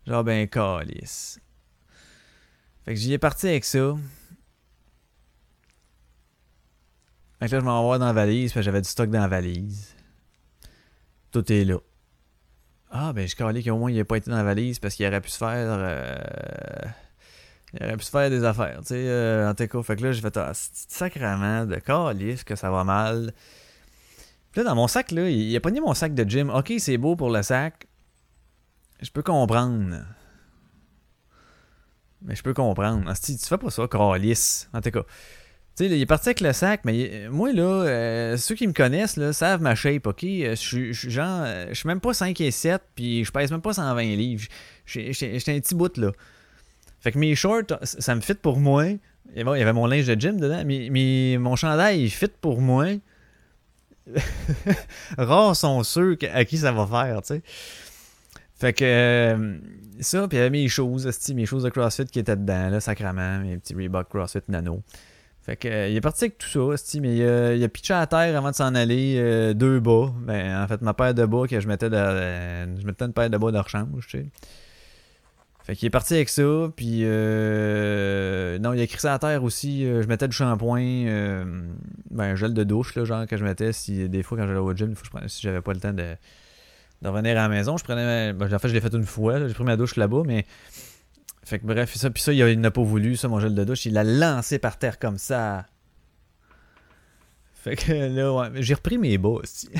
Genre, 0.06 0.22
ben, 0.22 0.46
calice. 0.46 1.40
Fait 2.84 2.94
que 2.94 3.00
j'y 3.00 3.12
ai 3.12 3.18
parti 3.18 3.48
avec 3.48 3.64
ça. 3.64 3.96
Fait 7.40 7.48
que 7.48 7.52
là, 7.52 7.60
je 7.60 7.64
m'en 7.64 7.90
vais 7.90 7.98
dans 7.98 8.06
la 8.06 8.12
valise, 8.12 8.52
parce 8.52 8.64
j'avais 8.64 8.82
du 8.82 8.88
stock 8.88 9.10
dans 9.10 9.20
la 9.20 9.28
valise. 9.28 9.95
Tout 11.36 11.52
est 11.52 11.64
là. 11.64 11.76
Ah, 12.90 13.12
ben, 13.12 13.28
je 13.28 13.36
calais 13.36 13.62
qu'au 13.62 13.76
moins 13.76 13.90
il 13.90 13.98
n'a 13.98 14.06
pas 14.06 14.16
été 14.16 14.30
dans 14.30 14.38
la 14.38 14.42
valise 14.42 14.78
parce 14.78 14.94
qu'il 14.94 15.06
aurait 15.06 15.20
pu 15.20 15.28
se 15.28 15.36
faire. 15.36 15.50
euh, 15.54 16.14
Il 17.74 17.84
aurait 17.84 17.98
pu 17.98 18.04
se 18.04 18.10
faire 18.10 18.30
des 18.30 18.42
affaires, 18.42 18.78
tu 18.80 18.86
sais, 18.86 19.06
euh, 19.06 19.50
en 19.50 19.54
tout. 19.54 19.82
Fait 19.82 19.96
que 19.96 20.02
là, 20.02 20.12
j'ai 20.12 20.22
fait 20.22 20.34
ah, 20.38 20.52
c'est 20.54 20.90
sacrement 20.90 21.66
de 21.66 21.76
calice 21.76 22.42
que 22.42 22.56
ça 22.56 22.70
va 22.70 22.84
mal? 22.84 23.34
Puis 24.50 24.62
là, 24.62 24.64
dans 24.64 24.74
mon 24.76 24.88
sac, 24.88 25.10
là, 25.10 25.28
il 25.28 25.54
a 25.54 25.60
pogné 25.60 25.78
mon 25.80 25.92
sac 25.92 26.14
de 26.14 26.24
gym. 26.24 26.48
Ok, 26.48 26.72
c'est 26.78 26.96
beau 26.96 27.16
pour 27.16 27.28
le 27.28 27.42
sac. 27.42 27.86
Je 29.02 29.10
peux 29.10 29.22
comprendre. 29.22 30.06
Mais 32.22 32.34
je 32.34 32.42
peux 32.42 32.54
comprendre. 32.54 33.12
Tu 33.22 33.36
fais 33.36 33.58
pas 33.58 33.68
ça, 33.68 33.86
calice. 33.88 34.70
En 34.72 34.80
tout 34.80 34.90
cas. 34.90 35.02
Sais, 35.76 35.86
il 35.86 36.00
est 36.00 36.06
parti 36.06 36.30
avec 36.30 36.40
le 36.40 36.52
sac, 36.54 36.80
mais 36.84 36.98
il- 36.98 37.30
moi, 37.30 37.52
là, 37.52 37.62
euh, 37.62 38.36
ceux 38.38 38.54
qui 38.54 38.66
me 38.66 38.72
connaissent, 38.72 39.20
savent 39.32 39.60
ma 39.60 39.74
shape, 39.74 40.06
ok? 40.06 40.24
Euh, 40.24 40.50
Je 40.50 40.54
suis- 40.54 40.94
genre, 40.94 41.42
euh, 41.44 41.66
je 41.68 41.74
suis 41.74 41.86
même 41.86 42.00
pas 42.00 42.14
5 42.14 42.40
et 42.40 42.50
7, 42.50 42.80
puis 42.94 43.24
je 43.24 43.30
pèse 43.30 43.50
même 43.50 43.60
pas 43.60 43.74
120 43.74 44.16
livres. 44.16 44.46
J'étais 44.86 45.52
un 45.54 45.60
petit 45.60 45.74
bout, 45.74 45.94
là. 45.98 46.12
Fait 47.00 47.12
que 47.12 47.18
mes 47.18 47.34
shorts, 47.34 47.64
ça 47.82 48.14
me 48.14 48.20
fit 48.22 48.34
pour 48.34 48.58
moi. 48.58 48.86
Il 49.34 49.42
y 49.42 49.42
avait 49.42 49.72
mon 49.74 49.86
linge 49.86 50.06
de 50.06 50.18
gym 50.18 50.40
dedans, 50.40 50.62
mais, 50.64 50.88
mais 50.90 51.36
mon 51.38 51.56
chandail, 51.56 52.04
il 52.04 52.10
fit 52.10 52.30
pour 52.40 52.60
moi. 52.62 52.86
Rares 55.18 55.56
sont 55.56 55.82
ceux 55.82 56.16
à 56.32 56.44
qui 56.44 56.58
ça 56.58 56.72
va 56.72 56.86
faire, 56.86 57.20
tu. 57.22 57.42
Fait 58.58 58.72
que 58.72 58.84
euh, 58.84 59.58
ça, 60.00 60.26
puis 60.28 60.36
il 60.36 60.38
y 60.38 60.40
avait 60.40 60.50
mes 60.50 60.68
choses, 60.68 61.06
mes 61.34 61.44
choses 61.44 61.64
de 61.64 61.68
CrossFit 61.68 62.06
qui 62.06 62.18
étaient 62.20 62.36
dedans, 62.36 62.70
là, 62.70 62.80
sacrament, 62.80 63.40
mes 63.40 63.58
petits 63.58 63.74
Reebok 63.74 64.08
CrossFit 64.08 64.38
Nano. 64.48 64.82
Fait 65.46 65.54
que, 65.56 65.68
euh, 65.68 65.88
il 65.88 65.94
est 65.94 66.00
parti 66.00 66.24
avec 66.24 66.38
tout 66.38 66.48
ça, 66.48 66.98
mais 67.00 67.16
il 67.56 67.64
a 67.64 67.68
pitché 67.68 67.94
à 67.94 68.04
terre 68.08 68.36
avant 68.36 68.50
de 68.50 68.56
s'en 68.56 68.74
aller 68.74 69.14
euh, 69.16 69.54
deux 69.54 69.78
bas. 69.78 70.12
Ben, 70.22 70.60
en 70.60 70.66
fait, 70.66 70.82
ma 70.82 70.92
paire 70.92 71.14
de 71.14 71.24
bas 71.24 71.46
que 71.48 71.60
je 71.60 71.68
mettais 71.68 71.88
de, 71.88 71.94
euh, 71.94 72.80
je 72.80 72.84
mettais 72.84 73.04
une 73.04 73.12
paire 73.12 73.30
de 73.30 73.38
bas 73.38 73.52
de 73.52 73.58
rechange, 73.58 74.08
tu 74.08 74.18
sais. 74.18 74.26
Fait 75.62 75.76
qu'il 75.76 75.86
est 75.86 75.90
parti 75.90 76.14
avec 76.14 76.28
ça, 76.30 76.42
puis 76.74 77.02
non, 77.02 78.72
il 78.72 78.80
a 78.80 78.82
écrit 78.82 78.98
ça 78.98 79.14
à 79.14 79.18
terre 79.20 79.44
aussi. 79.44 79.84
je 79.84 80.06
mettais 80.08 80.26
du 80.26 80.36
shampoing, 80.36 81.06
ben, 82.10 82.34
gel 82.34 82.52
de 82.52 82.64
douche, 82.64 82.96
là, 82.96 83.04
genre 83.04 83.26
que 83.26 83.36
je 83.36 83.44
mettais 83.44 83.72
si 83.72 84.08
des 84.08 84.24
fois 84.24 84.38
quand 84.38 84.46
j'allais 84.48 84.58
au 84.58 84.74
gym, 84.74 84.94
fois, 84.96 85.04
je 85.04 85.10
prenais- 85.10 85.28
si 85.28 85.42
j'avais 85.42 85.60
pas 85.60 85.72
le 85.72 85.80
temps 85.80 85.92
de, 85.92 86.14
de 87.02 87.08
revenir 87.08 87.32
à 87.32 87.42
la 87.42 87.48
maison, 87.48 87.76
je 87.76 87.84
prenais. 87.84 88.32
Ben, 88.32 88.52
en 88.52 88.58
fait, 88.58 88.68
je 88.68 88.74
l'ai 88.74 88.80
fait 88.80 88.94
une 88.94 89.04
fois, 89.04 89.46
j'ai 89.46 89.54
pris 89.54 89.64
ma 89.64 89.76
douche 89.76 89.94
là-bas, 89.96 90.22
mais. 90.24 90.44
Fait 91.46 91.60
que 91.60 91.66
bref, 91.66 91.94
ça, 91.94 92.10
puis 92.10 92.20
ça, 92.20 92.32
il, 92.32 92.60
n'a 92.60 92.72
pas 92.72 92.82
voulu, 92.82 93.16
ça, 93.16 93.28
mon 93.28 93.38
gel 93.38 93.54
de 93.54 93.62
douche. 93.62 93.86
Il 93.86 93.92
l'a 93.92 94.02
lancé 94.02 94.58
par 94.58 94.78
terre 94.78 94.98
comme 94.98 95.16
ça. 95.16 95.64
Fait 97.54 97.76
que 97.76 97.92
là, 97.92 98.32
ouais, 98.32 98.48
j'ai 98.56 98.74
repris 98.74 98.98
mes 98.98 99.16
bas 99.16 99.28
aussi. 99.28 99.70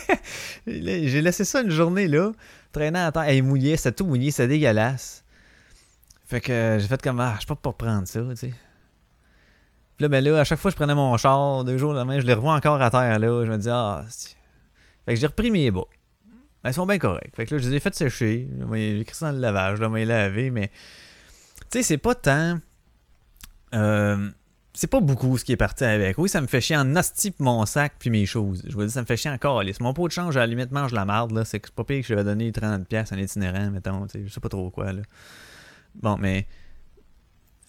J'ai 0.66 1.22
laissé 1.22 1.44
ça 1.44 1.62
une 1.62 1.70
journée 1.70 2.08
là, 2.08 2.32
traînant 2.72 3.06
à 3.06 3.12
terre. 3.12 3.22
Elle 3.22 3.44
mouillait, 3.44 3.76
c'était 3.76 3.92
tout 3.92 4.06
mouillé, 4.06 4.32
c'était 4.32 4.48
dégueulasse. 4.48 5.24
Fait 6.26 6.40
que 6.40 6.78
j'ai 6.80 6.86
fait 6.88 7.00
comme, 7.00 7.20
ah, 7.20 7.38
je 7.40 7.46
peux 7.46 7.54
pas 7.54 7.72
prendre 7.72 8.06
ça, 8.06 8.20
tu 8.30 8.36
sais. 8.36 8.48
Puis 9.96 10.02
là, 10.02 10.08
ben 10.08 10.22
là, 10.22 10.40
à 10.40 10.44
chaque 10.44 10.58
fois 10.58 10.70
que 10.70 10.74
je 10.74 10.76
prenais 10.76 10.94
mon 10.94 11.16
char, 11.16 11.64
deux 11.64 11.78
jours 11.78 11.94
demain, 11.94 12.20
je 12.20 12.26
les 12.26 12.34
revois 12.34 12.54
encore 12.54 12.82
à 12.82 12.90
terre 12.90 13.18
là. 13.20 13.44
Je 13.44 13.50
me 13.50 13.56
dis, 13.56 13.70
ah, 13.70 14.04
Fait 15.06 15.14
que 15.14 15.20
j'ai 15.20 15.26
repris 15.28 15.50
mes 15.52 15.70
bas. 15.70 15.86
Ils 16.68 16.74
sont 16.74 16.86
bien 16.86 16.98
corrects. 16.98 17.34
Fait 17.34 17.46
que 17.46 17.54
là, 17.54 17.60
je 17.60 17.68
les 17.68 17.76
ai 17.76 17.80
fait 17.80 17.94
sécher. 17.94 18.48
J'ai 18.72 19.00
écrit 19.00 19.14
ça 19.14 19.26
dans 19.26 19.32
le 19.32 19.40
lavage, 19.40 19.80
là, 19.80 19.88
mais 19.88 20.04
lavé, 20.04 20.50
mais. 20.50 20.70
Tu 21.70 21.78
sais, 21.78 21.82
c'est 21.82 21.98
pas 21.98 22.14
tant. 22.14 22.58
Euh, 23.74 24.30
c'est 24.72 24.86
pas 24.86 25.00
beaucoup 25.00 25.36
ce 25.36 25.44
qui 25.44 25.52
est 25.52 25.56
parti 25.56 25.84
avec. 25.84 26.18
Oui, 26.18 26.28
ça 26.28 26.40
me 26.40 26.46
fait 26.46 26.60
chier 26.60 26.76
en 26.76 26.94
asti 26.96 27.34
mon 27.38 27.66
sac 27.66 27.94
puis 27.98 28.10
mes 28.10 28.26
choses. 28.26 28.62
Je 28.66 28.74
vous 28.74 28.84
dis, 28.84 28.90
ça 28.90 29.00
me 29.00 29.06
fait 29.06 29.16
chier 29.16 29.30
encore. 29.30 29.60
Allez, 29.60 29.74
mon 29.80 29.92
pot 29.92 30.06
de 30.08 30.12
change, 30.12 30.36
à 30.36 30.40
la 30.40 30.46
limite, 30.46 30.70
mange 30.70 30.92
la 30.92 31.04
marde, 31.04 31.32
là. 31.32 31.44
C'est 31.44 31.70
pas 31.70 31.84
pire 31.84 32.02
que 32.02 32.06
je 32.06 32.14
vais 32.14 32.24
donner 32.24 32.50
30$ 32.50 32.84
piastres 32.84 33.14
en 33.14 33.18
itinérant, 33.18 33.70
mettons. 33.70 34.06
Je 34.14 34.32
sais 34.32 34.40
pas 34.40 34.48
trop 34.48 34.70
quoi, 34.70 34.92
là. 34.92 35.02
Bon, 35.94 36.16
mais. 36.18 36.46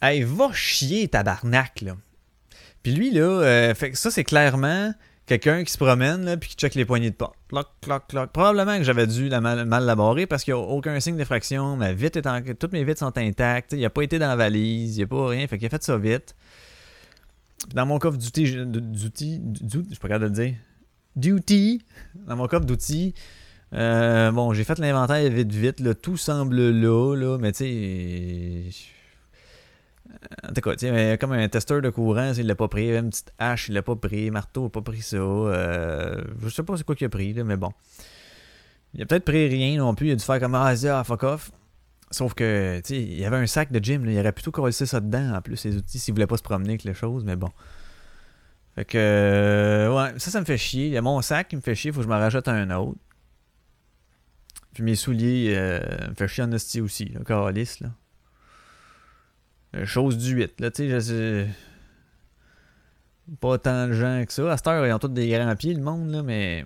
Hey, 0.01 0.23
va 0.23 0.53
chier, 0.53 1.07
tabarnak, 1.07 1.81
là. 1.81 1.97
Puis 2.83 2.93
lui, 2.93 3.11
là, 3.11 3.21
euh, 3.21 3.75
fait 3.75 3.91
que 3.91 3.97
ça, 3.97 4.11
c'est 4.11 4.23
clairement 4.23 4.93
quelqu'un 5.29 5.63
qui 5.63 5.71
se 5.71 5.77
promène, 5.77 6.25
là, 6.25 6.37
puis 6.37 6.49
qui 6.49 6.55
check 6.55 6.73
les 6.73 6.85
poignées 6.85 7.11
de 7.11 7.15
porte. 7.15 7.35
Cloc, 7.49 7.67
cloc, 7.81 8.03
cloc. 8.07 8.31
Probablement 8.31 8.77
que 8.77 8.83
j'avais 8.83 9.05
dû 9.05 9.29
la 9.29 9.39
mal, 9.39 9.65
mal 9.65 9.85
parce 10.27 10.43
qu'il 10.43 10.53
n'y 10.55 10.59
a 10.59 10.63
aucun 10.63 10.99
signe 10.99 11.17
d'effraction. 11.17 11.77
Ma 11.77 11.91
est 11.91 12.27
en... 12.27 12.41
Toutes 12.41 12.73
mes 12.73 12.83
vitres 12.83 12.99
sont 12.99 13.17
intactes. 13.17 13.73
Il 13.73 13.81
n'a 13.81 13.89
pas 13.89 14.01
été 14.01 14.17
dans 14.17 14.27
la 14.27 14.35
valise. 14.35 14.95
Il 14.95 14.97
n'y 14.97 15.03
a 15.03 15.07
pas 15.07 15.27
rien. 15.27 15.47
Fait 15.47 15.57
qu'il 15.57 15.67
a 15.67 15.69
fait 15.69 15.83
ça 15.83 15.97
vite. 15.97 16.35
Dans 17.73 17.85
mon 17.85 17.99
coffre 17.99 18.17
d'outils, 18.17 18.55
d'outils, 18.65 19.41
je 19.61 19.79
suis 19.89 19.99
pas 19.99 20.17
le 20.17 20.29
dire. 20.29 20.55
Duty. 21.15 21.83
Dans 22.27 22.35
mon 22.35 22.47
coffre 22.47 22.65
d'outils. 22.65 23.13
euh, 23.73 24.31
bon, 24.31 24.53
j'ai 24.53 24.63
fait 24.63 24.79
l'inventaire 24.79 25.29
vite, 25.29 25.51
vite. 25.51 26.01
Tout 26.01 26.17
semble 26.17 26.71
là, 26.71 27.15
là, 27.15 27.37
mais 27.37 27.51
tu 27.51 27.65
sais. 27.65 28.98
En 30.43 30.53
tout 30.53 30.61
cas, 30.61 31.17
comme 31.17 31.31
un 31.33 31.47
testeur 31.47 31.81
de 31.81 31.89
courant, 31.89 32.33
il 32.35 32.47
l'a 32.47 32.55
pas 32.55 32.67
pris. 32.67 32.95
Une 32.95 33.09
petite 33.09 33.31
hache, 33.37 33.69
il 33.69 33.75
l'a 33.75 33.81
pas 33.81 33.95
pris. 33.95 34.31
Marteau, 34.31 34.65
il 34.67 34.71
pas 34.71 34.81
pris 34.81 35.01
ça. 35.01 35.17
Euh, 35.17 36.21
je 36.41 36.49
sais 36.49 36.63
pas 36.63 36.77
c'est 36.77 36.83
quoi 36.83 36.95
qu'il 36.95 37.05
a 37.05 37.09
pris, 37.09 37.33
là, 37.33 37.43
mais 37.43 37.57
bon. 37.57 37.71
Il 38.93 39.01
a 39.01 39.05
peut-être 39.05 39.25
pris 39.25 39.47
rien 39.47 39.77
non 39.77 39.93
plus. 39.93 40.07
Il 40.07 40.11
a 40.11 40.15
dû 40.15 40.23
faire 40.23 40.39
comme 40.39 40.55
Ah, 40.55 40.73
ah 40.73 41.03
fuck 41.03 41.23
off. 41.23 41.51
Sauf 42.11 42.33
que, 42.33 42.81
tu 42.83 42.95
il 42.95 43.19
y 43.19 43.25
avait 43.25 43.37
un 43.37 43.45
sac 43.45 43.71
de 43.71 43.83
gym. 43.83 44.09
Il 44.09 44.19
aurait 44.19 44.31
plutôt 44.31 44.51
collé 44.51 44.71
ça 44.71 44.99
dedans, 44.99 45.35
en 45.35 45.41
plus, 45.41 45.57
ses 45.57 45.75
outils, 45.75 45.99
s'il 45.99 46.13
voulait 46.13 46.27
pas 46.27 46.37
se 46.37 46.43
promener 46.43 46.69
avec 46.69 46.83
les 46.83 46.95
choses, 46.95 47.23
mais 47.23 47.35
bon. 47.35 47.49
Fait 48.75 48.85
que, 48.85 48.97
euh, 48.97 49.93
ouais, 49.93 50.17
ça, 50.17 50.31
ça 50.31 50.39
me 50.39 50.45
fait 50.45 50.57
chier. 50.57 50.87
Il 50.87 50.93
y 50.93 50.97
a 50.97 51.01
mon 51.01 51.21
sac 51.21 51.49
qui 51.49 51.55
me 51.55 51.61
fait 51.61 51.75
chier, 51.75 51.91
faut 51.91 51.99
que 51.99 52.03
je 52.03 52.09
m'en 52.09 52.17
rajoute 52.17 52.47
un 52.47 52.69
autre. 52.71 52.97
Puis 54.73 54.83
mes 54.83 54.95
souliers 54.95 55.53
euh, 55.55 55.79
me 56.09 56.15
fait 56.15 56.27
chier 56.27 56.43
en 56.43 56.51
hostie 56.51 56.81
aussi, 56.81 57.05
là, 57.05 57.19
calice, 57.23 57.79
là. 57.79 57.89
Euh, 59.75 59.85
chose 59.85 60.17
du 60.17 60.33
8, 60.33 60.59
là, 60.59 60.71
tu 60.71 60.89
sais, 60.89 60.99
je. 60.99 61.45
Pas 63.39 63.59
tant 63.59 63.87
de 63.87 63.93
gens 63.93 64.23
que 64.25 64.33
ça. 64.33 64.51
À 64.51 64.57
cette 64.57 64.67
heure, 64.67 64.85
ils 64.85 64.91
ont 64.91 64.99
tous 64.99 65.09
des 65.09 65.29
grands 65.29 65.55
pieds, 65.55 65.73
le 65.73 65.81
monde, 65.81 66.09
là, 66.09 66.23
mais. 66.23 66.65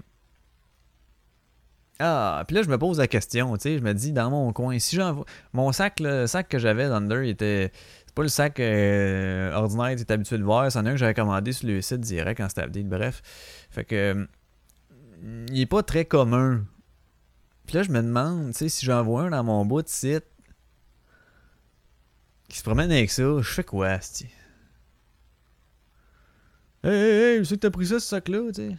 Ah, 1.99 2.43
puis 2.47 2.55
là, 2.55 2.63
je 2.63 2.69
me 2.69 2.77
pose 2.77 2.97
la 2.97 3.07
question, 3.07 3.55
tu 3.55 3.61
sais, 3.61 3.77
je 3.77 3.83
me 3.83 3.93
dis, 3.93 4.11
dans 4.13 4.29
mon 4.29 4.51
coin, 4.53 4.79
si 4.79 4.95
j'envoie. 4.95 5.25
Mon 5.51 5.71
sac, 5.71 5.99
le 5.99 6.27
sac 6.27 6.47
que 6.47 6.57
j'avais 6.57 6.87
d'Under, 6.87 7.21
il 7.23 7.29
était. 7.29 7.71
C'est 8.05 8.15
pas 8.15 8.23
le 8.23 8.29
sac 8.29 8.59
euh, 8.59 9.51
ordinaire 9.53 9.95
que 9.95 10.01
tu 10.01 10.03
es 10.03 10.11
habitué 10.11 10.37
de 10.37 10.43
voir, 10.43 10.71
c'en 10.71 10.85
est 10.85 10.89
un 10.89 10.91
que 10.91 10.97
j'avais 10.97 11.13
commandé 11.13 11.51
sur 11.51 11.67
le 11.67 11.81
site 11.81 12.01
direct 12.01 12.39
en 12.39 12.47
c'était 12.47 12.67
bref. 12.83 13.21
Fait 13.69 13.83
que. 13.83 14.27
Il 15.49 15.59
est 15.59 15.65
pas 15.65 15.83
très 15.83 16.05
commun. 16.05 16.65
Puis 17.65 17.77
là, 17.77 17.83
je 17.83 17.91
me 17.91 18.01
demande, 18.01 18.47
tu 18.47 18.57
sais, 18.57 18.69
si 18.69 18.85
j'envoie 18.85 19.23
un 19.23 19.29
dans 19.29 19.43
mon 19.43 19.65
bout 19.65 19.81
de 19.81 19.87
site 19.87 20.25
qui 22.53 22.59
se 22.59 22.63
promène 22.63 22.91
avec 22.91 23.09
ça, 23.09 23.23
je 23.23 23.49
fais 23.49 23.63
quoi, 23.63 23.99
c'ti? 23.99 24.27
Hey, 26.83 26.91
hey, 26.91 27.37
hey, 27.37 27.45
sais 27.45 27.55
que 27.55 27.61
t'as 27.61 27.71
pris 27.71 27.87
ça, 27.87 27.99
ce 27.99 28.07
sac-là, 28.07 28.51
tu 28.53 28.61
sais? 28.61 28.75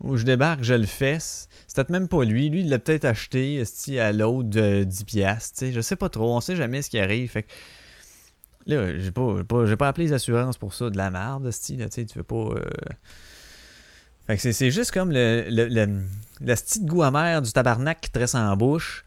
Ou 0.00 0.16
je 0.16 0.24
débarque, 0.24 0.64
je 0.64 0.74
le 0.74 0.86
fesse. 0.86 1.48
C'était 1.68 1.92
même 1.92 2.08
pas 2.08 2.24
lui. 2.24 2.50
Lui, 2.50 2.62
il 2.62 2.70
l'a 2.70 2.80
peut-être 2.80 3.04
acheté 3.04 3.62
à 4.00 4.12
l'autre 4.12 4.48
de 4.48 4.82
10$. 4.82 5.52
Tu 5.56 5.72
je 5.72 5.80
sais 5.80 5.94
pas 5.94 6.08
trop. 6.08 6.34
On 6.34 6.40
sait 6.40 6.56
jamais 6.56 6.82
ce 6.82 6.90
qui 6.90 6.98
arrive. 6.98 7.30
Fait 7.30 7.44
que. 7.44 7.52
Là, 8.66 8.98
j'ai 8.98 9.12
pas, 9.12 9.44
pas, 9.44 9.76
pas 9.76 9.88
appelé 9.88 10.08
les 10.08 10.12
assurances 10.12 10.58
pour 10.58 10.74
ça. 10.74 10.90
De 10.90 10.96
la 10.96 11.12
merde. 11.12 11.48
Tu 11.62 11.76
veux 12.16 12.24
pas. 12.24 12.34
Euh, 12.34 12.64
fait 14.26 14.36
que 14.36 14.52
c'est 14.52 14.70
juste 14.72 14.90
comme 14.90 15.12
le, 15.12 15.46
le, 15.48 15.68
le, 15.68 16.54
goût 16.80 17.02
amer 17.04 17.40
du 17.40 17.52
tabarnak 17.52 18.00
qui 18.00 18.10
te 18.10 18.36
en 18.36 18.56
bouche. 18.56 19.03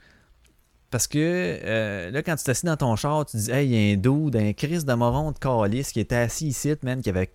Parce 0.90 1.08
que 1.08 1.18
euh, 1.20 2.12
là, 2.12 2.24
quand 2.24 2.36
tu 2.36 2.44
t'assis 2.46 2.66
dans 2.66 2.78
ton 2.78 2.96
char, 2.96 3.26
tu 3.26 3.38
dis 3.38 3.52
Hey, 3.52 3.68
il 3.68 3.76
y 3.76 3.92
a 3.92 3.94
un 3.94 3.98
dos 3.98 4.30
d'un 4.30 4.54
Chris 4.54 4.84
de 4.84 4.94
moron 4.94 5.32
de 5.32 5.38
calice 5.38 5.92
qui 5.92 6.00
était 6.00 6.16
assis 6.16 6.48
ici, 6.48 6.74
man, 6.84 7.02
qui 7.02 7.10
avait 7.10 7.32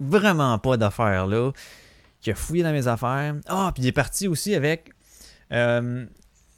vraiment 0.00 0.58
pas 0.58 0.76
d'affaires 0.76 1.26
là 1.26 1.52
qui 2.20 2.30
a 2.30 2.34
fouillé 2.34 2.62
dans 2.62 2.72
mes 2.72 2.88
affaires. 2.88 3.34
Ah, 3.46 3.70
puis 3.74 3.84
il 3.84 3.86
est 3.86 3.92
parti 3.92 4.28
aussi 4.28 4.54
avec 4.54 4.90
euh, 5.52 6.04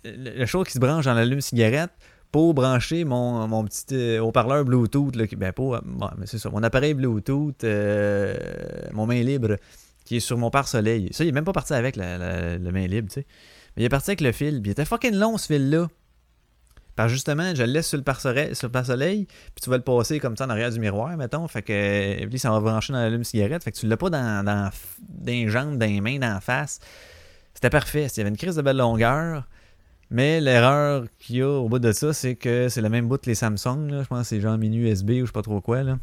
le, 0.04 0.46
chose 0.46 0.66
qui 0.66 0.72
se 0.72 0.78
branche 0.78 1.04
dans 1.04 1.14
l'allume-cigarette 1.14 1.90
pour 2.32 2.54
brancher 2.54 3.04
mon, 3.04 3.46
mon 3.48 3.64
petit 3.64 3.86
euh, 3.92 4.20
haut-parleur 4.20 4.64
Bluetooth. 4.64 5.14
Là, 5.16 5.24
ben, 5.36 5.52
pour, 5.52 5.78
mais 6.18 6.26
c'est 6.26 6.38
ça, 6.38 6.50
mon 6.50 6.62
appareil 6.62 6.94
Bluetooth, 6.94 7.64
euh, 7.64 8.36
mon 8.92 9.06
main 9.06 9.22
libre, 9.22 9.56
qui 10.04 10.16
est 10.16 10.20
sur 10.20 10.38
mon 10.38 10.50
pare-soleil. 10.50 11.08
Ça, 11.12 11.24
il 11.24 11.28
est 11.28 11.32
même 11.32 11.44
pas 11.44 11.52
parti 11.52 11.74
avec 11.74 11.96
la, 11.96 12.58
main 12.58 12.86
libre, 12.86 13.08
tu 13.08 13.20
sais. 13.20 13.26
Mais 13.76 13.84
il 13.84 13.86
est 13.86 13.90
parti 13.90 14.10
avec 14.10 14.20
le 14.20 14.32
fil. 14.32 14.60
Puis 14.60 14.70
il 14.70 14.72
était 14.72 14.84
fucking 14.84 15.14
long, 15.14 15.38
ce 15.38 15.46
fil-là. 15.46 15.88
Parce 17.00 17.12
justement, 17.12 17.54
je 17.54 17.62
le 17.62 17.72
laisse 17.72 17.88
sur 17.88 17.96
le 17.96 18.04
pare-soleil, 18.04 19.24
puis 19.24 19.62
tu 19.62 19.70
vas 19.70 19.78
le 19.78 19.82
passer 19.82 20.20
comme 20.20 20.36
ça 20.36 20.44
en 20.44 20.50
arrière 20.50 20.70
du 20.70 20.78
miroir, 20.78 21.16
mettons. 21.16 21.48
Fait 21.48 21.62
que 21.62 22.26
puis 22.26 22.38
ça 22.38 22.50
va 22.50 22.60
brancher 22.60 22.92
dans 22.92 22.98
l'allume-cigarette. 22.98 23.64
Fait 23.64 23.72
que 23.72 23.78
tu 23.78 23.86
l'as 23.86 23.96
pas 23.96 24.10
dans, 24.10 24.44
dans, 24.44 24.68
les 25.24 25.48
jambes, 25.48 25.78
dans 25.78 25.86
les 25.86 26.02
mains, 26.02 26.18
dans 26.18 26.34
la 26.34 26.42
face. 26.42 26.78
C'était 27.54 27.70
parfait. 27.70 28.08
Il 28.14 28.18
y 28.18 28.20
avait 28.20 28.28
une 28.28 28.36
crise 28.36 28.56
de 28.56 28.60
belle 28.60 28.76
longueur. 28.76 29.48
Mais 30.10 30.42
l'erreur 30.42 31.06
qu'il 31.18 31.36
y 31.36 31.40
a 31.40 31.48
au 31.48 31.70
bout 31.70 31.78
de 31.78 31.90
ça, 31.90 32.12
c'est 32.12 32.36
que 32.36 32.68
c'est 32.68 32.82
le 32.82 32.90
même 32.90 33.08
bout 33.08 33.16
que 33.16 33.30
les 33.30 33.34
Samsung. 33.34 33.88
Là. 33.90 34.02
Je 34.02 34.08
pense 34.08 34.20
que 34.20 34.26
c'est 34.26 34.40
genre 34.42 34.58
mini 34.58 34.76
USB 34.76 35.12
ou 35.12 35.20
je 35.20 35.24
sais 35.24 35.32
pas 35.32 35.40
trop 35.40 35.62
quoi. 35.62 35.82
Là. 35.82 35.98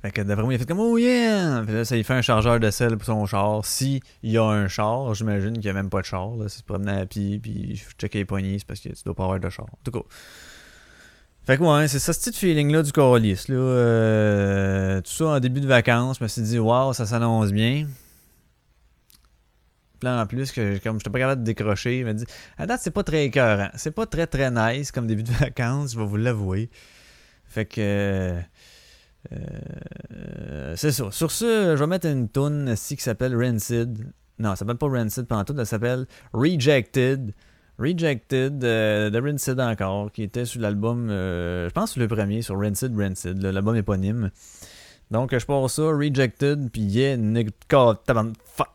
Fait 0.00 0.12
que 0.12 0.20
d'après 0.20 0.44
moi, 0.44 0.52
il 0.52 0.56
a 0.56 0.58
fait 0.60 0.66
comme 0.66 0.78
Oh 0.78 0.96
yeah! 0.96 1.62
là, 1.62 1.84
ça 1.84 1.96
lui 1.96 2.04
fait 2.04 2.14
un 2.14 2.22
chargeur 2.22 2.60
de 2.60 2.70
sel 2.70 2.96
pour 2.96 3.06
son 3.06 3.26
char. 3.26 3.64
Si 3.64 4.00
il 4.22 4.30
y 4.30 4.38
a 4.38 4.44
un 4.44 4.68
char, 4.68 5.12
j'imagine 5.14 5.54
qu'il 5.54 5.62
n'y 5.62 5.70
a 5.70 5.72
même 5.72 5.90
pas 5.90 6.00
de 6.00 6.06
char. 6.06 6.36
Là. 6.36 6.48
Si 6.48 6.58
tu 6.58 6.64
promenais 6.64 7.00
à 7.00 7.06
pied, 7.06 7.40
puis 7.40 7.74
je 7.74 7.84
checker 7.98 8.18
les 8.18 8.24
poignées, 8.24 8.58
c'est 8.60 8.66
parce 8.66 8.78
que 8.80 8.90
tu 8.90 9.02
dois 9.04 9.14
pas 9.14 9.24
avoir 9.24 9.40
de 9.40 9.50
char. 9.50 9.66
En 9.66 9.78
tout 9.82 9.90
cas. 9.90 10.06
Fait 11.44 11.58
que 11.58 11.62
ouais, 11.62 11.88
c'est 11.88 11.98
ça, 11.98 12.12
ce 12.12 12.30
petit 12.30 12.38
feeling-là 12.38 12.82
du 12.82 12.92
Corliss. 12.92 13.48
Là. 13.48 13.56
Euh, 13.56 15.00
tout 15.00 15.10
ça 15.10 15.24
en 15.26 15.40
début 15.40 15.60
de 15.60 15.66
vacances, 15.66 16.18
je 16.18 16.24
me 16.24 16.28
suis 16.28 16.42
dit, 16.42 16.58
waouh, 16.60 16.92
ça 16.92 17.04
s'annonce 17.04 17.50
bien. 17.50 17.88
Plan 19.98 20.20
en 20.20 20.26
plus, 20.26 20.52
que 20.52 20.78
comme 20.78 20.92
je 20.92 20.98
n'étais 20.98 21.10
pas 21.10 21.18
capable 21.18 21.40
de 21.40 21.46
décrocher, 21.46 22.00
il 22.00 22.04
m'a 22.04 22.12
dit, 22.12 22.24
à 22.56 22.66
date, 22.66 22.82
c'est 22.84 22.92
pas 22.92 23.02
très 23.02 23.24
écœurant. 23.24 23.70
C'est 23.74 23.90
pas 23.90 24.06
très 24.06 24.28
très 24.28 24.50
nice 24.52 24.92
comme 24.92 25.08
début 25.08 25.24
de 25.24 25.32
vacances, 25.40 25.94
je 25.94 25.98
vais 25.98 26.06
vous 26.06 26.18
l'avouer. 26.18 26.70
Fait 27.46 27.64
que. 27.64 27.80
Euh, 27.80 28.40
c'est 30.76 30.92
ça. 30.92 31.10
Sur 31.10 31.30
ce, 31.30 31.74
je 31.76 31.80
vais 31.80 31.86
mettre 31.86 32.06
une 32.06 32.28
tune 32.28 32.70
ici 32.72 32.96
qui 32.96 33.02
s'appelle 33.02 33.36
Rancid. 33.36 34.12
Non, 34.38 34.50
ça 34.50 34.56
s'appelle 34.56 34.76
pas 34.76 34.86
Rancid 34.88 35.26
pendant 35.26 35.44
tout, 35.44 35.54
elle 35.58 35.66
s'appelle 35.66 36.06
Rejected. 36.32 37.34
Rejected 37.78 38.64
euh, 38.64 39.08
de 39.08 39.20
Rancid 39.20 39.60
encore, 39.60 40.10
qui 40.10 40.24
était 40.24 40.44
sur 40.44 40.60
l'album, 40.60 41.10
euh, 41.10 41.68
je 41.68 41.72
pense 41.72 41.96
le 41.96 42.08
premier, 42.08 42.42
sur 42.42 42.58
Rancid 42.58 42.96
Rancid, 42.96 43.40
l'album 43.40 43.76
éponyme. 43.76 44.30
Donc 45.10 45.36
je 45.36 45.46
pars 45.46 45.70
ça, 45.70 45.82
Rejected, 45.82 46.70
puis 46.70 46.82
yeah, 46.82 47.16
nigga, 47.16 47.50
fuck. 48.44 48.68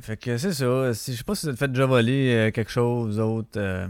Fait 0.00 0.16
que 0.16 0.36
c'est 0.38 0.52
ça. 0.52 0.94
Si, 0.94 1.12
je 1.12 1.18
sais 1.18 1.24
pas 1.24 1.34
si 1.34 1.46
vous 1.46 1.52
êtes 1.52 1.58
fait 1.58 1.68
déjà 1.68 1.86
voler 1.86 2.34
euh, 2.34 2.50
quelque 2.50 2.70
chose 2.70 3.16
d'autre. 3.16 3.50
euh, 3.56 3.86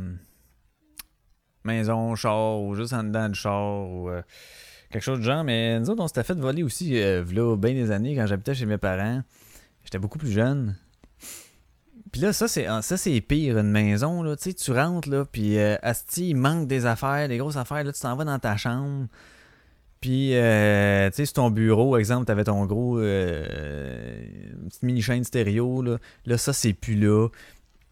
maison, 1.64 2.14
char, 2.14 2.60
ou 2.60 2.74
juste 2.74 2.92
en 2.92 3.04
dedans 3.04 3.28
du 3.28 3.38
char, 3.38 3.88
ou 3.88 4.08
euh, 4.08 4.22
quelque 4.90 5.02
chose 5.02 5.18
de 5.18 5.24
genre. 5.24 5.44
Mais 5.44 5.78
nous 5.78 5.90
autres, 5.90 6.02
on 6.02 6.08
s'était 6.08 6.24
fait 6.24 6.34
voler 6.34 6.62
aussi, 6.62 6.94
v'là 6.94 7.56
bien 7.56 7.74
des 7.74 7.90
années, 7.90 8.16
quand 8.16 8.26
j'habitais 8.26 8.54
chez 8.54 8.66
mes 8.66 8.78
parents. 8.78 9.22
J'étais 9.84 9.98
beaucoup 9.98 10.18
plus 10.18 10.32
jeune. 10.32 10.76
Puis 12.12 12.22
là, 12.22 12.32
ça, 12.32 12.48
c'est 12.48 12.66
ah, 12.66 12.82
ça 12.82 12.96
c'est 12.96 13.20
pire, 13.20 13.58
une 13.58 13.70
maison, 13.70 14.22
là. 14.22 14.36
Tu 14.36 14.44
sais, 14.44 14.54
tu 14.54 14.72
rentres, 14.72 15.08
là, 15.08 15.24
puis 15.24 15.58
asti, 15.58 16.30
il 16.30 16.34
manque 16.34 16.66
des 16.66 16.86
affaires, 16.86 17.28
des 17.28 17.36
grosses 17.36 17.56
affaires. 17.56 17.84
Là, 17.84 17.92
tu 17.92 18.00
t'en 18.00 18.16
vas 18.16 18.24
dans 18.24 18.38
ta 18.38 18.56
chambre. 18.56 19.06
Puis, 20.00 20.34
euh, 20.34 21.10
tu 21.10 21.16
sais, 21.16 21.26
sur 21.26 21.34
ton 21.34 21.50
bureau, 21.50 21.98
exemple, 21.98 22.24
t'avais 22.24 22.44
ton 22.44 22.64
gros 22.64 22.98
euh, 22.98 23.44
petite 24.68 24.82
mini 24.82 25.02
chaîne 25.02 25.24
stéréo, 25.24 25.82
là. 25.82 25.98
Là, 26.24 26.38
ça, 26.38 26.54
c'est 26.54 26.72
plus 26.72 26.94
là. 26.94 27.28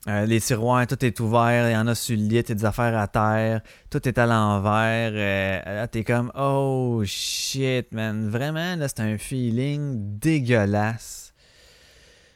Euh, 0.07 0.25
les 0.25 0.41
tiroirs, 0.41 0.87
tout 0.87 1.05
est 1.05 1.21
ouvert, 1.21 1.69
il 1.69 1.75
y 1.75 1.77
en 1.77 1.87
a 1.87 1.95
sur 1.95 2.17
le 2.17 2.23
lit, 2.23 2.39
a 2.39 2.43
des 2.43 2.65
affaires 2.65 2.97
à 2.97 3.09
terre, 3.09 3.61
tout 3.91 4.09
est 4.09 4.17
à 4.17 4.25
l'envers. 4.25 5.11
là, 5.13 5.87
t'es 5.89 6.03
comme, 6.03 6.33
oh 6.35 7.03
shit, 7.05 7.93
man. 7.93 8.31
Vraiment, 8.31 8.77
là, 8.77 8.89
c'est 8.89 9.01
un 9.01 9.19
feeling 9.19 10.19
dégueulasse. 10.19 11.35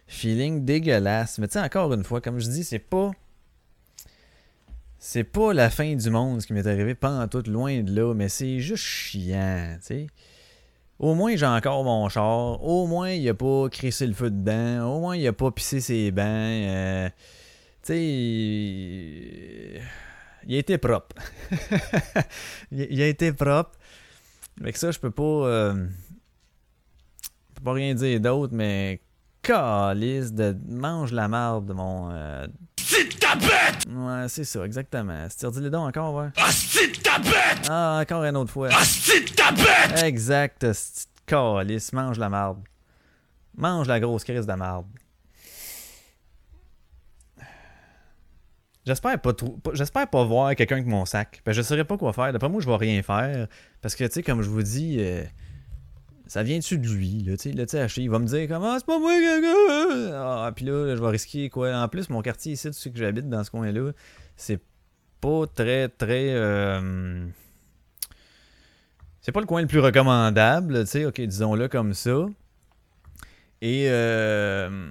Feeling 0.06 0.66
dégueulasse. 0.66 1.38
Mais 1.38 1.48
tu 1.48 1.54
sais, 1.54 1.60
encore 1.60 1.94
une 1.94 2.04
fois, 2.04 2.20
comme 2.20 2.40
je 2.40 2.48
dis, 2.50 2.64
c'est 2.64 2.78
pas. 2.78 3.12
C'est 5.04 5.24
pas 5.24 5.52
la 5.52 5.68
fin 5.68 5.96
du 5.96 6.10
monde 6.10 6.40
ce 6.40 6.46
qui 6.46 6.52
m'est 6.52 6.64
arrivé, 6.64 6.94
pas 6.94 7.26
tout 7.26 7.42
loin 7.48 7.82
de 7.82 7.92
là, 7.92 8.14
mais 8.14 8.28
c'est 8.28 8.60
juste 8.60 8.84
chiant, 8.84 9.74
tu 9.80 9.86
sais. 9.86 10.06
Au 11.00 11.16
moins, 11.16 11.34
j'ai 11.34 11.44
encore 11.44 11.82
mon 11.82 12.08
char. 12.08 12.62
Au 12.62 12.86
moins, 12.86 13.10
il 13.10 13.28
a 13.28 13.34
pas 13.34 13.68
crissé 13.68 14.06
le 14.06 14.12
feu 14.12 14.30
dedans. 14.30 14.86
Au 14.94 15.00
moins, 15.00 15.16
il 15.16 15.26
a 15.26 15.32
pas 15.32 15.50
pissé 15.50 15.80
ses 15.80 16.12
bancs. 16.12 16.24
euh, 16.26 17.08
tu 17.82 17.94
sais, 17.94 18.00
il... 20.46 20.54
a 20.54 20.58
été 20.58 20.78
propre. 20.78 21.16
il 22.70 22.86
il 22.88 23.02
a 23.02 23.08
été 23.08 23.32
propre. 23.32 23.72
Avec 24.60 24.76
ça, 24.76 24.92
je 24.92 25.00
peux 25.00 25.10
pas. 25.10 25.22
euh, 25.24 25.74
Je 27.48 27.54
peux 27.56 27.64
pas 27.64 27.72
rien 27.72 27.92
dire 27.94 28.20
d'autre, 28.20 28.54
mais. 28.54 29.00
Calice 29.42 30.32
de. 30.32 30.56
Mange 30.68 31.10
la 31.10 31.26
marde 31.26 31.66
de 31.66 31.72
mon. 31.72 32.10
euh, 32.12 32.46
Petite 32.92 33.18
tapette 33.20 33.86
Ouais, 33.88 34.28
c'est 34.28 34.44
ça, 34.44 34.64
exactement. 34.64 35.26
Tu 35.38 35.46
redis 35.46 35.60
les 35.60 35.70
dons 35.70 35.86
encore, 35.86 36.14
ouais. 36.14 36.28
Petite 36.34 37.02
tapette 37.02 37.66
Ah, 37.68 38.00
encore 38.02 38.24
une 38.24 38.36
autre 38.36 38.50
fois. 38.52 38.68
Petite 38.68 39.34
tapette 39.34 40.02
Exact, 40.02 40.58
petite 40.60 41.08
calice. 41.26 41.92
Mange 41.92 42.18
la 42.18 42.28
marde. 42.28 42.58
Mange 43.56 43.88
la 43.88 43.98
grosse 44.00 44.24
crise 44.24 44.46
de 44.46 44.52
marde. 44.54 44.86
J'espère 48.84 49.20
pas, 49.20 49.32
pas- 49.32 49.70
j'espère 49.74 50.08
pas 50.08 50.24
voir 50.24 50.54
quelqu'un 50.56 50.76
avec 50.76 50.88
mon 50.88 51.04
sac. 51.04 51.40
Que 51.44 51.52
je 51.52 51.62
saurais 51.62 51.84
pas 51.84 51.96
quoi 51.96 52.12
faire. 52.12 52.32
D'après 52.32 52.48
moi, 52.48 52.60
je 52.60 52.66
vais 52.68 52.76
rien 52.76 53.00
faire. 53.02 53.46
Parce 53.80 53.94
que, 53.94 54.04
tu 54.04 54.12
sais, 54.14 54.22
comme 54.24 54.42
je 54.42 54.48
vous 54.50 54.62
dis, 54.62 54.96
euh, 54.98 55.22
ça 56.32 56.42
vient-tu 56.42 56.78
de 56.78 56.88
lui, 56.88 57.22
là, 57.24 57.36
tu 57.36 57.52
sais, 57.52 57.86
il 57.98 58.08
va 58.08 58.18
me 58.18 58.24
dire 58.24 58.48
comme, 58.48 58.64
ah, 58.64 58.76
c'est 58.78 58.86
pas 58.86 58.98
moi, 58.98 59.12
quelqu'un! 59.12 60.12
Ah, 60.14 60.50
puis 60.56 60.64
là, 60.64 60.96
je 60.96 61.02
vais 61.02 61.08
risquer, 61.10 61.50
quoi? 61.50 61.76
En 61.76 61.88
plus, 61.88 62.08
mon 62.08 62.22
quartier 62.22 62.54
ici, 62.54 62.70
tu 62.70 62.72
sais 62.72 62.90
que 62.90 62.98
j'habite 62.98 63.28
dans 63.28 63.44
ce 63.44 63.50
coin-là, 63.50 63.92
c'est 64.34 64.58
pas 65.20 65.46
très, 65.54 65.90
très, 65.90 66.32
euh, 66.32 67.26
c'est 69.20 69.30
pas 69.30 69.40
le 69.40 69.46
coin 69.46 69.60
le 69.60 69.66
plus 69.66 69.80
recommandable, 69.80 70.84
tu 70.84 70.86
sais, 70.86 71.04
ok, 71.04 71.20
disons-le 71.20 71.68
comme 71.68 71.92
ça. 71.92 72.24
Et, 73.60 73.88
euh, 73.90 74.90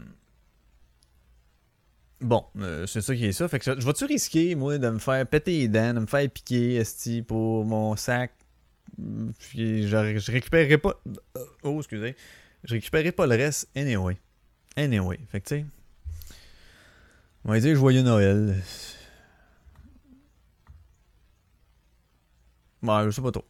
Bon, 2.19 2.45
euh, 2.59 2.85
c'est 2.85 3.01
ça 3.01 3.15
qui 3.15 3.25
est 3.25 3.31
ça. 3.31 3.47
Fait 3.47 3.57
que 3.57 3.65
je 3.65 3.83
vais-tu 3.83 4.05
risquer, 4.05 4.53
moi, 4.53 4.77
de 4.77 4.91
me 4.91 4.99
faire 4.99 5.25
péter 5.25 5.57
les 5.57 5.67
dents, 5.67 5.95
de 5.95 6.01
me 6.01 6.05
faire 6.05 6.29
piquer, 6.29 6.75
esti, 6.75 7.23
pour 7.23 7.65
mon 7.65 7.95
sac? 7.95 8.31
Je, 8.97 10.31
récupérerai 10.31 10.77
pas... 10.77 11.01
Oh, 11.63 11.77
excusez. 11.79 12.15
Je 12.63 12.73
récupérerai 12.73 13.11
pas 13.11 13.27
le 13.27 13.35
reste 13.35 13.69
anyway. 13.75 14.17
Anyway. 14.75 15.19
Fait 15.31 15.41
que, 15.41 15.47
tu 15.47 15.55
sais... 15.55 15.65
On 17.43 17.51
va 17.51 17.59
dire 17.59 17.75
joyeux 17.75 18.03
Noël. 18.03 18.55
Ouais, 22.83 23.05
je 23.05 23.11
sais 23.11 23.21
pas 23.21 23.31
trop. 23.31 23.45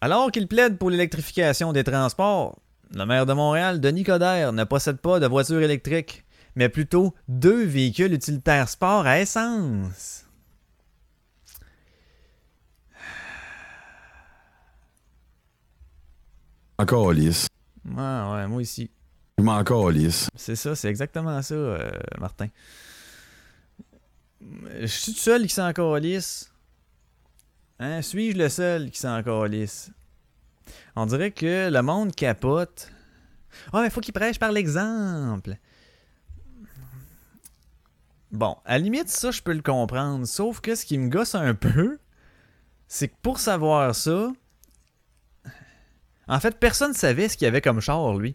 Alors 0.00 0.30
qu'il 0.30 0.46
plaide 0.46 0.78
pour 0.78 0.90
l'électrification 0.90 1.72
des 1.72 1.82
transports, 1.82 2.58
le 2.94 3.06
maire 3.06 3.26
de 3.26 3.32
Montréal, 3.32 3.80
Denis 3.80 4.04
Coderre, 4.04 4.52
ne 4.52 4.64
possède 4.64 4.98
pas 4.98 5.18
de 5.18 5.26
voiture 5.26 5.62
électrique, 5.62 6.24
mais 6.56 6.68
plutôt 6.68 7.14
deux 7.26 7.64
véhicules 7.64 8.12
utilitaires 8.12 8.68
sport 8.68 9.06
à 9.06 9.20
essence. 9.20 10.26
Encore 16.84 17.14
lisse. 17.14 17.46
Ouais, 17.86 17.94
ouais, 17.96 18.46
moi 18.46 18.60
ici. 18.60 18.90
Je 19.38 19.42
m'en 19.42 19.64
calisse. 19.64 20.28
C'est 20.36 20.54
ça, 20.54 20.76
c'est 20.76 20.88
exactement 20.88 21.40
ça, 21.40 21.54
euh, 21.54 21.90
Martin. 22.18 22.48
Je 24.80 24.84
suis 24.84 25.12
le 25.12 25.16
seul 25.16 25.42
qui 25.44 25.54
s'en 25.54 25.72
calisse. 25.72 26.52
Hein? 27.78 28.02
Suis-je 28.02 28.36
le 28.36 28.50
seul 28.50 28.90
qui 28.90 29.00
s'en 29.00 29.22
calisse? 29.22 29.92
On 30.94 31.06
dirait 31.06 31.30
que 31.30 31.70
le 31.70 31.80
monde 31.80 32.14
capote. 32.14 32.92
Ah, 33.72 33.80
mais 33.80 33.88
faut 33.88 34.02
qu'il 34.02 34.12
prêche 34.12 34.38
par 34.38 34.52
l'exemple. 34.52 35.56
Bon, 38.30 38.58
à 38.66 38.72
la 38.72 38.84
limite, 38.84 39.08
ça, 39.08 39.30
je 39.30 39.40
peux 39.40 39.54
le 39.54 39.62
comprendre. 39.62 40.26
Sauf 40.26 40.60
que 40.60 40.74
ce 40.74 40.84
qui 40.84 40.98
me 40.98 41.08
gosse 41.08 41.34
un 41.34 41.54
peu, 41.54 41.98
c'est 42.88 43.08
que 43.08 43.16
pour 43.22 43.38
savoir 43.38 43.94
ça, 43.94 44.30
en 46.28 46.40
fait, 46.40 46.58
personne 46.58 46.90
ne 46.90 46.96
savait 46.96 47.28
ce 47.28 47.36
qu'il 47.36 47.44
y 47.44 47.48
avait 47.48 47.60
comme 47.60 47.80
char, 47.80 48.14
lui. 48.16 48.34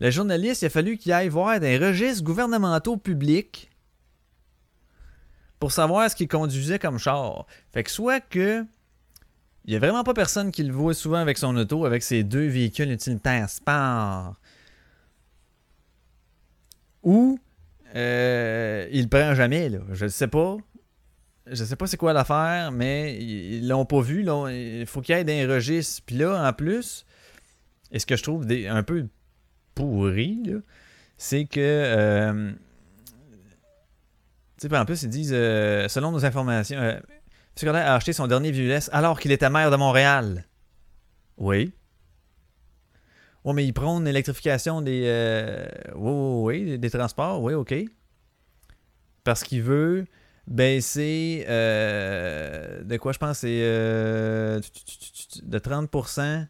Le 0.00 0.10
journaliste, 0.10 0.62
il 0.62 0.66
a 0.66 0.70
fallu 0.70 0.98
qu'il 0.98 1.12
aille 1.12 1.28
voir 1.28 1.58
des 1.58 1.78
registres 1.78 2.22
gouvernementaux 2.22 2.96
publics 2.96 3.70
pour 5.58 5.72
savoir 5.72 6.10
ce 6.10 6.16
qu'il 6.16 6.28
conduisait 6.28 6.78
comme 6.78 6.98
char. 6.98 7.46
Fait 7.72 7.82
que 7.82 7.90
soit 7.90 8.20
que 8.20 8.64
il 9.64 9.72
y 9.72 9.76
a 9.76 9.80
vraiment 9.80 10.04
pas 10.04 10.14
personne 10.14 10.52
qui 10.52 10.62
le 10.62 10.72
voit 10.72 10.94
souvent 10.94 11.16
avec 11.16 11.38
son 11.38 11.56
auto, 11.56 11.84
avec 11.86 12.02
ses 12.02 12.22
deux 12.22 12.46
véhicules 12.46 12.90
utilitaires 12.92 13.50
sport. 13.50 14.36
Ou 17.02 17.38
euh, 17.96 18.86
il 18.92 19.08
prend 19.08 19.34
jamais, 19.34 19.68
là. 19.68 19.78
Je 19.92 20.06
sais 20.06 20.28
pas. 20.28 20.56
Je 21.46 21.64
sais 21.64 21.76
pas 21.76 21.86
c'est 21.86 21.96
quoi 21.96 22.12
l'affaire, 22.12 22.70
mais 22.70 23.16
ils 23.16 23.66
l'ont 23.66 23.84
pas 23.84 24.00
vu. 24.00 24.24
Il 24.50 24.86
faut 24.86 25.00
qu'il 25.00 25.16
y 25.16 25.18
ait 25.18 25.24
des 25.24 25.46
registres. 25.46 26.02
Puis 26.04 26.16
là, 26.16 26.48
en 26.48 26.52
plus, 26.52 27.05
et 27.92 27.98
ce 27.98 28.06
que 28.06 28.16
je 28.16 28.22
trouve 28.22 28.46
un 28.50 28.82
peu 28.82 29.08
pourri, 29.74 30.42
c'est 31.16 31.44
que. 31.44 31.60
euh, 31.60 32.52
tu 34.58 34.68
sais, 34.68 34.76
en 34.76 34.84
plus, 34.86 35.02
ils 35.02 35.10
disent, 35.10 35.32
euh, 35.34 35.86
selon 35.88 36.12
nos 36.12 36.24
informations, 36.24 36.78
euh, 36.78 36.98
a 37.64 37.94
acheté 37.94 38.12
son 38.14 38.26
dernier 38.26 38.52
VUS 38.52 38.88
alors 38.90 39.20
qu'il 39.20 39.32
était 39.32 39.50
maire 39.50 39.70
de 39.70 39.76
Montréal. 39.76 40.46
Oui. 41.36 41.72
Oui, 43.44 43.54
mais 43.54 43.66
il 43.66 43.72
prône 43.72 44.04
l'électrification 44.04 44.80
des, 44.80 45.02
euh, 45.06 45.66
oui, 45.94 46.64
oui, 46.64 46.78
des, 46.78 46.90
transports. 46.90 47.42
Oui, 47.42 47.52
OK. 47.54 47.74
Parce 49.24 49.42
qu'il 49.44 49.62
veut 49.62 50.06
baisser 50.46 51.44
euh, 51.48 52.82
de 52.82 52.96
quoi 52.96 53.12
je 53.12 53.18
pense 53.18 53.38
c'est 53.38 53.48
de 55.42 55.58
30% 55.58 56.46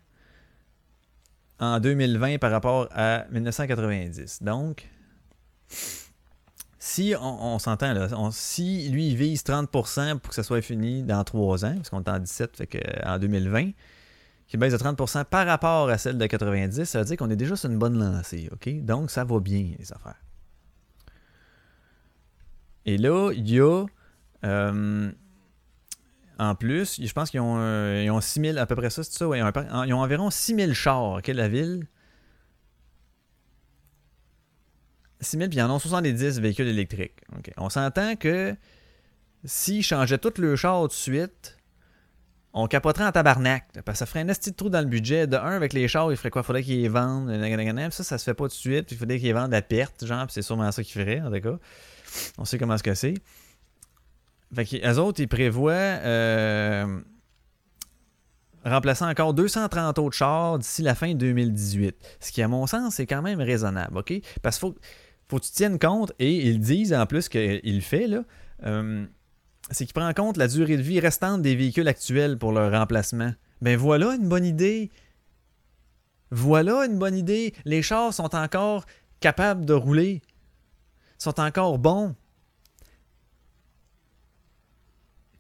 en 1.59 1.81
2020 1.81 2.39
par 2.39 2.51
rapport 2.51 2.89
à 2.93 3.25
1990. 3.31 4.43
Donc, 4.43 4.89
si 6.79 7.15
on, 7.21 7.59
s'entend 7.59 7.93
là, 7.93 8.09
si 8.31 8.89
lui 8.91 9.09
il 9.09 9.17
vise 9.17 9.43
30% 9.43 10.19
pour 10.19 10.31
que 10.31 10.35
ça 10.35 10.43
soit 10.43 10.63
fini 10.63 11.03
dans 11.03 11.25
3 11.25 11.65
ans, 11.65 11.75
parce 11.77 11.91
qu'on 11.91 12.03
est 12.03 12.09
en 12.09 12.19
17, 12.19 12.57
fait 12.57 12.67
que, 12.67 12.79
euh, 12.79 13.15
en 13.15 13.19
2020, 13.19 13.71
qui 14.47 14.57
baisse 14.57 14.73
de 14.73 14.79
30% 14.79 15.25
par 15.25 15.47
rapport 15.47 15.89
à 15.89 15.99
celle 15.99 16.19
de 16.19 16.27
90, 16.27 16.85
ça 16.85 17.01
veut 17.01 17.05
dire 17.05 17.17
qu'on 17.17 17.31
est 17.31 17.37
déjà 17.37 17.57
sur 17.57 17.71
une 17.71 17.79
bonne 17.79 17.99
lancée, 17.99 18.49
ok? 18.53 18.85
Donc 18.85 19.11
ça 19.11 19.25
va 19.25 19.41
bien 19.41 19.73
les 19.79 19.93
affaires. 19.93 20.23
Et 22.85 22.99
là, 22.99 23.33
il 23.33 23.51
y 23.51 23.61
a 23.61 23.85
euh, 24.45 25.11
en 26.39 26.55
plus, 26.55 27.01
je 27.01 27.13
pense 27.13 27.31
qu'ils 27.31 27.41
ont, 27.41 27.57
euh, 27.59 28.03
ils 28.05 28.11
ont 28.11 28.21
6000, 28.21 28.59
à 28.59 28.67
peu 28.67 28.77
près 28.77 28.91
ça, 28.91 29.03
c'est 29.03 29.13
ça, 29.13 29.27
ouais, 29.27 29.39
ils, 29.39 29.43
ont 29.43 29.85
ils 29.85 29.95
ont 29.95 30.01
environ 30.01 30.31
6000 30.31 30.75
chars, 30.75 31.19
ok, 31.19 31.29
la 31.29 31.49
ville. 31.49 31.87
6000, 35.21 35.49
puis 35.49 35.59
ils 35.59 35.63
en 35.63 35.71
ont 35.71 35.79
70 35.79 36.41
véhicules 36.41 36.69
électriques. 36.69 37.21
On 37.57 37.71
s'entend 37.71 38.17
que 38.17 38.55
s'ils 39.45 39.83
changeaient 39.83 40.19
tous 40.19 40.39
le 40.39 40.57
char 40.57 40.83
tout 40.83 40.89
de 40.89 40.93
suite, 40.93 41.57
on 42.53 42.67
capoterait 42.69 43.05
en 43.05 43.13
tabarnak. 43.13 43.67
Parce 43.85 43.97
que 43.97 43.99
ça 43.99 44.07
ferait 44.07 44.21
un 44.21 44.29
esti 44.29 44.51
de 44.51 44.57
trou 44.57 44.71
dans 44.71 44.81
le 44.81 44.87
budget. 44.87 45.27
De 45.27 45.37
un, 45.37 45.57
avec 45.57 45.73
les 45.73 45.89
chars, 45.89 46.11
il 46.11 46.17
ferait 46.17 46.31
quoi? 46.31 46.43
Faudrait 46.43 46.63
qu'ils 46.63 46.81
les 46.81 46.89
vendent. 46.89 47.31
Ça, 47.91 48.03
ça 48.03 48.19
se 48.19 48.25
fait 48.25 48.35
pas 48.35 48.45
tout 48.45 48.49
de 48.49 48.53
suite. 48.55 48.93
Il 48.93 48.97
faudrait 48.97 49.19
qu'ils 49.19 49.27
les 49.27 49.33
vendent 49.35 49.53
à 49.53 49.61
perte, 49.63 50.07
genre. 50.07 50.27
C'est 50.31 50.43
sûrement 50.43 50.73
ça 50.73 50.83
qu'ils 50.83 51.01
feraient, 51.01 51.21
en 51.21 51.31
tout 51.31 51.41
cas. 51.41 51.59
On 52.39 52.45
sait 52.47 52.59
comment 52.59 52.79
ce 52.79 52.83
que 52.83 52.95
c'est. 52.95 53.15
Fait 54.55 54.65
qu'eux 54.65 54.97
autres, 54.97 55.21
ils 55.21 55.29
prévoient 55.29 55.73
euh, 55.73 57.01
remplacer 58.65 59.05
encore 59.05 59.35
230 59.35 59.99
autres 59.99 60.17
chars 60.17 60.59
d'ici 60.59 60.83
la 60.83 60.95
fin 60.95 61.15
2018. 61.15 61.97
Ce 62.21 62.33
qui, 62.33 62.43
à 62.43 62.49
mon 62.49 62.67
sens, 62.67 63.01
est 63.01 63.07
quand 63.07 63.23
même 63.23 63.41
raisonnable, 63.41 63.99
OK? 63.99 64.15
Parce 64.43 64.59
qu'il 64.59 64.73
faut, 65.29 65.39
que 65.39 65.45
tu 65.45 65.51
tiennes 65.53 65.79
compte, 65.79 66.13
et 66.19 66.49
ils 66.49 66.61
disent 66.61 66.95
en 66.95 67.07
plus 67.07 67.29
qu'il 67.29 67.83
fait, 67.83 68.07
là, 68.07 68.25
euh, 68.65 69.05
c'est 69.71 69.85
qu'il 69.85 69.95
prend 69.95 70.09
en 70.09 70.15
compte 70.15 70.37
la 70.37 70.49
durée 70.49 70.77
de 70.77 70.83
vie 70.83 71.01
restante 71.01 71.43
des 71.43 71.57
véhicules 71.57 71.89
actuels 71.89 72.39
pour 72.39 72.53
leur 72.53 72.71
remplacement. 72.71 73.33
Ben 73.63 73.77
voilà 73.77 74.15
une 74.15 74.29
bonne 74.29 74.45
idée. 74.45 74.91
Voilà 76.31 76.87
une 76.87 76.99
bonne 76.99 77.17
idée. 77.17 77.55
Les 77.65 77.83
chars 77.83 78.13
sont 78.13 78.35
encore 78.35 78.85
capables 79.21 79.65
de 79.65 79.73
rouler. 79.73 80.23
Sont 81.19 81.41
encore 81.41 81.79
bons. 81.79 82.15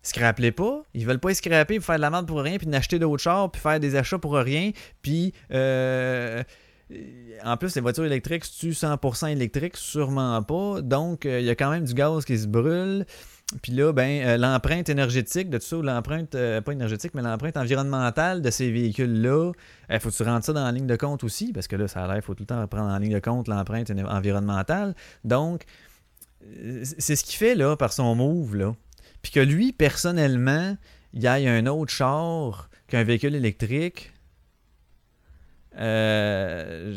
Scrapez 0.07 0.53
pas. 0.53 0.85
Ils 0.95 1.05
veulent 1.05 1.19
pas 1.19 1.35
scraper 1.35 1.81
faire 1.81 1.97
de 1.97 2.01
la 2.01 2.11
merde 2.11 2.29
pour 2.29 2.41
rien, 2.41 2.59
puis 2.59 2.69
d'acheter 2.69 3.01
d'autres 3.01 3.21
chars, 3.21 3.51
puis 3.51 3.61
faire 3.61 3.81
des 3.81 3.97
achats 3.97 4.19
pour 4.19 4.35
rien, 4.35 4.71
puis 5.03 5.35
euh, 5.53 6.45
en 7.45 7.57
plus 7.57 7.75
les 7.75 7.81
voitures 7.81 8.05
électriques, 8.05 8.45
tu 8.45 8.71
100% 8.71 9.33
électriques, 9.33 9.77
sûrement 9.77 10.41
pas. 10.45 10.81
Donc 10.81 11.27
euh, 11.27 11.41
il 11.41 11.47
y 11.47 11.51
a 11.51 11.57
quand 11.57 11.71
même 11.71 11.85
du 11.85 11.93
gaz 11.93 12.25
qui 12.25 12.39
se 12.39 12.47
brûle. 12.47 13.05
Puis 13.63 13.73
là, 13.73 13.93
ben, 13.93 14.25
euh, 14.25 14.37
l'empreinte 14.37 14.89
énergétique 14.89 15.51
de 15.51 15.59
tout 15.59 15.67
ça, 15.67 15.77
l'empreinte, 15.77 16.31
pas 16.31 16.73
énergétique, 16.73 17.11
mais 17.15 17.23
l'empreinte 17.23 17.57
environnementale 17.57 18.43
de 18.43 18.51
ces 18.51 18.71
véhicules-là, 18.71 19.51
il 19.91 19.99
faut 19.99 20.13
tu 20.13 20.23
rentres 20.23 20.47
ça 20.47 20.53
dans 20.53 20.65
la 20.65 20.71
ligne 20.71 20.87
de 20.87 20.97
compte 20.97 21.25
aussi, 21.25 21.53
parce 21.53 21.67
que 21.67 21.75
là, 21.75 21.89
ça 21.89 22.05
a 22.05 22.07
l'air, 22.07 22.17
il 22.17 22.23
faut 22.23 22.35
tout 22.35 22.45
le 22.45 22.47
temps 22.47 22.65
prendre 22.69 22.93
en 22.93 22.99
ligne 22.99 23.15
de 23.15 23.19
compte 23.19 23.49
l'empreinte 23.49 23.91
environnementale. 23.91 24.95
Donc, 25.25 25.65
c'est 27.01 27.17
ce 27.17 27.25
qu'il 27.25 27.37
fait 27.37 27.57
là 27.57 27.77
par 27.77 27.93
son 27.93 28.15
move, 28.15 28.55
là. 28.55 28.75
Puis 29.23 29.33
que 29.33 29.41
lui, 29.41 29.73
personnellement, 29.73 30.77
il 31.12 31.23
y 31.23 31.27
ait 31.27 31.49
un 31.49 31.67
autre 31.67 31.93
char 31.93 32.69
qu'un 32.89 33.03
véhicule 33.05 33.35
électrique. 33.35 34.12
Euh, 35.79 36.93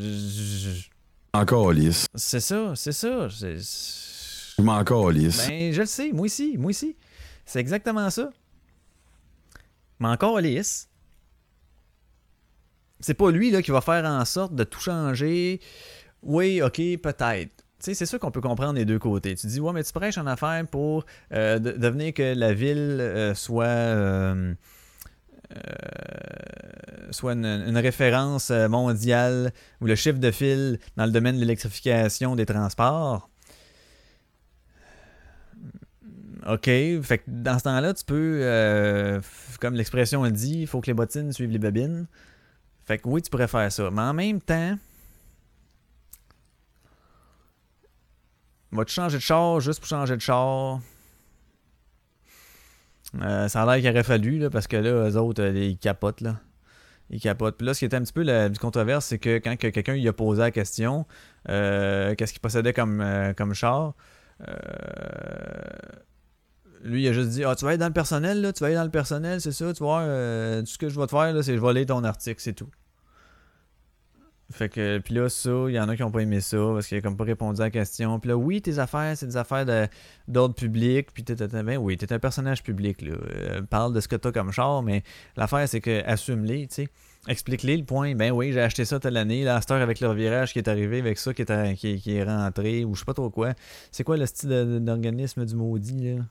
Encore 1.33 1.73
lisse. 1.73 2.07
c'est 2.15 2.39
ça, 2.39 2.73
c'est 2.75 2.91
ça. 2.91 3.27
Je 3.27 4.61
m'en 4.61 4.83
calisse. 4.83 5.47
Ben, 5.47 5.71
je 5.73 5.81
le 5.81 5.85
sais, 5.87 6.11
moi 6.11 6.25
aussi, 6.25 6.57
moi 6.57 6.69
aussi. 6.69 6.95
C'est 7.45 7.59
exactement 7.59 8.09
ça. 8.09 8.29
Mais 9.99 10.07
encore 10.07 10.39
lisse. 10.39 10.87
C'est 12.99 13.13
pas 13.13 13.31
lui 13.31 13.51
là, 13.51 13.61
qui 13.61 13.71
va 13.71 13.81
faire 13.81 14.05
en 14.05 14.23
sorte 14.25 14.53
de 14.53 14.63
tout 14.63 14.81
changer. 14.81 15.61
Oui, 16.21 16.61
ok, 16.61 16.75
peut-être. 17.01 17.58
Sais, 17.79 17.93
c'est 17.93 18.05
sûr 18.05 18.19
qu'on 18.19 18.31
peut 18.31 18.41
comprendre 18.41 18.73
les 18.73 18.83
deux 18.83 18.99
côtés. 18.99 19.35
Tu 19.35 19.47
dis, 19.47 19.61
ouais, 19.61 19.71
mais 19.71 19.83
tu 19.83 19.93
prêches 19.93 20.17
en 20.17 20.27
affaire 20.27 20.67
pour 20.67 21.05
euh, 21.31 21.59
de- 21.59 21.71
devenir 21.71 22.13
que 22.13 22.33
la 22.33 22.53
ville 22.53 22.97
euh, 22.99 23.33
soit, 23.33 23.65
euh, 23.65 24.53
soit 27.11 27.33
une, 27.33 27.77
référence 27.77 28.49
mondiale 28.51 29.53
ou 29.79 29.85
le 29.85 29.95
chiffre 29.95 30.19
de 30.19 30.29
file 30.29 30.77
dans 30.97 31.05
le 31.05 31.11
domaine 31.11 31.35
de 31.35 31.39
l'électrification 31.39 32.35
des 32.35 32.45
transports. 32.45 33.29
OK. 36.49 36.65
Fait 36.65 37.19
que 37.19 37.23
dans 37.27 37.59
ce 37.59 37.63
temps-là, 37.63 37.93
tu 37.93 38.03
peux, 38.03 39.21
comme 39.61 39.75
l'expression 39.75 40.23
le 40.23 40.31
dit, 40.31 40.61
il 40.61 40.67
faut 40.67 40.81
que 40.81 40.87
les 40.87 40.93
bottines 40.93 41.31
suivent 41.31 41.51
les 41.51 41.59
babines. 41.59 42.07
Fait 42.85 42.97
que 42.97 43.07
oui, 43.07 43.21
tu 43.21 43.29
pourrais 43.29 43.47
faire 43.47 43.71
ça. 43.71 43.89
Mais 43.89 44.01
en 44.01 44.13
même 44.13 44.41
temps, 44.41 44.77
vas-tu 48.71 48.93
changer 48.93 49.17
de 49.17 49.21
char 49.21 49.59
juste 49.59 49.79
pour 49.79 49.87
changer 49.87 50.15
de 50.15 50.21
char? 50.21 50.79
Euh, 53.21 53.47
ça 53.47 53.63
a 53.63 53.65
l'air 53.65 53.81
qu'il 53.81 53.89
aurait 53.89 54.03
fallu, 54.03 54.39
là, 54.39 54.49
parce 54.49 54.67
que 54.67 54.77
là, 54.77 55.09
eux 55.09 55.17
autres, 55.17 55.41
euh, 55.41 55.51
ils 55.51 55.77
capotent, 55.77 56.21
là. 56.21 56.39
Ils 57.09 57.19
capotent. 57.19 57.57
Puis 57.57 57.65
là, 57.65 57.73
ce 57.73 57.79
qui 57.79 57.85
était 57.85 57.97
un 57.97 58.03
petit 58.03 58.13
peu 58.13 58.21
la 58.21 58.49
du 58.49 58.59
controverse, 58.59 59.05
c'est 59.05 59.17
que 59.17 59.39
quand 59.39 59.57
que 59.57 59.67
quelqu'un 59.67 59.93
lui 59.93 60.07
a 60.07 60.13
posé 60.13 60.41
la 60.41 60.51
question, 60.51 61.07
euh, 61.49 62.13
qu'est-ce 62.15 62.33
qu'il 62.33 62.41
possédait 62.41 62.73
comme, 62.73 63.03
comme 63.35 63.53
char, 63.55 63.95
lui, 66.83 67.03
il 67.03 67.07
a 67.07 67.13
juste 67.13 67.29
dit 67.29 67.43
Ah, 67.43 67.55
tu 67.55 67.65
vas 67.65 67.73
être 67.73 67.79
dans 67.79 67.87
le 67.87 67.93
personnel, 67.93 68.41
là, 68.41 68.53
tu 68.53 68.63
vas 68.63 68.69
être 68.69 68.77
dans 68.77 68.83
le 68.83 68.91
personnel, 68.91 69.41
c'est 69.41 69.51
ça, 69.51 69.73
tu 69.73 69.83
vois, 69.83 70.01
tout 70.59 70.67
ce 70.67 70.77
que 70.77 70.87
je 70.87 70.99
vais 70.99 71.07
te 71.07 71.11
faire, 71.11 71.43
c'est 71.43 71.55
voler 71.57 71.85
ton 71.85 72.03
article, 72.03 72.39
c'est 72.39 72.53
tout. 72.53 72.69
Fait 74.51 74.67
que, 74.67 74.97
puis 74.97 75.13
là, 75.13 75.29
ça, 75.29 75.51
il 75.67 75.73
y 75.75 75.79
en 75.79 75.87
a 75.89 75.95
qui 75.95 76.01
ont 76.01 76.09
pas 76.09 76.21
aimé 76.21 76.41
ça 76.41 76.57
parce 76.73 76.87
qu'il 76.87 76.97
a 76.97 77.01
comme 77.01 77.15
pas 77.15 77.23
répondu 77.23 77.61
à 77.61 77.65
la 77.65 77.69
question. 77.69 78.19
Puis 78.19 78.29
là, 78.29 78.35
oui, 78.37 78.61
tes 78.61 78.79
affaires, 78.79 79.15
c'est 79.15 79.27
des 79.27 79.37
affaires 79.37 79.63
de- 79.65 79.87
d'ordre 80.27 80.55
public. 80.55 81.09
Puis 81.13 81.23
t'es, 81.23 81.35
ben 81.35 81.77
oui, 81.77 81.97
t'es 81.97 82.11
un 82.11 82.17
personnage 82.19 82.63
public, 82.63 83.01
là. 83.03 83.13
Euh, 83.13 83.61
parle 83.61 83.93
de 83.93 83.99
ce 83.99 84.07
que 84.07 84.15
t'as 84.15 84.31
comme 84.31 84.51
char, 84.51 84.81
mais 84.81 85.03
l'affaire, 85.37 85.67
c'est 85.69 85.81
que 85.81 86.03
assume-les, 86.03 86.67
tu 86.67 86.73
sais. 86.75 86.87
Explique-les 87.27 87.77
le 87.77 87.83
point. 87.83 88.15
Ben 88.15 88.31
oui, 88.31 88.51
j'ai 88.51 88.61
acheté 88.61 88.85
ça 88.85 88.99
telle 88.99 89.17
année. 89.17 89.43
Là, 89.43 89.57
à 89.57 89.73
avec 89.75 89.99
le 89.99 90.13
virage 90.13 90.53
qui 90.53 90.59
est 90.59 90.67
arrivé, 90.67 90.99
avec 90.99 91.19
ça 91.19 91.33
qui 91.33 91.43
est, 91.43 91.75
qui, 91.75 92.15
est 92.15 92.23
rentré, 92.23 92.85
ou 92.85 92.95
je 92.95 92.99
sais 92.99 93.05
pas 93.05 93.13
trop 93.13 93.29
quoi. 93.29 93.53
C'est 93.91 94.03
quoi 94.03 94.17
le 94.17 94.25
style 94.25 94.49
de- 94.49 94.79
d'organisme 94.79 95.45
du 95.45 95.55
maudit, 95.55 96.15
là? 96.15 96.23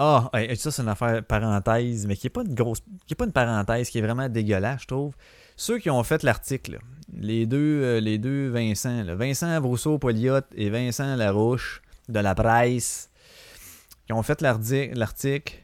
Ah, 0.00 0.30
ça 0.54 0.70
c'est 0.70 0.82
une 0.82 0.88
affaire 0.88 1.24
parenthèse, 1.24 2.06
mais 2.06 2.16
qui 2.16 2.28
est 2.28 2.30
pas 2.30 2.42
une 2.42 2.54
grosse, 2.54 2.80
qui 3.06 3.14
est 3.14 3.16
pas 3.16 3.24
une 3.24 3.32
parenthèse, 3.32 3.90
qui 3.90 3.98
est 3.98 4.02
vraiment 4.02 4.28
dégueulasse, 4.28 4.82
je 4.82 4.86
trouve. 4.86 5.14
Ceux 5.56 5.78
qui 5.78 5.90
ont 5.90 6.04
fait 6.04 6.22
l'article, 6.22 6.78
les 7.12 7.46
deux, 7.46 7.82
euh, 7.82 8.00
les 8.00 8.16
deux 8.16 8.48
Vincent, 8.48 9.02
là, 9.02 9.16
Vincent 9.16 9.60
Brousseau-Poliot 9.60 10.42
et 10.54 10.70
Vincent 10.70 11.16
Larouche 11.16 11.82
de 12.08 12.20
la 12.20 12.36
presse, 12.36 13.10
qui 14.06 14.12
ont 14.12 14.22
fait 14.22 14.40
l'article. 14.40 15.56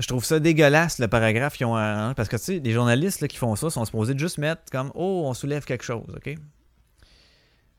Je 0.00 0.06
trouve 0.08 0.24
ça 0.24 0.40
dégueulasse 0.40 0.98
le 0.98 1.06
paragraphe 1.06 1.56
qu'ils 1.56 1.66
ont 1.66 2.14
parce 2.16 2.28
que 2.28 2.36
tu 2.36 2.42
sais, 2.42 2.58
les 2.58 2.72
journalistes 2.72 3.28
qui 3.28 3.36
font 3.36 3.54
ça 3.54 3.70
sont 3.70 3.84
supposés 3.84 4.18
juste 4.18 4.38
mettre 4.38 4.62
comme 4.72 4.90
oh 4.94 5.24
on 5.26 5.34
soulève 5.34 5.64
quelque 5.64 5.84
chose, 5.84 6.06
ok? 6.16 6.34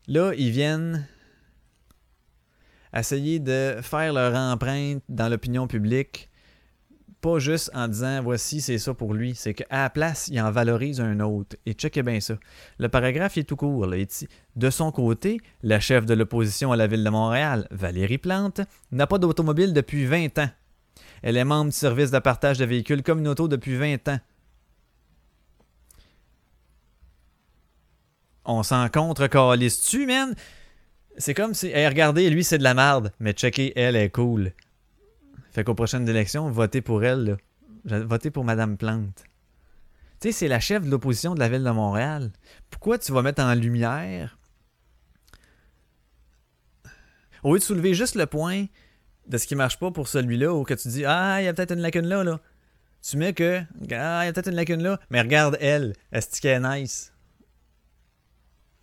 Là 0.07 0.33
ils 0.37 0.51
viennent 0.51 1.07
essayer 2.93 3.39
de 3.39 3.77
faire 3.81 4.13
leur 4.13 4.35
empreinte 4.35 5.03
dans 5.09 5.29
l'opinion 5.29 5.67
publique, 5.67 6.29
pas 7.21 7.39
juste 7.39 7.69
en 7.73 7.87
disant 7.87 8.21
voici 8.21 8.61
c'est 8.61 8.77
ça 8.77 8.93
pour 8.93 9.13
lui, 9.13 9.35
c'est 9.35 9.53
qu'à 9.53 9.65
la 9.83 9.89
place, 9.89 10.29
il 10.29 10.39
en 10.41 10.51
valorise 10.51 11.01
un 11.01 11.19
autre. 11.19 11.57
Et 11.65 11.73
checkez 11.73 12.01
bien 12.01 12.19
ça. 12.19 12.35
Le 12.77 12.87
paragraphe 12.87 13.37
est 13.37 13.43
tout 13.43 13.55
court. 13.55 13.85
Là. 13.85 13.97
De 14.55 14.69
son 14.69 14.91
côté, 14.91 15.41
la 15.61 15.79
chef 15.79 16.05
de 16.05 16.13
l'opposition 16.13 16.71
à 16.71 16.77
la 16.77 16.87
ville 16.87 17.03
de 17.03 17.09
Montréal, 17.09 17.67
Valérie 17.71 18.17
Plante, 18.17 18.61
n'a 18.91 19.07
pas 19.07 19.17
d'automobile 19.17 19.73
depuis 19.73 20.05
20 20.05 20.39
ans. 20.39 20.49
Elle 21.21 21.37
est 21.37 21.43
membre 21.43 21.71
du 21.71 21.77
service 21.77 22.11
de 22.11 22.19
partage 22.19 22.57
de 22.57 22.65
véhicules 22.65 23.03
communautaux 23.03 23.47
depuis 23.47 23.75
20 23.75 24.07
ans. 24.07 24.19
On 28.45 28.63
s'en 28.63 28.87
contre 28.89 29.27
calisse-tu, 29.27 30.05
man? 30.07 30.33
C'est 31.19 31.33
comme 31.33 31.53
si, 31.53 31.67
hey, 31.67 31.85
regardez, 31.85 32.29
lui, 32.29 32.45
c'est 32.45 32.57
de 32.57 32.63
la 32.63 32.73
merde, 32.73 33.11
mais 33.19 33.33
checker, 33.33 33.73
elle 33.77 33.97
est 33.97 34.09
cool. 34.09 34.53
Fait 35.51 35.65
qu'aux 35.65 35.75
prochaines 35.75 36.07
élections, 36.07 36.49
votez 36.49 36.81
pour 36.81 37.03
elle, 37.03 37.37
là. 37.85 37.99
Votez 38.05 38.31
pour 38.31 38.45
Madame 38.45 38.77
Plante. 38.77 39.25
Tu 40.21 40.29
sais, 40.29 40.31
c'est 40.31 40.47
la 40.47 40.61
chef 40.61 40.85
de 40.85 40.89
l'opposition 40.89 41.35
de 41.35 41.39
la 41.39 41.49
ville 41.49 41.63
de 41.63 41.69
Montréal. 41.71 42.31
Pourquoi 42.69 42.97
tu 42.97 43.11
vas 43.11 43.21
mettre 43.21 43.41
en 43.41 43.53
lumière, 43.53 44.37
au 47.43 47.53
lieu 47.53 47.59
de 47.59 47.63
soulever 47.63 47.93
juste 47.93 48.15
le 48.15 48.25
point 48.25 48.67
de 49.27 49.37
ce 49.37 49.45
qui 49.45 49.55
marche 49.55 49.77
pas 49.77 49.91
pour 49.91 50.07
celui-là, 50.07 50.53
ou 50.53 50.63
que 50.63 50.73
tu 50.73 50.87
dis, 50.87 51.03
ah, 51.05 51.41
il 51.41 51.45
y 51.45 51.47
a 51.49 51.53
peut-être 51.53 51.73
une 51.73 51.81
lacune 51.81 52.07
là, 52.07 52.23
là. 52.23 52.39
Tu 53.01 53.17
mets 53.17 53.33
que, 53.33 53.61
ah, 53.91 54.23
il 54.23 54.25
y 54.25 54.29
a 54.29 54.33
peut-être 54.33 54.49
une 54.49 54.55
lacune 54.55 54.83
là, 54.83 54.99
mais 55.09 55.19
regarde 55.19 55.57
elle, 55.59 55.95
est-ce 56.13 56.39
qu'elle 56.39 56.63
est 56.63 56.81
nice? 56.81 57.11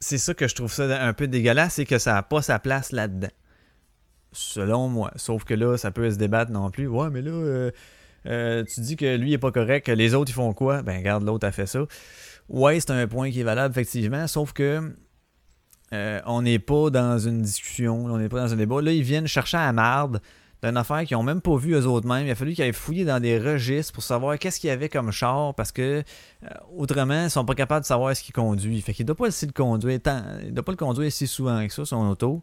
C'est 0.01 0.19
ça 0.19 0.35
que 0.35 0.47
je 0.49 0.55
trouve 0.55 0.73
ça 0.73 1.03
un 1.03 1.13
peu 1.13 1.27
dégueulasse, 1.27 1.75
c'est 1.75 1.85
que 1.85 1.99
ça 1.99 2.15
n'a 2.15 2.23
pas 2.23 2.43
sa 2.43 2.59
place 2.59 2.93
là-dedans. 2.93 3.31
Selon 4.33 4.89
moi. 4.89 5.13
Sauf 5.17 5.45
que 5.45 5.55
là, 5.55 5.79
ça 5.79 5.91
peut 5.91 6.11
se 6.11 6.17
débattre 6.17 6.53
non 6.53 6.71
plus. 6.71 6.87
Ouais, 6.87 7.09
mais 7.11 7.23
là, 7.23 7.31
euh, 7.31 7.71
euh, 8.27 8.65
tu 8.65 8.81
dis 8.81 8.97
que 8.97 9.17
lui 9.17 9.33
est 9.33 9.39
pas 9.39 9.53
correct, 9.53 9.87
que 9.87 9.93
les 9.93 10.15
autres 10.15 10.31
ils 10.31 10.35
font 10.35 10.53
quoi? 10.53 10.83
Ben 10.83 10.99
regarde, 10.99 11.25
l'autre 11.25 11.47
a 11.47 11.53
fait 11.53 11.67
ça. 11.67 11.87
Ouais, 12.49 12.79
c'est 12.81 12.91
un 12.91 13.07
point 13.07 13.31
qui 13.31 13.41
est 13.41 13.45
valable, 13.45 13.73
effectivement, 13.73 14.27
sauf 14.27 14.53
que 14.53 14.93
euh, 15.93 16.21
on 16.27 16.43
n'est 16.43 16.59
pas 16.59 16.91
dans 16.91 17.19
une 17.19 17.43
discussion, 17.43 18.05
on 18.05 18.19
n'est 18.19 18.29
pas 18.29 18.41
dans 18.41 18.53
un 18.53 18.57
débat. 18.57 18.83
Là, 18.83 18.93
ils 18.93 19.03
viennent 19.03 19.27
chercher 19.27 19.57
à 19.57 19.73
marde 19.73 20.21
d'une 20.63 20.77
affaire 20.77 21.05
qu'ils 21.05 21.17
n'ont 21.17 21.23
même 21.23 21.41
pas 21.41 21.57
vu 21.57 21.75
eux 21.75 21.87
autres 21.87 22.07
mêmes. 22.07 22.27
Il 22.27 22.31
a 22.31 22.35
fallu 22.35 22.55
qu'ils 22.55 22.65
aillent 22.65 22.73
fouiller 22.73 23.05
dans 23.05 23.21
des 23.21 23.39
registres 23.39 23.93
pour 23.93 24.03
savoir 24.03 24.39
qu'est-ce 24.39 24.59
qu'il 24.61 24.69
y 24.69 24.71
avait 24.71 24.89
comme 24.89 25.11
char 25.11 25.55
parce 25.55 25.73
que 25.73 26.03
euh, 26.45 26.49
autrement, 26.77 27.25
ils 27.25 27.31
sont 27.31 27.45
pas 27.45 27.55
capables 27.55 27.83
de 27.83 27.87
savoir 27.87 28.17
ce 28.17 28.23
qu'il 28.23 28.35
conduit. 28.35 28.81
Fait 28.81 28.95
qu'il 28.95 29.07
doit 29.07 29.17
pas 29.17 29.29
de 29.29 29.53
conduire 29.53 30.01
tant, 30.03 30.23
il 30.43 30.53
doit 30.53 30.65
pas 30.65 30.73
le 30.73 30.77
conduire 30.77 31.13
si 31.13 31.27
souvent 31.27 31.67
que 31.67 31.73
ça, 31.73 31.85
son 31.85 32.09
auto. 32.09 32.43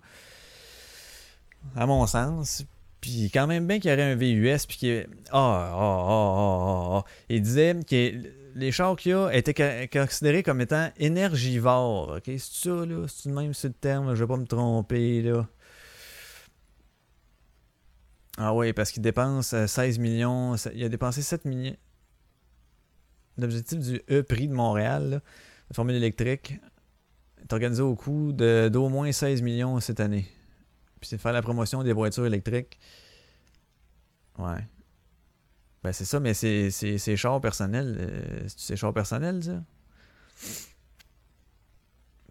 À 1.75 1.85
mon 1.85 2.05
sens. 2.07 2.65
Puis 3.01 3.29
quand 3.33 3.47
même 3.47 3.67
bien 3.67 3.79
qu'il 3.79 3.91
y 3.91 3.93
aurait 3.93 4.13
un 4.13 4.15
VUS, 4.15 4.65
puis 4.65 4.77
qu'il 4.77 5.07
ah, 5.31 5.37
ah, 5.37 5.71
ah, 5.73 6.05
ah, 6.07 6.95
ah, 6.95 6.97
ah. 6.99 7.03
Il 7.27 7.41
disait 7.41 7.77
que 7.89 8.13
les 8.55 8.71
chars 8.71 8.95
qu'il 8.95 9.11
y 9.11 9.13
a 9.13 9.29
étaient 9.31 9.89
considérés 9.91 10.43
comme 10.43 10.61
étant 10.61 10.89
énergivores. 10.97 12.15
OK, 12.17 12.23
c'est 12.25 12.39
ça, 12.39 12.85
là? 12.85 13.05
C'est 13.07 13.29
même 13.29 13.53
c'est 13.53 13.69
le 13.69 13.73
terme, 13.73 14.15
je 14.15 14.23
vais 14.23 14.27
pas 14.27 14.37
me 14.37 14.45
tromper, 14.45 15.21
là. 15.21 15.47
Ah 18.37 18.53
oui, 18.53 18.73
parce 18.73 18.91
qu'il 18.91 19.01
dépense 19.03 19.53
euh, 19.53 19.67
16 19.67 19.99
millions. 19.99 20.57
ça- 20.57 20.71
Il 20.73 20.83
a 20.83 20.89
dépensé 20.89 21.21
7 21.21 21.45
millions. 21.45 21.75
L'objectif 23.37 23.79
du 23.79 24.01
E-Prix 24.11 24.47
de 24.47 24.53
Montréal, 24.53 25.21
la 25.69 25.73
formule 25.73 25.95
électrique, 25.95 26.59
est 27.41 27.51
organisé 27.53 27.81
au 27.81 27.95
coût 27.95 28.31
d'au 28.33 28.89
moins 28.89 29.11
16 29.11 29.41
millions 29.41 29.79
cette 29.79 29.99
année. 29.99 30.25
Puis 30.99 31.09
c'est 31.09 31.17
de 31.17 31.21
faire 31.21 31.33
la 31.33 31.41
promotion 31.41 31.83
des 31.83 31.93
voitures 31.93 32.25
électriques. 32.25 32.79
Ouais. 34.37 34.65
Ben 35.83 35.91
c'est 35.91 36.05
ça, 36.05 36.19
mais 36.19 36.33
c'est 36.33 36.71
c'est- 36.71 36.97
c'est 36.97 37.17
chars 37.17 37.41
personnels. 37.41 37.97
euh, 37.99 38.43
c'est 38.47 38.75
chars 38.77 38.93
personnels, 38.93 39.43
ça? 39.43 39.63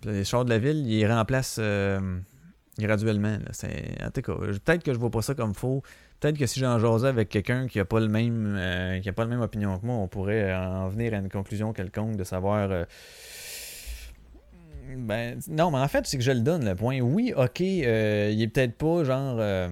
Les 0.04 0.24
chars 0.24 0.44
de 0.44 0.50
la 0.50 0.58
ville, 0.58 0.86
ils 0.90 1.06
remplacent 1.06 1.58
euh, 1.60 2.18
graduellement. 2.78 3.36
En 3.36 4.10
tout 4.10 4.22
cas, 4.22 4.34
peut-être 4.34 4.82
que 4.82 4.92
je 4.92 4.98
vois 4.98 5.10
pas 5.10 5.22
ça 5.22 5.34
comme 5.34 5.54
faux. 5.54 5.82
Peut-être 6.20 6.38
que 6.38 6.46
si 6.46 6.60
j'en 6.60 6.78
jasais 6.78 7.08
avec 7.08 7.28
quelqu'un 7.28 7.66
qui 7.66 7.80
a 7.80 7.84
pas 7.84 8.00
le 8.00 8.08
même 8.08 8.54
euh, 8.56 9.00
qui 9.00 9.08
a 9.08 9.12
pas 9.12 9.24
la 9.24 9.30
même 9.30 9.40
opinion 9.40 9.78
que 9.78 9.86
moi, 9.86 9.96
on 9.96 10.08
pourrait 10.08 10.54
en 10.54 10.88
venir 10.88 11.14
à 11.14 11.16
une 11.16 11.28
conclusion 11.28 11.72
quelconque 11.72 12.16
de 12.16 12.24
savoir 12.24 12.70
euh, 12.70 12.84
ben 14.96 15.38
non, 15.48 15.70
mais 15.70 15.78
en 15.78 15.88
fait, 15.88 16.06
c'est 16.06 16.18
que 16.18 16.24
je 16.24 16.32
le 16.32 16.40
donne 16.40 16.64
le 16.64 16.74
point. 16.74 17.00
Oui, 17.00 17.32
ok, 17.36 17.60
euh, 17.60 18.30
il 18.32 18.42
est 18.42 18.48
peut-être 18.48 18.76
pas 18.76 19.04
genre 19.04 19.36
euh, 19.38 19.68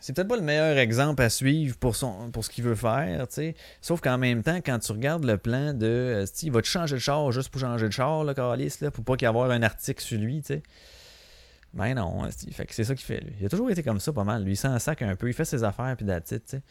c'est 0.00 0.14
peut-être 0.14 0.28
pas 0.28 0.36
le 0.36 0.42
meilleur 0.42 0.78
exemple 0.78 1.22
à 1.22 1.28
suivre 1.28 1.76
pour 1.76 1.96
son 1.96 2.30
pour 2.30 2.44
ce 2.44 2.50
qu'il 2.50 2.64
veut 2.64 2.74
faire, 2.74 3.26
tu 3.28 3.34
sais. 3.34 3.54
Sauf 3.80 4.00
qu'en 4.00 4.18
même 4.18 4.42
temps, 4.42 4.56
quand 4.56 4.78
tu 4.78 4.92
regardes 4.92 5.24
le 5.24 5.38
plan 5.38 5.74
de 5.74 5.86
euh, 5.86 6.26
il 6.42 6.52
va 6.52 6.62
te 6.62 6.66
changer 6.66 6.96
de 6.96 7.00
char 7.00 7.30
juste 7.32 7.50
pour 7.50 7.60
changer 7.60 7.86
de 7.86 7.92
char, 7.92 8.24
là, 8.24 8.34
Calis, 8.34 8.76
là, 8.80 8.90
pour 8.90 9.04
pas 9.04 9.16
qu'il 9.16 9.28
y 9.28 9.30
ait 9.30 9.36
un 9.36 9.62
article 9.62 10.02
sur 10.02 10.18
lui, 10.18 10.40
tu 10.40 10.54
sais. 10.54 10.62
Ben 11.78 11.94
non, 11.94 12.28
c'est 12.68 12.82
ça 12.82 12.94
qu'il 12.96 13.06
fait, 13.06 13.20
lui. 13.20 13.32
Il 13.38 13.46
a 13.46 13.48
toujours 13.48 13.70
été 13.70 13.84
comme 13.84 14.00
ça 14.00 14.12
pas 14.12 14.24
mal. 14.24 14.42
Lui, 14.42 14.54
il 14.54 14.56
s'en 14.56 14.76
sac 14.80 15.00
un 15.02 15.14
peu, 15.14 15.28
il 15.28 15.32
fait 15.32 15.44
ses 15.44 15.62
affaires, 15.62 15.96
puis 15.96 16.04
it, 16.06 16.24
tu 16.24 16.40
sais. 16.44 16.62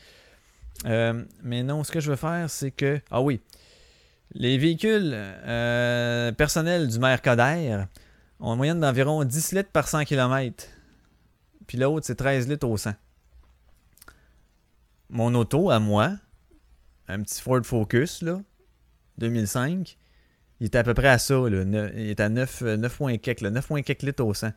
Euh, 0.86 1.24
mais 1.42 1.64
non, 1.64 1.86
ce 1.86 1.94
que 1.94 2.02
je 2.02 2.10
veux 2.10 2.18
faire, 2.18 2.50
c'est 2.50 2.72
que. 2.72 3.00
Ah 3.10 3.22
oui. 3.22 3.40
Les 4.34 4.58
véhicules 4.58 5.14
euh, 5.14 6.34
personnels 6.34 6.90
du 6.90 7.00
Coder 7.00 7.86
ont 8.42 8.52
une 8.52 8.58
moyenne 8.58 8.82
d'environ 8.82 9.24
10 9.24 9.54
litres 9.54 9.72
par 9.72 9.88
100 9.88 10.04
km. 10.04 10.66
Puis 11.68 11.78
l'autre, 11.78 12.06
c'est 12.06 12.16
13 12.16 12.50
litres 12.50 12.68
au 12.68 12.76
100. 12.76 12.92
Mon 15.10 15.34
auto, 15.36 15.70
à 15.70 15.80
moi, 15.80 16.18
un 17.08 17.22
petit 17.22 17.42
Ford 17.42 17.64
Focus, 17.64 18.22
là, 18.22 18.42
2005, 19.20 19.98
il 20.60 20.68
était 20.68 20.80
à 20.80 20.84
peu 20.84 20.94
près 20.94 21.08
à 21.08 21.18
ça, 21.18 21.36
là. 21.36 21.64
Il 21.96 22.10
était 22.10 22.24
à 22.24 22.30
9, 22.30 22.62
euh, 22.64 22.76
9 22.76 22.98
points 22.98 23.18
quelques, 23.18 23.40
là, 23.40 23.52
9 23.52 23.66
points 23.66 23.82
quelques 23.84 24.04
litres 24.04 24.26
au 24.26 24.34
100. 24.34 24.52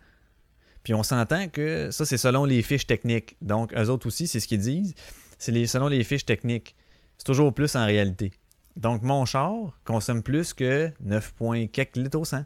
Puis 0.83 0.95
on 0.95 1.03
s'entend 1.03 1.49
que 1.49 1.91
ça, 1.91 2.07
c'est 2.07 2.16
selon 2.16 2.45
les 2.45 2.62
fiches 2.62 2.87
techniques. 2.87 3.37
Donc, 3.43 3.72
eux 3.74 3.89
autres 3.89 4.07
aussi, 4.07 4.26
c'est 4.26 4.41
ce 4.41 4.49
qu'ils 4.49 4.61
disent. 4.61 4.95
C'est 5.39 5.66
selon 5.66 5.89
les 5.89 6.05
fiches 6.05 6.24
techniques. 6.24 6.74
C'est 7.18 7.24
toujours 7.24 7.53
plus 7.53 7.76
en 7.76 7.85
réalité. 7.85 8.33
Donc, 8.76 9.03
mon 9.03 9.24
char 9.26 9.78
consomme 9.85 10.22
plus 10.22 10.55
que 10.55 10.91
9 11.01 11.33
points 11.35 11.66
quelques 11.66 11.97
litres 11.97 12.18
au 12.18 12.24
100. 12.24 12.45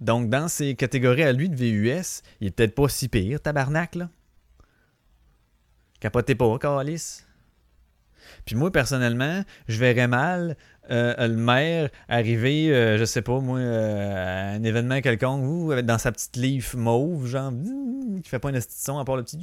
Donc, 0.00 0.28
dans 0.28 0.48
ces 0.48 0.74
catégories 0.74 1.22
à 1.22 1.32
lui 1.32 1.48
de 1.48 1.56
VUS, 1.56 2.22
il 2.40 2.48
est 2.48 2.50
peut-être 2.50 2.74
pas 2.74 2.88
si 2.88 3.08
pire, 3.08 3.40
tabarnak, 3.40 3.94
là. 3.94 4.10
Capotez 6.00 6.34
pas, 6.34 6.58
Calis. 6.58 7.22
Puis 8.44 8.56
moi, 8.56 8.70
personnellement, 8.70 9.42
je 9.68 9.78
verrais 9.78 10.08
mal 10.08 10.56
euh, 10.90 11.14
le 11.26 11.36
maire 11.36 11.90
arriver, 12.08 12.72
euh, 12.72 12.96
je 12.98 13.04
sais 13.04 13.22
pas, 13.22 13.40
moi, 13.40 13.58
euh, 13.58 14.52
à 14.52 14.54
un 14.54 14.62
événement 14.62 15.00
quelconque, 15.00 15.42
ou 15.44 15.82
dans 15.82 15.98
sa 15.98 16.12
petite 16.12 16.36
livre 16.36 16.76
mauve, 16.76 17.26
genre, 17.26 17.52
qui 18.22 18.28
fait 18.28 18.38
pas 18.38 18.50
une 18.50 18.60
son 18.60 18.98
à 18.98 19.04
part 19.04 19.16
le 19.16 19.24
petit 19.24 19.38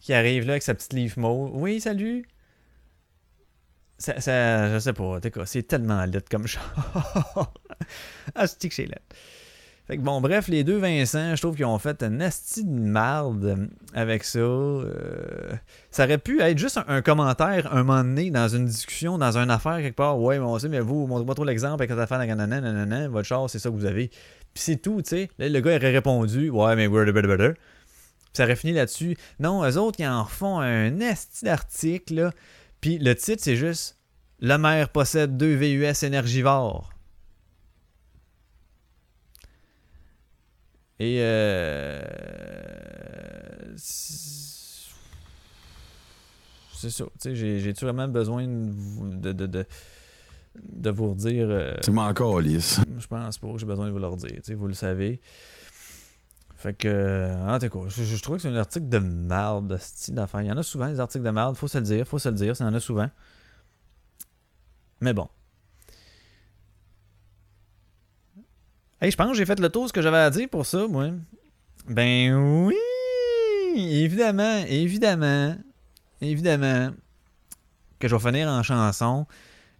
qui 0.00 0.14
arrive 0.14 0.46
là 0.46 0.52
avec 0.52 0.62
sa 0.62 0.74
petite 0.74 0.94
livre 0.94 1.18
mauve. 1.18 1.50
Oui, 1.54 1.80
salut. 1.80 2.24
Ça, 3.98 4.20
ça 4.20 4.72
je 4.72 4.78
sais 4.78 4.92
pas, 4.92 5.18
c'est 5.44 5.64
tellement 5.64 6.04
lit 6.04 6.22
comme 6.30 6.46
char. 6.46 7.52
ah, 8.34 8.46
c'est 8.46 8.68
que 8.68 8.74
c'est. 8.74 8.88
Fait 9.88 9.96
que 9.96 10.02
bon, 10.02 10.20
bref, 10.20 10.48
les 10.48 10.64
deux 10.64 10.76
Vincent, 10.76 11.34
je 11.34 11.40
trouve 11.40 11.56
qu'ils 11.56 11.64
ont 11.64 11.78
fait 11.78 12.02
un 12.02 12.20
asti 12.20 12.62
de 12.62 12.70
marde 12.70 13.70
avec 13.94 14.22
ça. 14.22 14.38
Euh, 14.38 14.84
ça 15.90 16.04
aurait 16.04 16.18
pu 16.18 16.42
être 16.42 16.58
juste 16.58 16.78
un, 16.86 17.00
commentaire 17.00 17.74
un 17.74 17.84
moment 17.84 18.04
donné 18.04 18.30
dans 18.30 18.48
une 18.48 18.66
discussion, 18.66 19.16
dans 19.16 19.38
une 19.38 19.50
affaire 19.50 19.78
quelque 19.78 19.96
part. 19.96 20.20
Ouais, 20.20 20.38
mais 20.38 20.44
on 20.44 20.58
sait, 20.58 20.68
mais 20.68 20.80
vous, 20.80 21.06
montrez-moi 21.06 21.34
trop 21.34 21.44
l'exemple 21.44 21.82
avec 21.82 21.88
cette 21.88 21.98
affaire, 21.98 22.18
nanana, 22.18 22.60
nanana, 22.60 23.08
votre 23.08 23.26
char, 23.26 23.48
c'est 23.48 23.58
ça 23.58 23.70
que 23.70 23.74
vous 23.76 23.86
avez. 23.86 24.08
Puis 24.52 24.62
c'est 24.62 24.76
tout, 24.76 25.00
tu 25.00 25.08
sais. 25.08 25.30
Le 25.38 25.58
gars 25.60 25.76
aurait 25.76 25.92
répondu, 25.92 26.50
ouais, 26.50 26.76
mais 26.76 26.86
we're 26.86 27.10
better, 27.10 27.26
better. 27.26 27.52
Puis 27.54 28.32
ça 28.34 28.44
aurait 28.44 28.56
fini 28.56 28.74
là-dessus. 28.74 29.16
Non, 29.40 29.64
eux 29.64 29.78
autres, 29.78 30.00
ils 30.00 30.06
en 30.06 30.26
font 30.26 30.58
un 30.58 31.00
esti 31.00 31.46
d'article, 31.46 32.14
là. 32.14 32.30
Puis 32.82 32.98
le 32.98 33.14
titre, 33.14 33.42
c'est 33.42 33.56
juste 33.56 33.96
Le 34.40 34.58
maire 34.58 34.90
possède 34.90 35.38
deux 35.38 35.54
VUS 35.54 36.04
énergivores. 36.04 36.90
Et 41.00 41.18
euh, 41.20 42.02
c'est 46.72 46.90
ça. 46.90 47.04
Tu 47.04 47.10
sais, 47.20 47.34
j'ai- 47.34 47.60
j'ai-tu 47.60 47.84
vraiment 47.84 48.08
besoin 48.08 48.46
de, 48.46 48.70
vous- 48.70 49.08
de, 49.14 49.32
de, 49.32 49.66
de, 50.62 50.90
vous 50.90 51.10
redire. 51.10 51.46
euh, 51.50 51.74
Tu 51.82 51.90
m'en 51.90 52.12
calisses. 52.14 52.80
je 52.98 53.06
pense 53.06 53.38
pas 53.38 53.52
que 53.52 53.58
j'ai 53.58 53.66
besoin 53.66 53.86
de 53.86 53.92
vous 53.92 53.98
le 53.98 54.06
redire. 54.06 54.30
tu 54.36 54.40
sais, 54.44 54.54
Vous 54.54 54.66
le 54.68 54.74
savez. 54.74 55.20
Fait 56.56 56.74
que, 56.74 56.88
euh, 56.88 57.48
en 57.54 57.58
tout 57.60 57.68
cas, 57.68 57.78
je, 57.88 58.02
je 58.02 58.20
trouve 58.22 58.36
que 58.36 58.42
c'est 58.42 58.48
un 58.48 58.56
article 58.56 58.88
de 58.88 58.98
merde, 58.98 59.68
de 59.68 59.76
style 59.76 60.14
d'affaires. 60.16 60.40
Il 60.42 60.48
y 60.48 60.52
en 60.52 60.56
a 60.56 60.62
souvent, 60.64 60.88
des 60.88 60.98
articles 60.98 61.24
de 61.24 61.30
merde, 61.30 61.56
faut 61.56 61.68
se 61.68 61.78
le 61.78 61.84
dire, 61.84 62.06
faut 62.06 62.18
se 62.18 62.28
le 62.28 62.34
dire, 62.34 62.56
ça 62.56 62.64
en 62.64 62.74
a 62.74 62.80
souvent. 62.80 63.08
Mais 65.00 65.12
bon. 65.14 65.28
Hey, 69.00 69.10
je 69.10 69.16
pense 69.16 69.30
que 69.30 69.36
j'ai 69.36 69.46
fait 69.46 69.60
le 69.60 69.68
tour 69.68 69.84
de 69.84 69.88
ce 69.88 69.92
que 69.92 70.02
j'avais 70.02 70.16
à 70.18 70.30
dire 70.30 70.48
pour 70.48 70.66
ça, 70.66 70.86
moi. 70.88 71.10
Ben 71.88 72.34
oui! 72.34 72.74
Évidemment, 73.76 74.64
évidemment, 74.68 75.54
évidemment 76.20 76.90
que 78.00 78.08
je 78.08 78.16
vais 78.16 78.20
finir 78.30 78.48
en 78.48 78.62
chanson. 78.62 79.26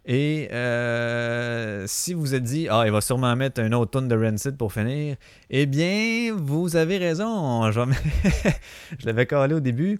Et 0.05 0.47
euh, 0.53 1.83
si 1.85 2.13
vous 2.13 2.33
êtes 2.33 2.43
dit, 2.43 2.67
ah, 2.69 2.83
il 2.85 2.91
va 2.91 3.01
sûrement 3.01 3.35
mettre 3.35 3.61
un 3.61 3.71
autre 3.73 3.99
tune 3.99 4.07
de 4.07 4.15
Rancid 4.15 4.55
pour 4.57 4.71
finir, 4.71 5.17
eh 5.49 5.65
bien, 5.65 6.33
vous 6.35 6.77
avez 6.77 6.97
raison. 6.97 7.69
Je, 7.71 7.81
je 8.99 9.05
l'avais 9.05 9.25
calé 9.25 9.53
au 9.53 9.59
début 9.59 9.99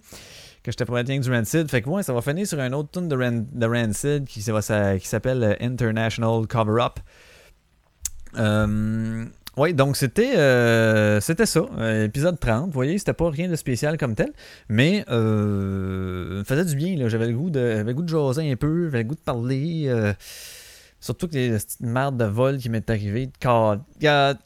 que 0.62 0.70
j'étais 0.72 0.86
pour 0.86 0.96
que 0.96 1.20
du 1.20 1.30
Rancid. 1.30 1.70
Fait 1.70 1.82
que 1.82 1.88
ouais, 1.90 2.02
ça 2.02 2.14
va 2.14 2.22
finir 2.22 2.46
sur 2.46 2.58
un 2.58 2.72
autre 2.72 2.90
tune 2.90 3.08
de, 3.08 3.16
Ran- 3.16 3.44
de 3.52 3.66
Rancid 3.66 4.24
qui, 4.24 4.40
qui 4.42 5.08
s'appelle 5.08 5.42
euh, 5.44 5.54
International 5.60 6.46
Cover 6.46 6.82
Up. 6.82 6.98
Euh, 8.38 9.24
oui, 9.56 9.74
donc 9.74 9.96
c'était 9.96 10.36
euh, 10.36 11.20
c'était 11.20 11.46
ça, 11.46 11.60
euh, 11.78 12.04
épisode 12.04 12.38
30. 12.38 12.66
Vous 12.66 12.72
voyez, 12.72 12.98
c'était 12.98 13.12
pas 13.12 13.28
rien 13.30 13.48
de 13.48 13.56
spécial 13.56 13.98
comme 13.98 14.14
tel, 14.14 14.32
mais 14.68 15.04
euh, 15.10 16.44
faisait 16.44 16.64
du 16.64 16.76
bien. 16.76 17.08
J'avais 17.08 17.26
le 17.28 17.34
goût 17.36 17.50
de 17.50 17.82
le 17.84 17.92
goût 17.94 18.02
de 18.02 18.08
jaser 18.08 18.50
un 18.50 18.56
peu, 18.56 18.84
j'avais 18.86 19.02
le 19.02 19.08
goût 19.08 19.14
de 19.16 19.20
parler. 19.20 19.84
euh, 19.88 20.12
surtout 21.00 21.28
que 21.28 21.34
les 21.34 21.50
petites 21.58 21.80
merdes 21.80 22.16
de 22.16 22.24
vol 22.26 22.58
qui 22.58 22.68
m'est 22.70 22.88
arrivé. 22.90 23.26
de 23.26 23.32
God, 23.42 23.80
God. 24.00 24.38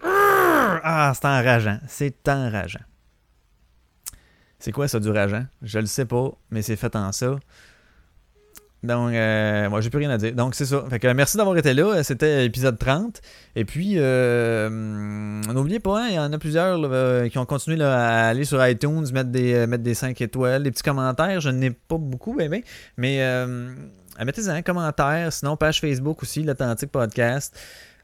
Ah, 0.00 1.12
c'est 1.14 1.26
enrageant. 1.26 1.78
C'est 1.88 2.28
enrageant. 2.28 2.80
C'est 4.58 4.72
quoi 4.72 4.88
ça 4.88 4.98
du 5.00 5.10
rageant? 5.10 5.44
Je 5.62 5.78
le 5.78 5.86
sais 5.86 6.04
pas, 6.04 6.32
mais 6.50 6.62
c'est 6.62 6.76
fait 6.76 6.94
en 6.96 7.12
ça. 7.12 7.36
Donc, 8.84 9.12
euh, 9.12 9.68
moi, 9.68 9.80
j'ai 9.80 9.90
plus 9.90 9.98
rien 9.98 10.10
à 10.10 10.18
dire. 10.18 10.32
Donc, 10.34 10.54
c'est 10.54 10.66
ça. 10.66 10.84
Fait 10.88 11.00
que 11.00 11.08
merci 11.08 11.36
d'avoir 11.36 11.56
été 11.56 11.74
là. 11.74 12.02
C'était 12.04 12.46
épisode 12.46 12.78
30. 12.78 13.20
Et 13.56 13.64
puis, 13.64 13.94
euh, 13.96 14.68
hum, 14.68 15.40
n'oubliez 15.52 15.80
pas, 15.80 16.04
hein, 16.04 16.06
il 16.10 16.14
y 16.14 16.18
en 16.18 16.32
a 16.32 16.38
plusieurs 16.38 16.78
euh, 16.84 17.28
qui 17.28 17.38
ont 17.38 17.46
continué 17.46 17.76
là, 17.76 17.98
à 17.98 18.28
aller 18.28 18.44
sur 18.44 18.64
iTunes, 18.64 19.04
mettre 19.12 19.30
des, 19.30 19.54
euh, 19.54 19.66
mettre 19.66 19.82
des 19.82 19.94
5 19.94 20.20
étoiles, 20.20 20.62
des 20.62 20.70
petits 20.70 20.84
commentaires. 20.84 21.40
Je 21.40 21.50
n'ai 21.50 21.70
pas 21.70 21.98
beaucoup, 21.98 22.36
ben, 22.36 22.48
mais 22.96 23.16
euh, 23.20 23.74
mettez-en 24.24 24.50
un 24.50 24.62
commentaire. 24.62 25.32
Sinon, 25.32 25.56
page 25.56 25.80
Facebook 25.80 26.22
aussi, 26.22 26.44
l'Authentique 26.44 26.92
Podcast. 26.92 27.58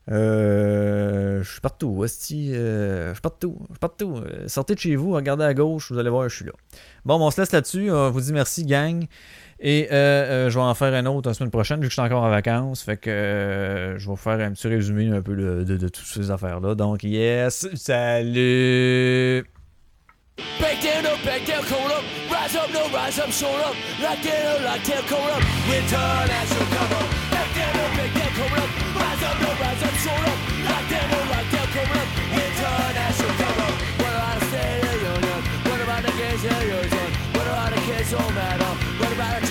Je 0.08 1.40
suis 1.44 1.60
partout, 1.60 2.00
je 2.02 2.08
suis 2.08 3.20
partout, 3.22 3.56
je 3.68 3.74
suis 3.74 3.80
partout. 3.80 4.20
Sortez 4.48 4.74
de 4.74 4.80
chez 4.80 4.96
vous, 4.96 5.12
regardez 5.12 5.44
à 5.44 5.54
gauche, 5.54 5.92
vous 5.92 5.98
allez 5.98 6.10
voir, 6.10 6.28
je 6.28 6.34
suis 6.36 6.44
là. 6.44 6.52
Bon, 7.04 7.18
on 7.24 7.30
se 7.30 7.40
laisse 7.40 7.52
là-dessus. 7.52 7.90
On 7.90 8.10
vous 8.10 8.20
dit 8.20 8.32
merci, 8.32 8.66
gang. 8.66 9.06
Et 9.60 9.88
euh, 9.90 9.94
euh, 9.94 10.50
je 10.50 10.58
vais 10.58 10.64
en 10.64 10.74
faire 10.74 10.92
un 10.94 11.06
autre 11.06 11.28
la 11.30 11.34
semaine 11.34 11.50
prochaine, 11.50 11.80
vu 11.80 11.86
que 11.86 11.90
je 11.90 11.94
suis 11.94 12.02
encore 12.02 12.22
en 12.22 12.30
vacances. 12.30 12.82
Fait 12.82 12.96
que 12.96 13.10
euh, 13.10 13.98
je 13.98 14.04
vais 14.04 14.10
vous 14.10 14.16
faire 14.16 14.40
un 14.40 14.52
petit 14.52 14.68
résumé 14.68 15.08
un 15.10 15.22
peu 15.22 15.34
de, 15.34 15.88
toutes 15.88 16.06
ces 16.06 16.30
affaires-là. 16.30 16.74
Donc, 16.74 17.02
yes, 17.02 17.68
salut! 17.74 19.44
Down 20.36 21.16
back 21.24 21.46
down, 21.46 21.66
up. 38.60 38.93
What 39.04 39.12
about 39.12 39.42
the 39.42 39.46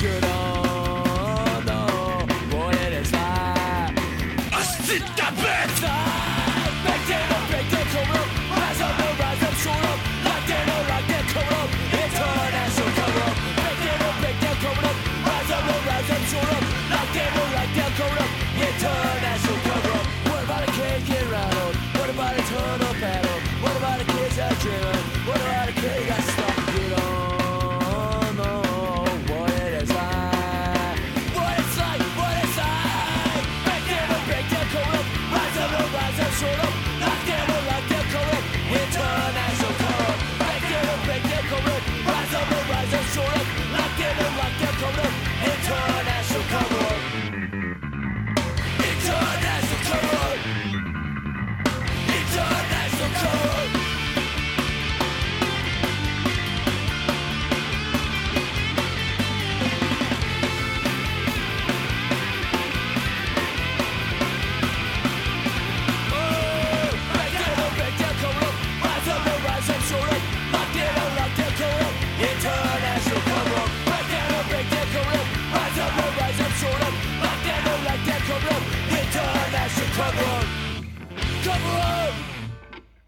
general 0.00 0.52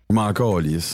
Come 0.09 0.19
up. 0.19 0.35
Calisse. 0.35 0.94